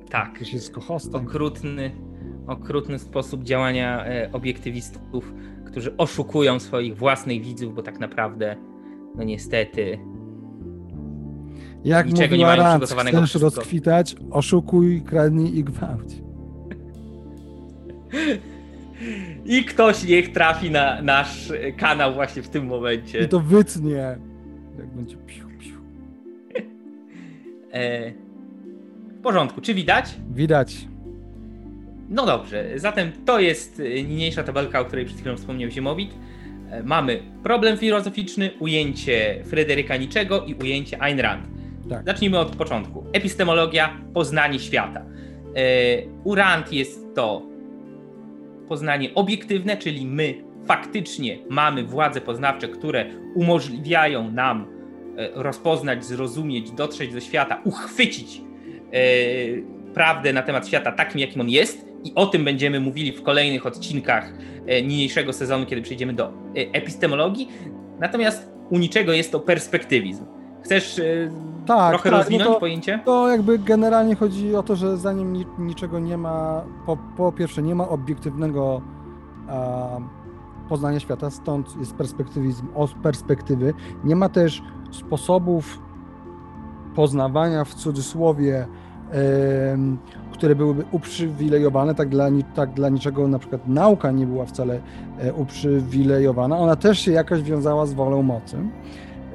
Tak. 0.09 0.33
Ktoś 0.33 0.53
jest 0.53 0.71
kohostem. 0.71 1.27
Okrutny, 1.27 1.91
okrutny 2.47 2.99
sposób 2.99 3.43
działania 3.43 4.05
obiektywistów, 4.33 5.33
którzy 5.65 5.97
oszukują 5.97 6.59
swoich 6.59 6.97
własnych 6.97 7.41
widzów, 7.41 7.75
bo 7.75 7.81
tak 7.81 7.99
naprawdę, 7.99 8.55
no 9.15 9.23
niestety, 9.23 9.99
jak 11.83 12.07
Niczego 12.07 12.35
nie 12.35 12.45
mają 12.45 12.63
Rand, 12.63 12.83
przygotowanego. 12.83 13.17
Chcesz 13.21 13.41
rozkwitać, 13.41 14.15
oszukuj, 14.31 15.01
kradnij 15.01 15.57
i 15.57 15.63
gwałć. 15.63 16.09
I 19.45 19.65
ktoś 19.65 20.03
niech 20.03 20.31
trafi 20.31 20.71
na 20.71 21.01
nasz 21.01 21.53
kanał 21.77 22.13
właśnie 22.13 22.41
w 22.41 22.49
tym 22.49 22.65
momencie. 22.65 23.19
I 23.19 23.29
to 23.29 23.39
wytnie. 23.39 24.17
Jak 24.77 24.95
będzie 24.95 25.17
piu, 25.17 25.47
piu. 25.59 25.77
E, 27.71 28.11
w 29.19 29.21
porządku, 29.23 29.61
czy 29.61 29.73
widać? 29.73 30.15
Widać. 30.33 30.87
No 32.09 32.25
dobrze, 32.25 32.65
zatem 32.75 33.11
to 33.25 33.39
jest 33.39 33.81
niniejsza 34.07 34.43
tabelka, 34.43 34.79
o 34.79 34.85
której 34.85 35.05
przed 35.05 35.19
chwilą 35.19 35.37
wspomniał 35.37 35.69
Ziemowit. 35.69 36.11
E, 36.71 36.83
mamy 36.83 37.19
problem 37.43 37.77
filozoficzny, 37.77 38.51
ujęcie 38.59 39.43
Fryderyka 39.45 39.97
Niczego 39.97 40.45
i 40.45 40.53
ujęcie 40.53 41.01
Ayn 41.01 41.19
Rand. 41.19 41.47
Tak. 41.89 42.05
Zacznijmy 42.05 42.39
od 42.39 42.55
początku. 42.55 43.03
Epistemologia, 43.13 43.97
poznanie 44.13 44.59
świata. 44.59 45.01
E, 45.01 45.05
u 46.23 46.35
Rand 46.35 46.73
jest 46.73 47.15
to 47.15 47.41
poznanie 48.67 49.13
obiektywne, 49.13 49.77
czyli 49.77 50.05
my 50.05 50.33
faktycznie 50.65 51.37
mamy 51.49 51.83
władze 51.83 52.21
poznawcze, 52.21 52.67
które 52.67 53.05
umożliwiają 53.35 54.31
nam 54.31 54.67
e, 55.17 55.29
rozpoznać, 55.33 56.05
zrozumieć, 56.05 56.71
dotrzeć 56.71 57.13
do 57.13 57.19
świata, 57.19 57.61
uchwycić 57.63 58.41
prawdę 59.93 60.33
na 60.33 60.41
temat 60.41 60.67
świata 60.67 60.91
takim, 60.91 61.19
jakim 61.19 61.41
on 61.41 61.49
jest. 61.49 61.94
I 62.05 62.15
o 62.15 62.25
tym 62.25 62.45
będziemy 62.45 62.79
mówili 62.79 63.11
w 63.11 63.23
kolejnych 63.23 63.65
odcinkach 63.65 64.33
niniejszego 64.83 65.33
sezonu, 65.33 65.65
kiedy 65.65 65.81
przejdziemy 65.81 66.13
do 66.13 66.33
epistemologii. 66.53 67.49
Natomiast 67.99 68.49
u 68.69 68.77
niczego 68.77 69.11
jest 69.11 69.31
to 69.31 69.39
perspektywizm. 69.39 70.25
Chcesz 70.63 71.01
tak, 71.65 71.89
trochę 71.89 72.09
tak, 72.09 72.19
rozwinąć 72.19 72.47
no 72.47 72.53
to, 72.53 72.59
pojęcie? 72.59 72.99
To 73.05 73.29
jakby 73.29 73.59
generalnie 73.59 74.15
chodzi 74.15 74.55
o 74.55 74.63
to, 74.63 74.75
że 74.75 74.97
zanim 74.97 75.33
ni 75.33 75.45
niczego 75.59 75.99
nie 75.99 76.17
ma, 76.17 76.65
po, 76.85 76.97
po, 77.17 77.31
pierwsze 77.31 77.61
nie 77.61 77.75
ma 77.75 77.89
obiektywnego 77.89 78.81
a, 79.49 79.87
poznania 80.69 80.99
świata, 80.99 81.29
stąd 81.29 81.75
jest 81.79 81.95
perspektywizm 81.95 82.67
od 82.75 82.93
perspektywy. 82.93 83.73
Nie 84.03 84.15
ma 84.15 84.29
też 84.29 84.61
sposobów 84.91 85.79
poznawania 86.95 87.63
w 87.63 87.73
cudzysłowie, 87.73 88.67
które 90.35 90.55
byłyby 90.55 90.83
uprzywilejowane, 90.91 91.95
tak 91.95 92.09
dla, 92.09 92.29
tak 92.55 92.73
dla 92.73 92.89
niczego 92.89 93.27
na 93.27 93.39
przykład 93.39 93.67
nauka 93.67 94.11
nie 94.11 94.27
była 94.27 94.45
wcale 94.45 94.79
e, 95.19 95.33
uprzywilejowana. 95.33 96.57
Ona 96.57 96.75
też 96.75 96.99
się 96.99 97.11
jakoś 97.11 97.41
wiązała 97.41 97.85
z 97.85 97.93
wolą 97.93 98.21
mocy. 98.21 98.57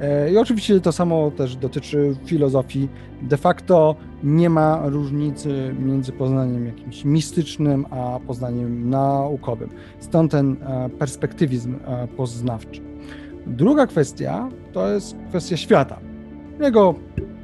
E, 0.01 0.31
I 0.31 0.37
oczywiście 0.37 0.81
to 0.81 0.91
samo 0.91 1.31
też 1.31 1.55
dotyczy 1.55 2.15
filozofii. 2.25 2.89
De 3.21 3.37
facto 3.37 3.95
nie 4.23 4.49
ma 4.49 4.81
różnicy 4.83 5.75
między 5.79 6.11
poznaniem 6.11 6.65
jakimś 6.65 7.05
mistycznym 7.05 7.85
a 7.89 8.19
poznaniem 8.27 8.89
naukowym. 8.89 9.69
Stąd 9.99 10.31
ten 10.31 10.57
e, 10.61 10.89
perspektywizm 10.89 11.75
poznawczy. 12.17 12.81
Druga 13.47 13.87
kwestia 13.87 14.49
to 14.73 14.87
jest 14.87 15.15
kwestia 15.29 15.57
świata, 15.57 15.99
jego 16.59 16.95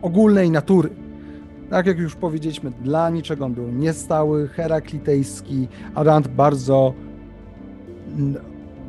ogólnej 0.01 0.51
natury. 0.51 1.06
Tak 1.70 1.86
jak 1.86 1.97
już 1.97 2.15
powiedzieliśmy, 2.15 2.72
dla 2.72 3.09
niczego 3.09 3.45
on 3.45 3.53
był 3.53 3.68
niestały, 3.68 4.47
heraklitejski, 4.47 5.68
a 5.95 6.03
Rand 6.03 6.28
bardzo, 6.28 6.93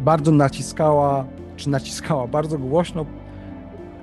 bardzo 0.00 0.32
naciskała, 0.32 1.24
czy 1.56 1.70
naciskała 1.70 2.26
bardzo 2.26 2.58
głośno 2.58 3.06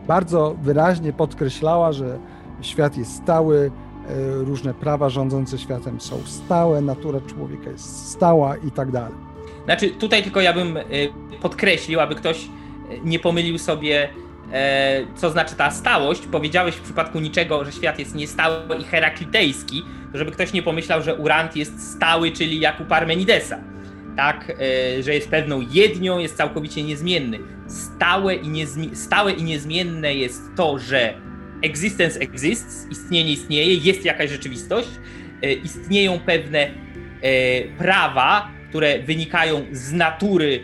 bardzo 0.08 0.56
wyraźnie 0.62 1.14
podkreślała, 1.14 1.92
że 1.92 2.20
świat 2.62 2.98
jest 2.98 3.16
stały, 3.16 3.72
e, 4.10 4.44
różne 4.44 4.74
prawa 4.74 5.10
rządzące 5.10 5.58
światem 5.58 6.02
są 6.02 6.20
stałe, 6.26 6.82
natura 6.82 7.20
człowieka 7.22 7.70
jest 7.70 8.10
stała 8.10 8.58
i 8.58 8.72
tak 8.72 8.92
dalej. 8.92 9.18
Znaczy, 9.66 9.90
tutaj 9.90 10.24
tylko 10.24 10.42
ja 10.42 10.54
bym 10.54 10.78
e, 10.78 10.82
podkreślił, 11.42 12.00
aby 12.00 12.16
ktoś 12.16 12.46
e, 12.46 12.48
nie 13.04 13.20
pomylił 13.20 13.58
sobie, 13.58 14.10
co 15.16 15.30
znaczy 15.30 15.56
ta 15.56 15.72
stałość. 15.72 16.22
Powiedziałeś 16.32 16.76
w 16.76 16.82
przypadku 16.82 17.20
niczego, 17.20 17.66
że 17.66 17.72
świat 17.72 18.00
jest 18.00 18.16
niestały 18.16 18.78
i 18.80 18.84
heraklitejski, 18.84 19.84
żeby 20.14 20.32
ktoś 20.32 20.54
nie 20.54 20.64
pomyślał, 20.64 21.02
że 21.02 21.16
Urant 21.16 21.56
jest 21.56 21.96
stały, 21.96 22.32
czyli 22.32 22.60
jak 22.60 22.80
u 22.80 22.86
Parmenidesa 22.86 23.60
tak, 24.16 24.50
e, 24.50 25.04
że 25.04 25.14
jest 25.14 25.30
pewną 25.30 25.62
jednią, 25.72 26.20
jest 26.20 26.38
całkowicie 26.38 26.84
niezmienny. 26.84 27.40
Stałe 27.68 28.36
i, 28.36 28.48
niezmi- 28.48 28.96
stałe 28.96 29.32
i 29.32 29.44
niezmienne 29.44 30.16
jest 30.16 30.42
to, 30.56 30.80
że 30.80 31.14
existence 31.62 32.20
exists, 32.20 32.88
istnienie 32.92 33.32
istnieje, 33.32 33.76
jest 33.76 34.06
jakaś 34.06 34.30
rzeczywistość, 34.30 34.90
e, 35.42 35.54
istnieją 35.54 36.20
pewne 36.20 36.60
e, 36.60 36.72
prawa, 37.78 38.52
które 38.70 39.00
wynikają 39.00 39.66
z 39.72 39.92
natury 39.92 40.60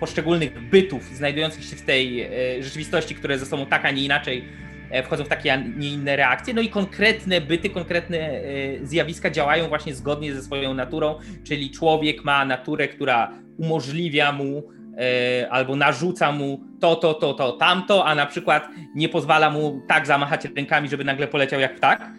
poszczególnych 0.00 0.70
bytów 0.70 1.04
znajdujących 1.04 1.64
się 1.64 1.76
w 1.76 1.82
tej 1.82 2.28
rzeczywistości, 2.60 3.14
które 3.14 3.38
ze 3.38 3.46
sobą 3.46 3.66
tak, 3.66 3.84
a 3.84 3.90
nie 3.90 4.04
inaczej 4.04 4.44
E, 4.90 5.02
wchodzą 5.02 5.24
w 5.24 5.28
takie, 5.28 5.52
a 5.52 5.56
nie 5.56 5.88
inne 5.88 6.16
reakcje. 6.16 6.54
No 6.54 6.60
i 6.60 6.68
konkretne 6.68 7.40
byty, 7.40 7.70
konkretne 7.70 8.18
e, 8.18 8.42
zjawiska 8.82 9.30
działają 9.30 9.68
właśnie 9.68 9.94
zgodnie 9.94 10.34
ze 10.34 10.42
swoją 10.42 10.74
naturą, 10.74 11.18
czyli 11.44 11.70
człowiek 11.70 12.24
ma 12.24 12.44
naturę, 12.44 12.88
która 12.88 13.32
umożliwia 13.58 14.32
mu 14.32 14.62
e, 14.98 15.50
albo 15.50 15.76
narzuca 15.76 16.32
mu 16.32 16.60
to, 16.80 16.96
to, 16.96 17.14
to, 17.14 17.34
to, 17.34 17.52
tamto, 17.52 18.04
a 18.06 18.14
na 18.14 18.26
przykład 18.26 18.68
nie 18.94 19.08
pozwala 19.08 19.50
mu 19.50 19.82
tak 19.88 20.06
zamachać 20.06 20.44
rękami, 20.56 20.88
żeby 20.88 21.04
nagle 21.04 21.28
poleciał 21.28 21.60
jak 21.60 21.76
ptak. 21.76 22.10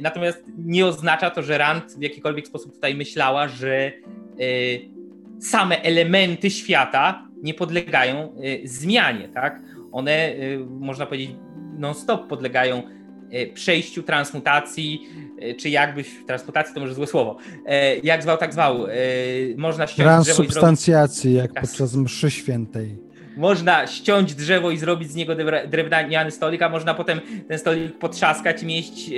Natomiast 0.00 0.44
nie 0.58 0.86
oznacza 0.86 1.30
to, 1.30 1.42
że 1.42 1.58
Rand 1.58 1.94
w 1.98 2.02
jakikolwiek 2.02 2.46
sposób 2.46 2.74
tutaj 2.74 2.94
myślała, 2.94 3.48
że 3.48 3.92
same 5.40 5.82
elementy 5.82 6.50
świata 6.50 7.28
nie 7.42 7.54
podlegają 7.54 8.34
zmianie, 8.64 9.28
tak? 9.28 9.62
One, 9.92 10.34
można 10.68 11.06
powiedzieć, 11.06 11.30
non-stop 11.78 12.28
podlegają 12.28 12.82
e, 13.30 13.46
przejściu, 13.46 14.02
transmutacji, 14.02 15.00
czy 15.58 15.70
jakby 15.70 16.04
transmutacji 16.26 16.74
to 16.74 16.80
może 16.80 16.94
złe 16.94 17.06
słowo. 17.06 17.36
Jak 18.02 18.22
zwał, 18.22 18.38
tak 18.38 18.52
zwał. 18.52 18.86
Można 19.56 19.86
ściąć 19.86 20.06
Transsubstancjacji, 20.06 21.34
jak 21.34 21.52
podczas 21.52 21.94
mszy 21.94 22.30
świętej. 22.30 23.05
Można 23.36 23.86
ściąć 23.86 24.34
drzewo 24.34 24.70
i 24.70 24.78
zrobić 24.78 25.10
z 25.10 25.14
niego 25.14 25.34
drewniany 25.68 26.30
stolik, 26.30 26.62
a 26.62 26.68
można 26.68 26.94
potem 26.94 27.20
ten 27.48 27.58
stolik 27.58 27.98
potrzaskać 27.98 28.62
i 28.62 28.66
mieć 28.66 29.10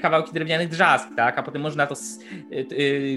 kawałki 0.00 0.32
drewnianych 0.32 0.68
drzask, 0.68 1.08
tak? 1.16 1.38
A 1.38 1.42
potem 1.42 1.62
można 1.62 1.86
to 1.86 1.94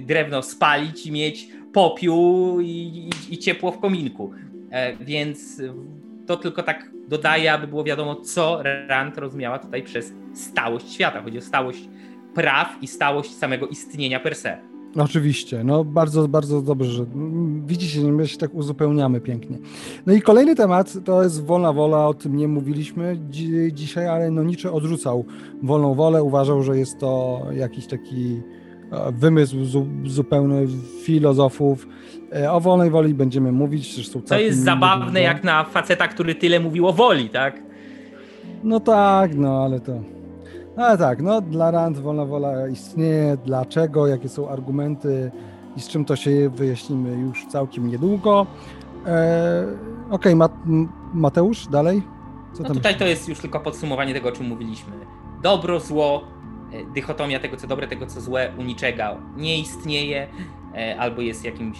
drewno 0.01 0.41
spalić 0.41 1.05
i 1.05 1.11
mieć 1.11 1.47
popiół 1.73 2.59
i, 2.59 2.67
i, 2.67 3.33
i 3.33 3.37
ciepło 3.37 3.71
w 3.71 3.79
kominku. 3.79 4.31
Więc 4.99 5.61
to 6.27 6.37
tylko 6.37 6.63
tak 6.63 6.89
dodaję, 7.07 7.53
aby 7.53 7.67
było 7.67 7.83
wiadomo, 7.83 8.15
co 8.15 8.63
Rand 8.87 9.17
rozumiała 9.17 9.59
tutaj 9.59 9.83
przez 9.83 10.13
stałość 10.33 10.93
świata. 10.93 11.21
Chodzi 11.21 11.37
o 11.37 11.41
stałość 11.41 11.89
praw 12.35 12.77
i 12.81 12.87
stałość 12.87 13.35
samego 13.35 13.67
istnienia 13.67 14.19
per 14.19 14.35
se. 14.35 14.72
Oczywiście, 14.97 15.63
no 15.63 15.83
bardzo, 15.83 16.27
bardzo 16.27 16.61
dobrze, 16.61 17.05
widzicie, 17.65 18.01
my 18.01 18.27
się 18.27 18.37
tak 18.37 18.53
uzupełniamy 18.53 19.21
pięknie. 19.21 19.57
No 20.05 20.13
i 20.13 20.21
kolejny 20.21 20.55
temat 20.55 20.93
to 21.05 21.23
jest 21.23 21.45
wolna 21.45 21.73
wola, 21.73 22.07
o 22.07 22.13
tym 22.13 22.37
nie 22.37 22.47
mówiliśmy 22.47 23.17
dzi 23.29 23.73
dzisiaj, 23.73 24.07
ale 24.07 24.31
no 24.31 24.43
Nietzsche 24.43 24.71
odrzucał 24.71 25.25
wolną 25.63 25.93
wolę, 25.93 26.23
uważał, 26.23 26.63
że 26.63 26.77
jest 26.77 26.99
to 26.99 27.41
jakiś 27.53 27.87
taki 27.87 28.41
e, 28.91 29.11
wymysł 29.11 29.65
zu 29.65 29.87
zupełny 30.05 30.67
filozofów, 31.03 31.87
E, 32.35 32.51
o 32.51 32.59
wolnej 32.59 32.89
woli 32.89 33.13
będziemy 33.13 33.51
mówić. 33.51 33.95
Zresztą 33.95 34.21
to 34.21 34.39
jest 34.39 34.63
zabawne 34.63 35.21
jak 35.21 35.43
na 35.43 35.63
faceta, 35.63 36.07
który 36.07 36.35
tyle 36.35 36.59
mówił 36.59 36.87
o 36.87 36.93
woli, 36.93 37.29
tak? 37.29 37.61
No 38.63 38.79
tak, 38.79 39.35
no 39.35 39.63
ale 39.63 39.79
to... 39.79 40.01
No 40.77 40.85
ale 40.85 40.97
tak, 40.97 41.21
no 41.21 41.41
dla 41.41 41.71
Rand 41.71 41.99
wolna 41.99 42.25
wola 42.25 42.67
istnieje, 42.67 43.37
dlaczego, 43.45 44.07
jakie 44.07 44.29
są 44.29 44.49
argumenty 44.49 45.31
i 45.75 45.81
z 45.81 45.87
czym 45.87 46.05
to 46.05 46.15
się 46.15 46.49
wyjaśnimy 46.49 47.17
już 47.17 47.45
całkiem 47.45 47.87
niedługo. 47.87 48.47
E, 49.05 49.65
Okej, 50.09 50.33
okay, 50.33 50.49
Mateusz, 51.13 51.67
dalej? 51.67 52.01
Co 52.53 52.63
no 52.63 52.69
tutaj 52.69 52.95
to 52.95 53.05
jest 53.05 53.29
już 53.29 53.39
tylko 53.39 53.59
podsumowanie 53.59 54.13
tego, 54.13 54.29
o 54.29 54.31
czym 54.31 54.47
mówiliśmy. 54.47 54.93
Dobro, 55.43 55.79
zło, 55.79 56.23
e, 56.73 56.93
dychotomia 56.93 57.39
tego, 57.39 57.57
co 57.57 57.67
dobre, 57.67 57.87
tego, 57.87 58.07
co 58.07 58.21
złe, 58.21 58.51
u 58.57 58.63
niczego 58.63 59.03
nie 59.37 59.59
istnieje, 59.59 60.27
e, 60.75 60.99
albo 60.99 61.21
jest 61.21 61.45
jakimś 61.45 61.77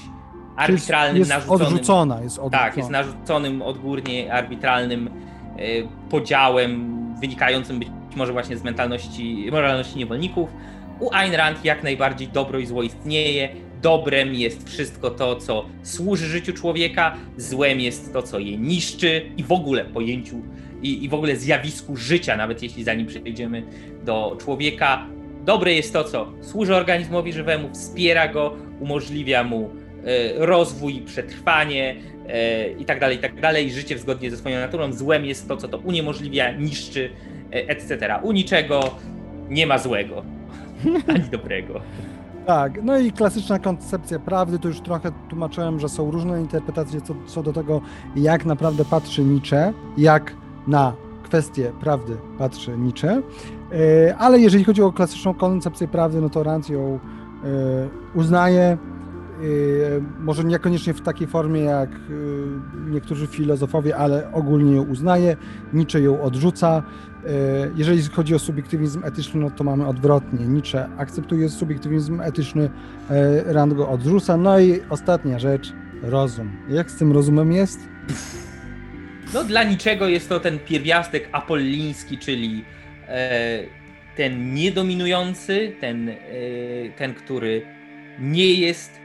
arbitralnym, 0.56 1.18
jest 1.18 1.30
narzuconym. 1.30 1.68
Odrzucona, 1.68 2.22
jest 2.22 2.40
odrzucona. 2.40 2.64
Tak, 2.64 2.78
jest 2.78 2.90
narzuconym 2.90 3.62
odgórnie, 3.62 4.34
arbitralnym 4.34 5.08
e, 5.08 5.62
podziałem, 6.10 6.94
wynikającym 7.22 7.80
być 7.80 7.90
może 8.16 8.34
właśnie 8.34 8.58
z 8.58 8.64
mentalności, 8.64 9.48
moralności 9.52 9.98
niewolników. 9.98 10.50
U 11.00 11.10
Ayn 11.12 11.34
Rand 11.34 11.66
jak 11.66 11.84
najbardziej 11.84 12.28
dobro 12.28 12.60
i 12.60 12.66
zło 12.66 12.84
istnieje. 12.84 13.50
Dobrem 13.82 14.34
jest 14.34 14.70
wszystko 14.70 15.10
to, 15.10 15.36
co 15.36 15.66
służy 15.84 16.26
życiu 16.26 16.54
człowieka, 16.54 17.16
złem 17.38 17.80
jest 17.80 18.14
to, 18.14 18.22
co 18.22 18.40
je 18.40 18.58
niszczy 18.58 19.22
i 19.38 19.44
w 19.44 19.52
ogóle 19.52 19.86
pojęciu 19.86 20.42
i, 20.82 21.04
i 21.04 21.10
w 21.10 21.14
ogóle 21.14 21.36
zjawisku 21.36 21.96
życia, 21.96 22.38
nawet 22.38 22.64
jeśli 22.64 22.84
zanim 22.84 23.08
przejdziemy 23.08 23.64
do 24.06 24.38
człowieka. 24.42 25.08
Dobre 25.46 25.74
jest 25.74 25.94
to, 25.94 26.04
co 26.04 26.34
służy 26.42 26.76
organizmowi 26.76 27.34
żywemu, 27.34 27.70
wspiera 27.74 28.28
go, 28.28 28.58
umożliwia 28.80 29.44
mu 29.44 29.70
e, 30.06 30.46
rozwój, 30.46 31.02
przetrwanie 31.02 31.96
e, 32.28 32.72
i 32.72 32.86
tak 32.86 33.00
dalej, 33.00 33.18
i 33.18 33.20
tak 33.20 33.42
dalej, 33.42 33.72
życie 33.72 33.98
zgodnie 33.98 34.32
ze 34.32 34.38
swoją 34.38 34.60
naturą. 34.60 34.94
Złem 34.94 35.26
jest 35.26 35.48
to, 35.48 35.58
co 35.58 35.68
to 35.68 35.78
uniemożliwia, 35.78 36.52
niszczy, 36.52 37.10
etc. 37.54 38.20
U 38.22 38.32
niczego 38.32 38.82
nie 39.50 39.68
ma 39.68 39.78
złego, 39.78 40.24
ani 41.08 41.30
dobrego. 41.32 41.82
Tak, 42.46 42.84
no 42.84 42.98
i 42.98 43.12
klasyczna 43.12 43.60
koncepcja 43.60 44.20
prawdy, 44.20 44.60
to 44.60 44.68
już 44.68 44.82
trochę 44.82 45.12
tłumaczyłem, 45.30 45.80
że 45.80 45.90
są 45.90 46.12
różne 46.12 46.42
interpretacje 46.42 47.02
co, 47.02 47.16
co 47.28 47.44
do 47.44 47.54
tego, 47.54 47.82
jak 48.16 48.46
naprawdę 48.46 48.86
patrzy 48.86 49.24
Nietzsche, 49.24 49.74
jak 49.98 50.36
na 50.68 50.94
kwestię 51.24 51.72
prawdy 51.80 52.18
patrzy 52.38 52.78
Nietzsche, 52.78 53.22
e, 53.72 54.16
ale 54.18 54.40
jeżeli 54.40 54.64
chodzi 54.64 54.82
o 54.82 54.92
klasyczną 54.92 55.34
koncepcję 55.34 55.88
prawdy, 55.88 56.22
no 56.22 56.30
to 56.30 56.44
Rand 56.44 56.70
ją 56.70 57.00
e, 57.00 57.00
uznaje, 58.16 58.62
e, 58.62 58.78
może 60.20 60.44
niekoniecznie 60.44 60.94
w 60.94 61.02
takiej 61.02 61.28
formie 61.28 61.62
jak 61.62 61.90
niektórzy 62.90 63.28
filozofowie, 63.28 63.98
ale 63.98 64.32
ogólnie 64.32 64.76
ją 64.76 64.84
uznaje, 64.84 65.38
Nietzsche 65.74 66.02
ją 66.02 66.22
odrzuca. 66.22 66.84
Jeżeli 67.76 68.04
chodzi 68.04 68.36
o 68.36 68.40
subiektywizm 68.40 69.04
etyczny, 69.04 69.42
no 69.42 69.52
to 69.52 69.64
mamy 69.64 69.88
odwrotnie. 69.88 70.48
Nietzsche 70.48 70.90
akceptuje 70.98 71.50
subiektywizm 71.50 72.22
etyczny, 72.22 72.70
Rand 73.46 73.74
go 73.74 73.90
odrzuca. 73.90 74.38
No 74.38 74.60
i 74.60 74.82
ostatnia 74.90 75.40
rzecz, 75.40 75.74
rozum. 76.02 76.52
Jak 76.70 76.92
z 76.92 76.98
tym 76.98 77.12
rozumem 77.12 77.52
jest? 77.52 77.80
No 79.34 79.44
dla 79.44 79.64
niczego 79.64 80.08
jest 80.08 80.30
to 80.30 80.40
ten 80.40 80.60
pierwiastek 80.60 81.30
apolliński, 81.32 82.18
czyli 82.18 82.66
e, 83.08 83.64
ten 84.16 84.54
niedominujący, 84.54 85.76
ten, 85.80 86.10
e, 86.10 86.16
ten, 86.98 87.14
który 87.14 87.62
nie 88.20 88.54
jest 88.54 89.03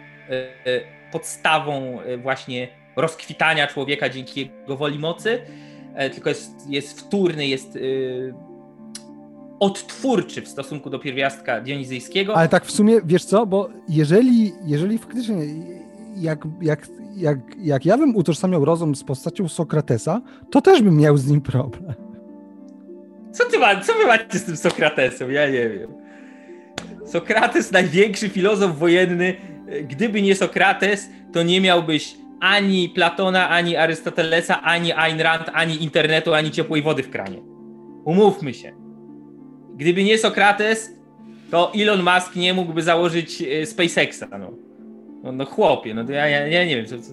podstawą 1.13 2.01
e, 2.01 2.17
właśnie 2.17 2.69
rozkwitania 2.97 3.67
człowieka 3.67 4.09
dzięki 4.09 4.41
jego 4.41 4.77
woli 4.77 4.99
mocy, 4.99 5.43
e, 5.95 6.11
tylko 6.11 6.29
jest, 6.29 6.71
jest 6.71 7.01
wtórny, 7.01 7.47
jest 7.47 7.79
odtwórczy 9.61 10.43
w 10.43 10.49
stosunku 10.49 10.91
do 10.91 10.99
pierwiastka 10.99 11.61
dionizyjskiego. 11.61 12.37
Ale 12.37 12.49
tak 12.49 12.65
w 12.65 12.71
sumie, 12.71 13.01
wiesz 13.05 13.25
co, 13.25 13.47
bo 13.47 13.69
jeżeli, 13.89 14.53
jeżeli 14.65 14.99
faktycznie 14.99 15.37
jak, 16.17 16.39
jak 16.61 16.87
jak, 17.19 17.39
jak 17.59 17.87
ja 17.87 17.99
bym 17.99 18.17
utożsamiał 18.17 18.65
rozum 18.65 18.95
z 18.95 19.05
postacią 19.05 19.49
Sokratesa, 19.49 20.21
to 20.51 20.61
też 20.61 20.83
bym 20.83 20.97
miał 20.97 21.17
z 21.17 21.27
nim 21.27 21.41
problem. 21.41 21.95
Co 23.33 23.45
ty 23.45 23.59
ma, 23.59 23.81
co 23.81 23.93
wy 23.95 24.07
macie 24.07 24.39
z 24.39 24.45
tym 24.45 24.57
Sokratesem? 24.57 25.33
Ja 25.33 25.47
nie 25.47 25.69
wiem. 25.69 25.91
Sokrates, 27.07 27.73
największy 27.73 28.29
filozof 28.29 28.79
wojenny. 28.79 29.35
Gdyby 29.89 30.23
nie 30.23 30.35
Sokrates, 30.35 31.09
to 31.33 31.43
nie 31.43 31.61
miałbyś 31.61 32.17
ani 32.41 32.89
Platona, 32.89 33.49
ani 33.49 33.77
Arystotelesa, 33.77 34.63
ani 34.63 34.93
Ayn 34.93 35.21
Rand, 35.21 35.51
ani 35.53 35.83
internetu, 35.83 36.35
ani 36.35 36.51
ciepłej 36.51 36.83
wody 36.83 37.03
w 37.03 37.11
kranie. 37.11 37.39
Umówmy 38.05 38.55
się. 38.55 38.73
Gdyby 39.77 40.05
nie 40.05 40.19
Sokrates, 40.19 40.93
to 41.51 41.73
Elon 41.75 42.03
Musk 42.03 42.37
nie 42.37 42.55
mógłby 42.55 42.83
założyć 42.83 43.43
e, 43.43 43.67
SpaceXa. 43.67 44.25
No. 44.39 44.51
No, 45.23 45.33
no 45.33 45.45
chłopie, 45.45 45.95
no 45.95 46.05
to 46.05 46.13
ja, 46.13 46.29
ja, 46.29 46.47
ja 46.47 46.65
nie 46.65 46.77
wiem. 46.77 46.87
Co, 46.87 46.99
co. 46.99 47.13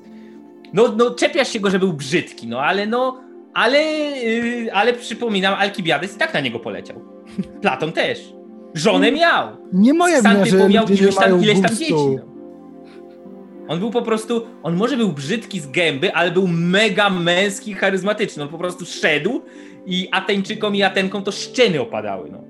No, 0.73 0.93
no 0.97 1.11
czepiasz 1.11 1.49
się 1.49 1.59
go, 1.59 1.69
że 1.69 1.79
był 1.79 1.93
brzydki, 1.93 2.47
no 2.47 2.61
ale 2.61 2.87
no, 2.87 3.21
ale, 3.53 3.83
yy, 3.83 4.73
ale 4.73 4.93
przypominam, 4.93 5.53
Alkibiades 5.53 6.15
i 6.15 6.19
tak 6.19 6.33
na 6.33 6.39
niego 6.39 6.59
poleciał. 6.59 7.01
Platon 7.61 7.91
też. 7.91 8.33
Żonę 8.73 9.11
miał. 9.11 9.47
Nie 9.73 9.93
wina, 9.93 10.45
że 10.45 10.69
miał 10.69 10.85
ileś 10.87 11.15
tam, 11.15 11.43
ileś 11.43 11.61
tam 11.61 11.75
dzieci. 11.75 11.93
No. 11.93 12.34
On 13.67 13.79
był 13.79 13.91
po 13.91 14.01
prostu, 14.01 14.41
on 14.63 14.75
może 14.75 14.97
był 14.97 15.11
brzydki 15.11 15.59
z 15.59 15.67
gęby, 15.67 16.13
ale 16.13 16.31
był 16.31 16.47
mega 16.47 17.09
męski, 17.09 17.73
charyzmatyczny. 17.73 18.43
On 18.43 18.49
po 18.49 18.57
prostu 18.57 18.85
szedł 18.85 19.41
i 19.85 20.09
Ateńczykom 20.11 20.75
i 20.75 20.83
Atenkom 20.83 21.23
to 21.23 21.31
szczeny 21.31 21.81
opadały. 21.81 22.31
No. 22.31 22.43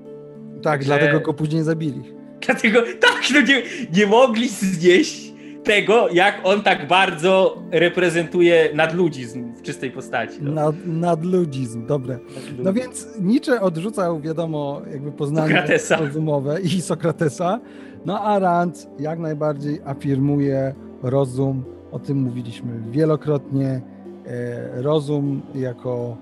Tak, 0.64 0.82
że... 0.84 0.86
dlatego 0.86 1.20
go 1.20 1.34
później 1.34 1.64
zabili. 1.64 2.02
Dlatego, 2.46 2.82
tak, 3.00 3.22
no 3.34 3.42
nie, 3.42 3.62
nie 3.94 4.08
mogli 4.08 4.50
znieść 4.50 5.34
tego, 5.64 6.10
jak 6.12 6.42
on 6.44 6.62
tak 6.62 6.88
bardzo 6.88 7.64
reprezentuje 7.72 8.70
nadludzizm 8.74 9.54
w 9.54 9.62
czystej 9.62 9.92
postaci. 9.92 10.38
No. 10.42 10.52
Nad, 10.52 10.76
nadludzizm, 10.86 11.86
dobre. 11.86 12.20
No 12.58 12.74
więc 12.74 13.08
Nietzsche 13.22 13.62
odrzucał, 13.62 14.22
wiadomo, 14.22 14.82
jakby 14.92 15.12
poznanie 15.12 15.48
Sokratesa. 15.48 15.98
rozumowe 15.98 16.62
i 16.62 16.82
Sokratesa, 16.82 17.60
no 18.06 18.22
a 18.22 18.40
Rand 18.40 18.88
jak 19.00 19.20
najbardziej 19.20 19.80
afirmuje 19.86 20.76
rozum, 21.06 21.64
o 21.92 22.00
tym 22.00 22.22
mówiliśmy 22.22 22.82
wielokrotnie, 22.92 23.82
e, 24.26 24.82
rozum 24.82 25.42
jako 25.56 26.18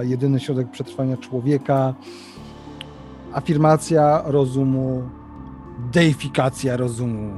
jedyny 0.00 0.40
środek 0.40 0.70
przetrwania 0.70 1.16
człowieka, 1.16 1.94
afirmacja 3.32 4.22
rozumu, 4.26 5.02
deifikacja 5.92 6.76
rozumu, 6.76 7.30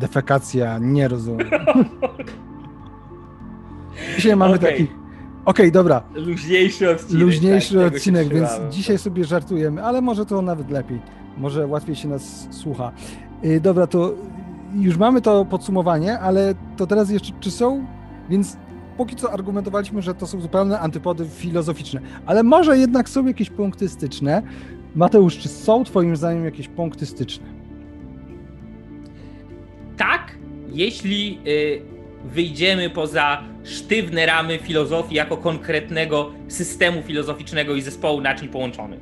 defekacja, 0.00 0.78
nie 0.78 1.08
rozumiem. 1.08 1.50
dzisiaj 4.16 4.36
mamy 4.36 4.54
okay. 4.54 4.70
taki. 4.70 4.82
Okej, 4.82 4.90
okay, 5.44 5.70
dobra. 5.70 6.02
Luźniejszy 6.14 6.90
odcinek. 6.90 7.22
Luźniejszy 7.22 7.74
tak, 7.74 7.94
odcinek, 7.94 8.28
więc 8.28 8.50
dzisiaj 8.70 8.98
sobie 8.98 9.24
żartujemy, 9.24 9.84
ale 9.84 10.00
może 10.00 10.26
to 10.26 10.42
nawet 10.42 10.70
lepiej. 10.70 11.00
Może 11.38 11.66
łatwiej 11.66 11.96
się 11.96 12.08
nas 12.08 12.48
słucha. 12.50 12.92
Yy, 13.42 13.60
dobra, 13.60 13.86
to 13.86 14.14
już 14.74 14.96
mamy 14.96 15.20
to 15.20 15.44
podsumowanie, 15.44 16.18
ale 16.18 16.54
to 16.76 16.86
teraz 16.86 17.10
jeszcze 17.10 17.32
czy 17.40 17.50
są? 17.50 17.86
Więc 18.28 18.56
póki 18.96 19.16
co 19.16 19.32
argumentowaliśmy, 19.32 20.02
że 20.02 20.14
to 20.14 20.26
są 20.26 20.40
zupełne 20.40 20.80
antypody 20.80 21.26
filozoficzne, 21.28 22.00
ale 22.26 22.42
może 22.42 22.78
jednak 22.78 23.08
są 23.08 23.26
jakieś 23.26 23.50
punkty 23.50 23.88
styczne. 23.88 24.42
Mateusz, 24.94 25.38
czy 25.38 25.48
są 25.48 25.84
Twoim 25.84 26.16
zdaniem 26.16 26.44
jakieś 26.44 26.68
punkty 26.68 27.06
styczne? 27.06 27.60
tak, 30.00 30.34
jeśli 30.72 31.38
y, 31.46 31.82
wyjdziemy 32.24 32.90
poza 32.90 33.42
sztywne 33.64 34.26
ramy 34.26 34.58
filozofii 34.58 35.14
jako 35.14 35.36
konkretnego 35.36 36.30
systemu 36.48 37.02
filozoficznego 37.02 37.74
i 37.74 37.82
zespołu 37.82 38.20
naczyń 38.20 38.48
połączonych. 38.48 39.00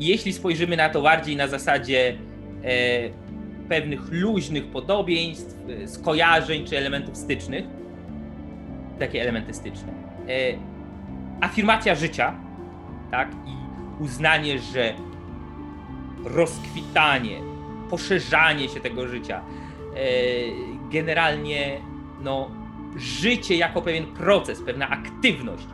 jeśli 0.00 0.32
spojrzymy 0.32 0.76
na 0.76 0.88
to 0.88 1.02
bardziej 1.02 1.36
na 1.36 1.48
zasadzie 1.48 2.18
e, 2.64 3.27
pewnych 3.68 4.12
luźnych 4.12 4.66
podobieństw, 4.66 5.56
e, 5.68 5.88
skojarzeń 5.88 6.64
czy 6.64 6.78
elementów 6.78 7.16
stycznych, 7.16 7.64
takie 8.98 9.22
elementy 9.22 9.54
styczne, 9.54 9.92
e, 10.28 10.58
afirmacja 11.40 11.94
życia, 11.94 12.34
tak, 13.10 13.32
i 13.32 14.02
uznanie, 14.02 14.58
że 14.58 14.94
rozkwitanie, 16.24 17.40
poszerzanie 17.90 18.68
się 18.68 18.80
tego 18.80 19.08
życia, 19.08 19.42
E, 19.98 20.00
generalnie 20.90 21.80
no, 22.20 22.50
życie 22.96 23.56
jako 23.56 23.82
pewien 23.82 24.06
proces, 24.06 24.62
pewna 24.62 24.90
aktywność, 24.90 25.66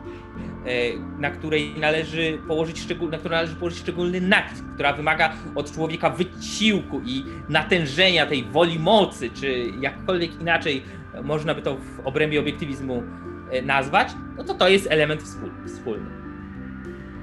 na 1.19 1.31
której 1.31 1.73
należy 1.79 2.39
położyć, 2.47 2.79
szczegól, 2.79 3.09
na 3.09 3.17
którą 3.17 3.35
należy 3.35 3.55
położyć 3.55 3.79
szczególny 3.79 4.21
nacisk, 4.21 4.65
która 4.73 4.93
wymaga 4.93 5.33
od 5.55 5.71
człowieka 5.71 6.09
wysiłku 6.09 7.01
i 7.05 7.23
natężenia 7.49 8.25
tej 8.25 8.43
woli 8.43 8.79
mocy, 8.79 9.29
czy 9.29 9.63
jakkolwiek 9.81 10.41
inaczej 10.41 10.83
można 11.23 11.55
by 11.55 11.61
to 11.61 11.77
w 11.77 11.99
obrębie 12.05 12.39
obiektywizmu 12.39 13.03
e, 13.51 13.61
nazwać, 13.61 14.07
no 14.37 14.43
to 14.43 14.53
to 14.53 14.69
jest 14.69 14.87
element 14.91 15.23
wspólny. 15.65 16.05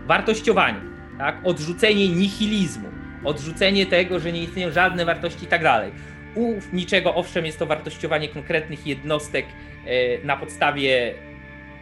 wartościowanie, 0.07 0.81
tak? 1.19 1.41
odrzucenie 1.45 2.09
nihilizmu, 2.09 2.89
odrzucenie 3.25 3.87
tego, 3.87 4.21
że 4.21 4.33
nie 4.33 4.43
istnieją 4.43 4.71
żadne 4.71 5.05
wartości 5.05 5.45
i 5.45 5.49
tak 5.49 5.63
dalej. 5.63 5.93
U 6.35 6.55
niczego, 6.73 7.15
owszem, 7.15 7.47
jest 7.47 7.59
to 7.59 7.67
wartościowanie 7.67 8.29
konkretnych 8.29 8.87
jednostek 8.87 9.47
e, 9.87 10.25
na 10.27 10.37
podstawie 10.37 11.15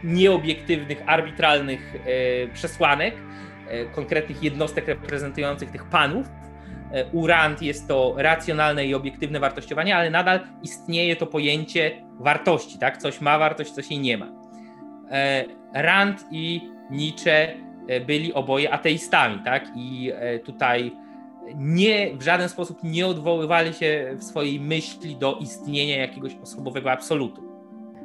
nieobiektywnych, 0.03 1.03
arbitralnych 1.05 1.95
e, 1.95 2.47
przesłanek, 2.47 3.15
e, 3.67 3.85
konkretnych 3.85 4.43
jednostek 4.43 4.87
reprezentujących 4.87 5.71
tych 5.71 5.85
panów. 5.85 6.27
U 7.11 7.27
Rand 7.27 7.61
jest 7.61 7.87
to 7.87 8.13
racjonalne 8.17 8.85
i 8.85 8.95
obiektywne 8.95 9.39
wartościowanie, 9.39 9.95
ale 9.95 10.09
nadal 10.09 10.39
istnieje 10.63 11.15
to 11.15 11.27
pojęcie 11.27 11.91
wartości, 12.19 12.79
tak? 12.79 12.97
Coś 12.97 13.21
ma 13.21 13.39
wartość, 13.39 13.71
coś 13.71 13.91
jej 13.91 13.99
nie 13.99 14.17
ma. 14.17 14.31
Rand 15.73 16.25
i 16.31 16.61
Nietzsche 16.89 17.55
byli 18.05 18.33
oboje 18.33 18.73
ateistami, 18.73 19.39
tak? 19.43 19.65
I 19.75 20.11
tutaj 20.45 20.91
nie, 21.55 22.17
w 22.17 22.21
żaden 22.21 22.49
sposób 22.49 22.83
nie 22.83 23.07
odwoływali 23.07 23.73
się 23.73 24.15
w 24.17 24.23
swojej 24.23 24.59
myśli 24.59 25.15
do 25.15 25.37
istnienia 25.41 25.97
jakiegoś 25.97 26.35
osobowego 26.35 26.91
absolutu. 26.91 27.50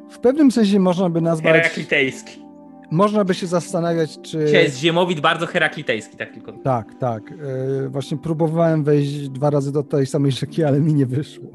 W 0.08 0.18
pewnym 0.18 0.50
sensie 0.50 0.78
można 0.78 1.10
by 1.10 1.20
nazwać... 1.20 1.54
Heraklitejski. 1.54 2.46
Można 2.90 3.24
by 3.24 3.34
się 3.34 3.46
zastanawiać, 3.46 4.18
czy... 4.22 4.44
Dzisiaj 4.46 4.64
jest 4.64 4.78
ziemowit 4.78 5.20
bardzo 5.20 5.46
heraklitejski, 5.46 6.16
tak 6.16 6.32
tylko. 6.32 6.52
Tak, 6.52 6.94
tak. 7.00 7.30
Yy, 7.30 7.88
właśnie 7.88 8.16
próbowałem 8.16 8.84
wejść 8.84 9.28
dwa 9.28 9.50
razy 9.50 9.72
do 9.72 9.82
tej 9.82 10.06
samej 10.06 10.32
rzeki, 10.32 10.64
ale 10.64 10.80
mi 10.80 10.94
nie 10.94 11.06
wyszło. 11.06 11.48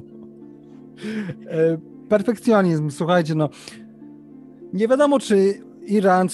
Yy, 0.99 1.79
perfekcjonizm, 2.09 2.91
słuchajcie, 2.91 3.35
no 3.35 3.49
nie 4.73 4.87
wiadomo, 4.87 5.19
czy 5.19 5.61
Irant 5.85 6.33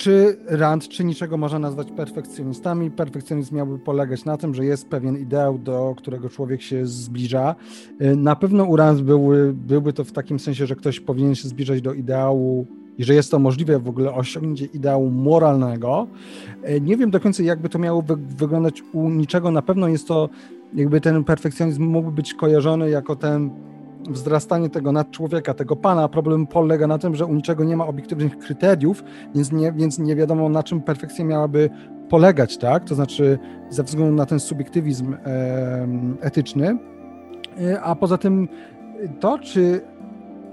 czy 0.00 0.36
Rand, 0.46 0.88
czy 0.88 1.04
niczego 1.04 1.36
można 1.36 1.58
nazwać 1.58 1.90
perfekcjonistami. 1.90 2.90
Perfekcjonizm 2.90 3.56
miałby 3.56 3.78
polegać 3.78 4.24
na 4.24 4.36
tym, 4.36 4.54
że 4.54 4.64
jest 4.64 4.88
pewien 4.88 5.16
ideał, 5.16 5.58
do 5.58 5.94
którego 5.98 6.28
człowiek 6.28 6.62
się 6.62 6.86
zbliża. 6.86 7.54
Y, 8.02 8.16
na 8.16 8.36
pewno 8.36 8.64
u 8.64 8.76
Rand 8.76 9.00
byłby, 9.00 9.52
byłby 9.54 9.92
to 9.92 10.04
w 10.04 10.12
takim 10.12 10.38
sensie, 10.38 10.66
że 10.66 10.76
ktoś 10.76 11.00
powinien 11.00 11.34
się 11.34 11.48
zbliżać 11.48 11.82
do 11.82 11.92
ideału 11.92 12.66
i 12.98 13.04
że 13.04 13.14
jest 13.14 13.30
to 13.30 13.38
możliwe 13.38 13.78
w 13.78 13.88
ogóle 13.88 14.14
osiągnięcie 14.14 14.64
ideału 14.64 15.10
moralnego. 15.10 16.06
Y, 16.68 16.80
nie 16.80 16.96
wiem 16.96 17.10
do 17.10 17.20
końca, 17.20 17.42
jakby 17.42 17.68
to 17.68 17.78
miało 17.78 18.02
wy 18.02 18.16
wyglądać 18.16 18.82
u 18.92 19.10
niczego. 19.10 19.50
Na 19.50 19.62
pewno 19.62 19.88
jest 19.88 20.08
to, 20.08 20.28
jakby 20.74 21.00
ten 21.00 21.24
perfekcjonizm 21.24 21.84
mógłby 21.84 22.12
być 22.12 22.34
kojarzony 22.34 22.90
jako 22.90 23.16
ten 23.16 23.50
wzrastanie 24.08 24.70
tego 24.70 24.92
nadczłowieka, 24.92 25.54
tego 25.54 25.76
pana. 25.76 26.08
Problem 26.08 26.46
polega 26.46 26.86
na 26.86 26.98
tym, 26.98 27.16
że 27.16 27.26
u 27.26 27.34
niczego 27.34 27.64
nie 27.64 27.76
ma 27.76 27.86
obiektywnych 27.86 28.38
kryteriów, 28.38 29.04
więc 29.34 29.52
nie, 29.52 29.72
więc 29.72 29.98
nie 29.98 30.16
wiadomo 30.16 30.48
na 30.48 30.62
czym 30.62 30.80
perfekcja 30.80 31.24
miałaby 31.24 31.70
polegać, 32.08 32.58
tak? 32.58 32.84
To 32.84 32.94
znaczy 32.94 33.38
ze 33.68 33.82
względu 33.82 34.14
na 34.14 34.26
ten 34.26 34.40
subiektywizm 34.40 35.14
e, 35.14 35.18
etyczny. 36.20 36.78
A 37.82 37.94
poza 37.94 38.18
tym 38.18 38.48
to, 39.20 39.38
czy 39.38 39.80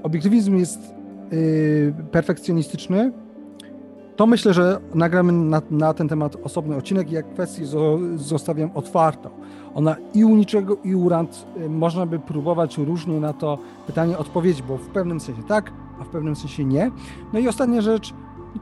obiektywizm 0.03 0.57
jest 0.57 0.79
e, 0.79 2.03
perfekcjonistyczny, 2.11 3.11
to 4.15 4.27
myślę, 4.27 4.53
że 4.53 4.79
nagramy 4.95 5.31
na, 5.31 5.61
na, 5.71 5.93
ten 5.93 6.07
temat 6.07 6.35
osobny 6.43 6.75
odcinek 6.75 7.11
i 7.11 7.13
jak 7.13 7.33
kwestię 7.33 7.63
zostawiam 8.15 8.71
otwartą. 8.73 9.29
Ona 9.77 9.95
i 10.13 10.25
u 10.25 10.35
niczego, 10.35 10.77
i 10.83 10.95
u 10.95 11.09
rand 11.09 11.45
y, 11.57 11.69
można 11.69 12.05
by 12.05 12.19
próbować 12.19 12.77
różnie 12.77 13.19
na 13.19 13.33
to 13.33 13.57
pytanie 13.87 14.17
odpowiedzieć, 14.17 14.61
bo 14.61 14.77
w 14.77 14.87
pewnym 14.87 15.19
sensie 15.19 15.43
tak, 15.43 15.71
a 16.01 16.03
w 16.03 16.07
pewnym 16.07 16.35
sensie 16.35 16.65
nie. 16.65 16.91
No 17.33 17.39
i 17.39 17.47
ostatnia 17.47 17.81
rzecz, 17.81 18.13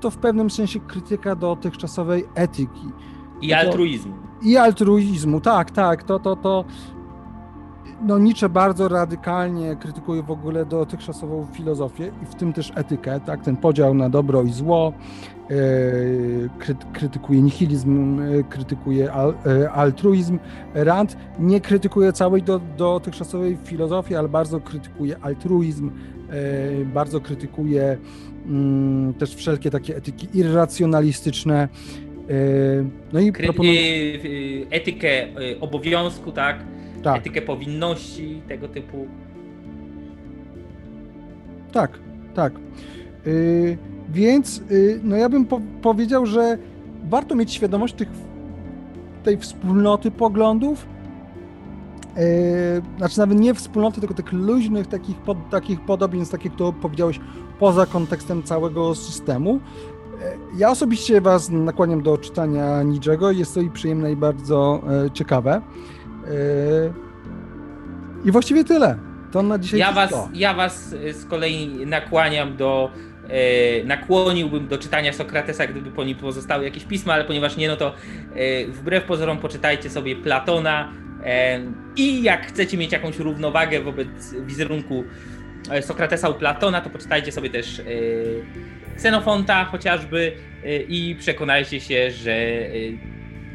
to 0.01 0.11
w 0.11 0.17
pewnym 0.17 0.49
sensie 0.49 0.79
krytyka 0.79 1.35
dotychczasowej 1.35 2.25
etyki. 2.35 2.87
I 3.41 3.53
altruizmu. 3.53 4.13
I 4.41 4.57
altruizmu, 4.57 5.41
tak, 5.41 5.71
tak. 5.71 6.03
To, 6.03 6.19
to, 6.19 6.35
to 6.35 6.65
no 8.01 8.19
Nietzsche 8.19 8.49
bardzo 8.49 8.87
radykalnie 8.87 9.75
krytykuje 9.75 10.23
w 10.23 10.31
ogóle 10.31 10.65
dotychczasową 10.65 11.47
filozofię 11.53 12.11
i 12.23 12.25
w 12.25 12.35
tym 12.35 12.53
też 12.53 12.71
etykę, 12.75 13.19
tak, 13.19 13.41
ten 13.41 13.57
podział 13.57 13.93
na 13.93 14.09
dobro 14.09 14.43
i 14.43 14.51
zło, 14.51 14.93
krytykuje 16.93 17.41
nihilizm, 17.41 18.19
e, 18.19 18.43
krytykuje 18.43 19.09
e, 19.11 19.71
altruizm. 19.71 20.39
Rand 20.73 21.17
nie 21.39 21.61
krytykuje 21.61 22.13
całej 22.13 22.43
do, 22.43 22.59
dotychczasowej 22.77 23.57
filozofii, 23.63 24.15
ale 24.15 24.29
bardzo 24.29 24.59
krytykuje 24.59 25.17
altruizm, 25.21 25.91
bardzo 26.85 27.21
krytykuje 27.21 27.97
mm, 28.45 29.13
też 29.13 29.35
wszelkie 29.35 29.71
takie 29.71 29.95
etyki 29.95 30.27
irracjonalistyczne. 30.33 31.67
No 33.13 33.19
i 33.19 33.31
proponuje... 33.31 33.81
Etykę 34.69 35.27
obowiązku, 35.61 36.31
tak? 36.31 36.59
tak. 37.03 37.17
etykę 37.17 37.41
powinności, 37.41 38.41
tego 38.47 38.67
typu. 38.67 39.07
Tak, 41.71 41.99
tak. 42.33 42.53
Yy, 43.25 43.77
więc 44.15 44.61
yy, 44.69 44.99
no 45.03 45.15
ja 45.15 45.29
bym 45.29 45.45
po 45.45 45.61
powiedział, 45.81 46.25
że 46.25 46.57
warto 47.09 47.35
mieć 47.35 47.53
świadomość 47.53 47.93
tych, 47.93 48.09
tej 49.23 49.37
wspólnoty 49.37 50.11
poglądów, 50.11 50.85
yy, 52.15 52.21
znaczy 52.97 53.19
nawet 53.19 53.39
nie 53.39 53.53
wspólnoty, 53.53 53.99
tylko 53.99 54.15
tych 54.15 54.33
luźnych 54.33 54.87
takich, 54.87 55.17
pod, 55.17 55.49
takich 55.49 55.81
podobieństw, 55.81 56.31
takich, 56.31 56.53
które 56.53 56.73
powiedziałeś, 56.81 57.19
poza 57.59 57.85
kontekstem 57.85 58.43
całego 58.43 58.95
systemu. 58.95 59.53
Yy, 59.53 60.57
ja 60.57 60.69
osobiście 60.69 61.21
Was 61.21 61.49
nakłaniam 61.49 62.03
do 62.03 62.17
czytania 62.17 62.83
Niczego. 62.83 63.31
Jest 63.31 63.53
to 63.53 63.61
i 63.61 63.69
przyjemne, 63.69 64.11
i 64.11 64.15
bardzo 64.15 64.81
ciekawe. 65.13 65.61
I 68.25 68.31
właściwie 68.31 68.63
tyle. 68.63 68.97
To 69.35 69.43
na 69.43 69.59
dzisiaj 69.59 69.79
ja 69.79 69.91
was, 69.91 70.11
ja 70.33 70.53
was 70.53 70.93
y, 70.93 71.13
z 71.13 71.25
kolei 71.25 71.85
nakłaniam 71.85 72.57
do 72.57 72.89
nakłoniłbym 73.85 74.67
do 74.67 74.77
czytania 74.77 75.13
Sokratesa, 75.13 75.67
gdyby 75.67 75.91
po 75.91 76.03
nim 76.03 76.17
pozostały 76.17 76.63
jakieś 76.63 76.83
pisma, 76.83 77.13
ale 77.13 77.23
ponieważ 77.23 77.57
nie, 77.57 77.67
no 77.67 77.75
to 77.75 77.95
e, 78.35 78.65
wbrew 78.67 79.03
pozorom 79.03 79.37
poczytajcie 79.37 79.89
sobie 79.89 80.15
Platona 80.15 80.93
e, 81.23 81.59
i 81.95 82.23
jak 82.23 82.47
chcecie 82.47 82.77
mieć 82.77 82.91
jakąś 82.91 83.19
równowagę 83.19 83.81
wobec 83.81 84.07
wizerunku 84.45 85.03
Sokratesa 85.81 86.29
u 86.29 86.33
Platona, 86.33 86.81
to 86.81 86.89
poczytajcie 86.89 87.31
sobie 87.31 87.49
też 87.49 87.81
Xenofonta 88.93 89.65
chociażby 89.65 90.31
i 90.87 91.15
przekonajcie 91.19 91.79
się, 91.79 92.11
że 92.11 92.35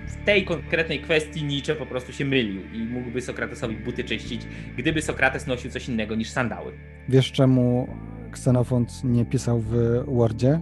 w 0.06 0.24
tej 0.24 0.44
konkretnej 0.44 1.00
kwestii 1.00 1.44
Nietzsche 1.44 1.74
po 1.74 1.86
prostu 1.86 2.12
się 2.12 2.24
mylił 2.24 2.62
i 2.72 2.78
mógłby 2.78 3.20
Sokratesowi 3.20 3.76
buty 3.76 4.04
czyścić, 4.04 4.42
gdyby 4.76 5.02
Sokrates 5.02 5.46
nosił 5.46 5.70
coś 5.70 5.88
innego 5.88 6.14
niż 6.14 6.30
sandały. 6.30 6.72
Wiesz 7.08 7.32
czemu 7.32 7.88
Ksenofont 8.30 9.04
nie 9.04 9.24
pisał 9.24 9.60
w 9.60 10.04
Wordzie? 10.06 10.60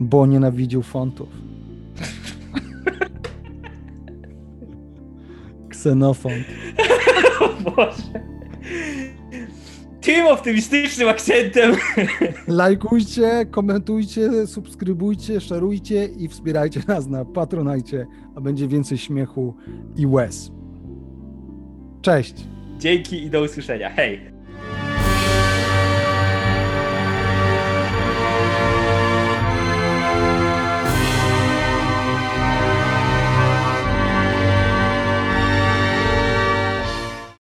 Bo 0.00 0.26
nienawidził 0.26 0.82
fontów. 0.82 1.28
Ksenofont. 5.70 6.44
o 7.40 7.70
Boże 7.70 8.38
tym 10.08 10.26
optymistycznym 10.26 11.08
akcentem. 11.08 11.74
Lajkujcie, 12.46 13.46
komentujcie, 13.50 14.46
subskrybujcie, 14.46 15.40
szerujcie 15.40 16.04
i 16.04 16.28
wspierajcie 16.28 16.80
nas 16.88 17.06
na 17.06 17.24
Patronajcie, 17.24 18.06
a 18.36 18.40
będzie 18.40 18.68
więcej 18.68 18.98
śmiechu 18.98 19.54
i 19.96 20.06
łez. 20.06 20.50
Cześć. 22.02 22.34
Dzięki 22.78 23.22
i 23.22 23.30
do 23.30 23.42
usłyszenia. 23.42 23.90
Hej. 23.90 24.37